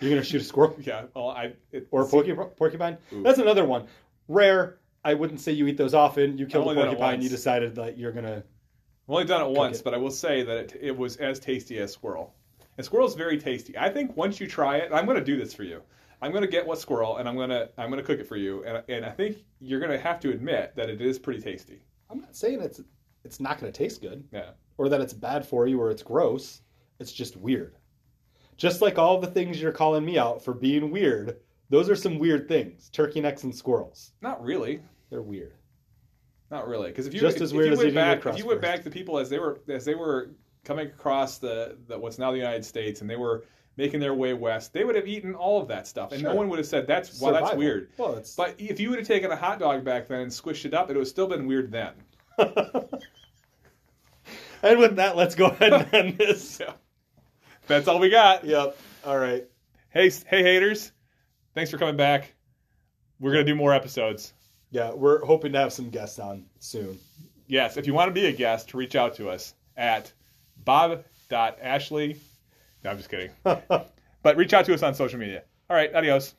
You're 0.00 0.10
gonna 0.10 0.24
shoot 0.24 0.42
a 0.42 0.44
squirrel 0.44 0.76
Yeah. 0.80 1.04
Well, 1.14 1.30
I 1.30 1.54
it, 1.72 1.88
or 1.90 2.02
a 2.02 2.06
porcu- 2.06 2.56
porcupine? 2.56 2.98
Ooh. 3.12 3.22
That's 3.22 3.38
another 3.38 3.64
one. 3.64 3.86
Rare. 4.28 4.78
I 5.04 5.14
wouldn't 5.14 5.40
say 5.40 5.52
you 5.52 5.66
eat 5.68 5.76
those 5.76 5.94
often. 5.94 6.36
You 6.36 6.46
killed 6.46 6.66
a 6.66 6.70
only 6.70 6.82
done 6.82 6.92
it 6.92 6.98
porcupine. 6.98 7.22
You 7.22 7.28
decided 7.28 7.76
that 7.76 7.96
you're 7.96 8.12
gonna. 8.12 8.42
I've 9.08 9.12
only 9.12 9.24
done 9.24 9.40
it 9.40 9.56
once, 9.56 9.78
it. 9.78 9.84
but 9.84 9.94
I 9.94 9.98
will 9.98 10.10
say 10.10 10.42
that 10.42 10.56
it, 10.56 10.76
it 10.80 10.96
was 10.96 11.16
as 11.16 11.38
tasty 11.38 11.78
as 11.78 11.92
squirrel. 11.92 12.34
And 12.76 12.84
squirrel's 12.84 13.14
very 13.14 13.38
tasty. 13.38 13.78
I 13.78 13.88
think 13.88 14.16
once 14.16 14.40
you 14.40 14.46
try 14.48 14.78
it, 14.78 14.92
I'm 14.92 15.06
gonna 15.06 15.24
do 15.24 15.36
this 15.36 15.54
for 15.54 15.62
you. 15.62 15.82
I'm 16.20 16.32
gonna 16.32 16.46
get 16.46 16.66
what 16.66 16.78
squirrel, 16.78 17.18
and 17.18 17.28
I'm 17.28 17.36
gonna 17.36 17.68
I'm 17.78 17.88
gonna 17.90 18.02
cook 18.02 18.18
it 18.18 18.26
for 18.26 18.36
you, 18.36 18.64
and 18.64 18.82
and 18.88 19.04
I 19.04 19.10
think 19.10 19.38
you're 19.60 19.80
gonna 19.80 19.98
have 19.98 20.20
to 20.20 20.30
admit 20.30 20.74
that 20.76 20.90
it 20.90 21.00
is 21.00 21.18
pretty 21.18 21.40
tasty. 21.40 21.82
I'm 22.10 22.20
not 22.20 22.34
saying 22.34 22.60
it's 22.60 22.80
it's 23.24 23.40
not 23.40 23.60
gonna 23.60 23.72
taste 23.72 24.00
good. 24.00 24.24
Yeah. 24.32 24.50
or 24.78 24.88
that 24.88 25.00
it's 25.00 25.12
bad 25.12 25.46
for 25.46 25.66
you 25.66 25.80
or 25.80 25.90
it's 25.90 26.02
gross. 26.02 26.62
It's 26.98 27.12
just 27.12 27.36
weird. 27.36 27.76
Just 28.56 28.80
like 28.80 28.98
all 28.98 29.20
the 29.20 29.26
things 29.26 29.60
you're 29.60 29.72
calling 29.72 30.04
me 30.04 30.18
out 30.18 30.42
for 30.42 30.54
being 30.54 30.90
weird, 30.90 31.36
those 31.68 31.90
are 31.90 31.96
some 31.96 32.18
weird 32.18 32.48
things. 32.48 32.88
Turkey 32.90 33.20
necks 33.20 33.44
and 33.44 33.54
squirrels. 33.54 34.12
Not 34.22 34.42
really. 34.42 34.80
They're 35.10 35.22
weird. 35.22 35.54
Not 36.50 36.68
really, 36.68 36.88
because 36.88 37.06
if 37.06 37.14
you 37.14 37.20
Just 37.20 37.36
if, 37.36 37.42
as 37.42 37.52
weird 37.52 37.66
you 37.66 37.72
as 37.72 37.78
went 37.78 37.94
back, 37.94 38.24
if 38.26 38.38
you 38.38 38.46
went 38.46 38.60
back 38.60 38.82
to 38.84 38.90
people 38.90 39.18
as 39.18 39.28
they 39.28 39.38
were 39.38 39.60
as 39.68 39.84
they 39.84 39.96
were 39.96 40.30
coming 40.64 40.86
across 40.86 41.38
the, 41.38 41.76
the 41.88 41.98
what's 41.98 42.18
now 42.18 42.30
the 42.30 42.38
United 42.38 42.64
States, 42.64 43.00
and 43.00 43.10
they 43.10 43.16
were 43.16 43.44
making 43.76 43.98
their 44.00 44.14
way 44.14 44.32
west, 44.32 44.72
they 44.72 44.84
would 44.84 44.94
have 44.94 45.08
eaten 45.08 45.34
all 45.34 45.60
of 45.60 45.66
that 45.68 45.88
stuff, 45.88 46.12
and 46.12 46.22
no 46.22 46.34
one 46.34 46.48
would 46.48 46.58
have 46.58 46.66
said 46.66 46.86
that's 46.86 47.20
well, 47.20 47.32
that's 47.32 47.54
weird. 47.56 47.90
Well, 47.96 48.14
it's 48.14 48.36
But 48.36 48.54
if 48.58 48.78
you 48.78 48.90
would 48.90 49.00
have 49.00 49.08
taken 49.08 49.32
a 49.32 49.36
hot 49.36 49.58
dog 49.58 49.84
back 49.84 50.06
then 50.06 50.20
and 50.20 50.30
squished 50.30 50.64
it 50.64 50.74
up, 50.74 50.88
it 50.88 50.94
would 50.94 51.00
have 51.00 51.08
still 51.08 51.26
been 51.26 51.46
weird 51.46 51.72
then. 51.72 51.94
and 54.62 54.78
with 54.78 54.96
that, 54.96 55.16
let's 55.16 55.34
go 55.34 55.46
ahead 55.46 55.72
and 55.72 55.94
end 55.94 56.18
this. 56.18 56.60
That's 57.66 57.88
all 57.88 57.98
we 57.98 58.08
got. 58.10 58.44
Yep. 58.44 58.76
All 59.04 59.18
right. 59.18 59.44
Hey, 59.90 60.10
hey, 60.26 60.42
haters! 60.42 60.92
Thanks 61.54 61.70
for 61.70 61.78
coming 61.78 61.96
back. 61.96 62.34
We're 63.18 63.32
gonna 63.32 63.44
do 63.44 63.54
more 63.54 63.72
episodes. 63.72 64.34
Yeah, 64.70 64.92
we're 64.92 65.24
hoping 65.24 65.52
to 65.52 65.58
have 65.58 65.72
some 65.72 65.90
guests 65.90 66.18
on 66.18 66.44
soon. 66.58 66.98
Yes, 67.46 67.76
if 67.76 67.86
you 67.86 67.94
want 67.94 68.08
to 68.08 68.12
be 68.12 68.26
a 68.26 68.32
guest, 68.32 68.74
reach 68.74 68.96
out 68.96 69.14
to 69.14 69.30
us 69.30 69.54
at 69.76 70.12
bob.ashley. 70.64 72.16
No, 72.84 72.90
I'm 72.90 72.96
just 72.96 73.08
kidding. 73.08 73.30
But 74.26 74.36
reach 74.36 74.52
out 74.54 74.64
to 74.64 74.74
us 74.74 74.82
on 74.82 74.92
social 74.92 75.20
media. 75.20 75.44
All 75.70 75.76
right, 75.76 75.94
adios. 75.94 76.34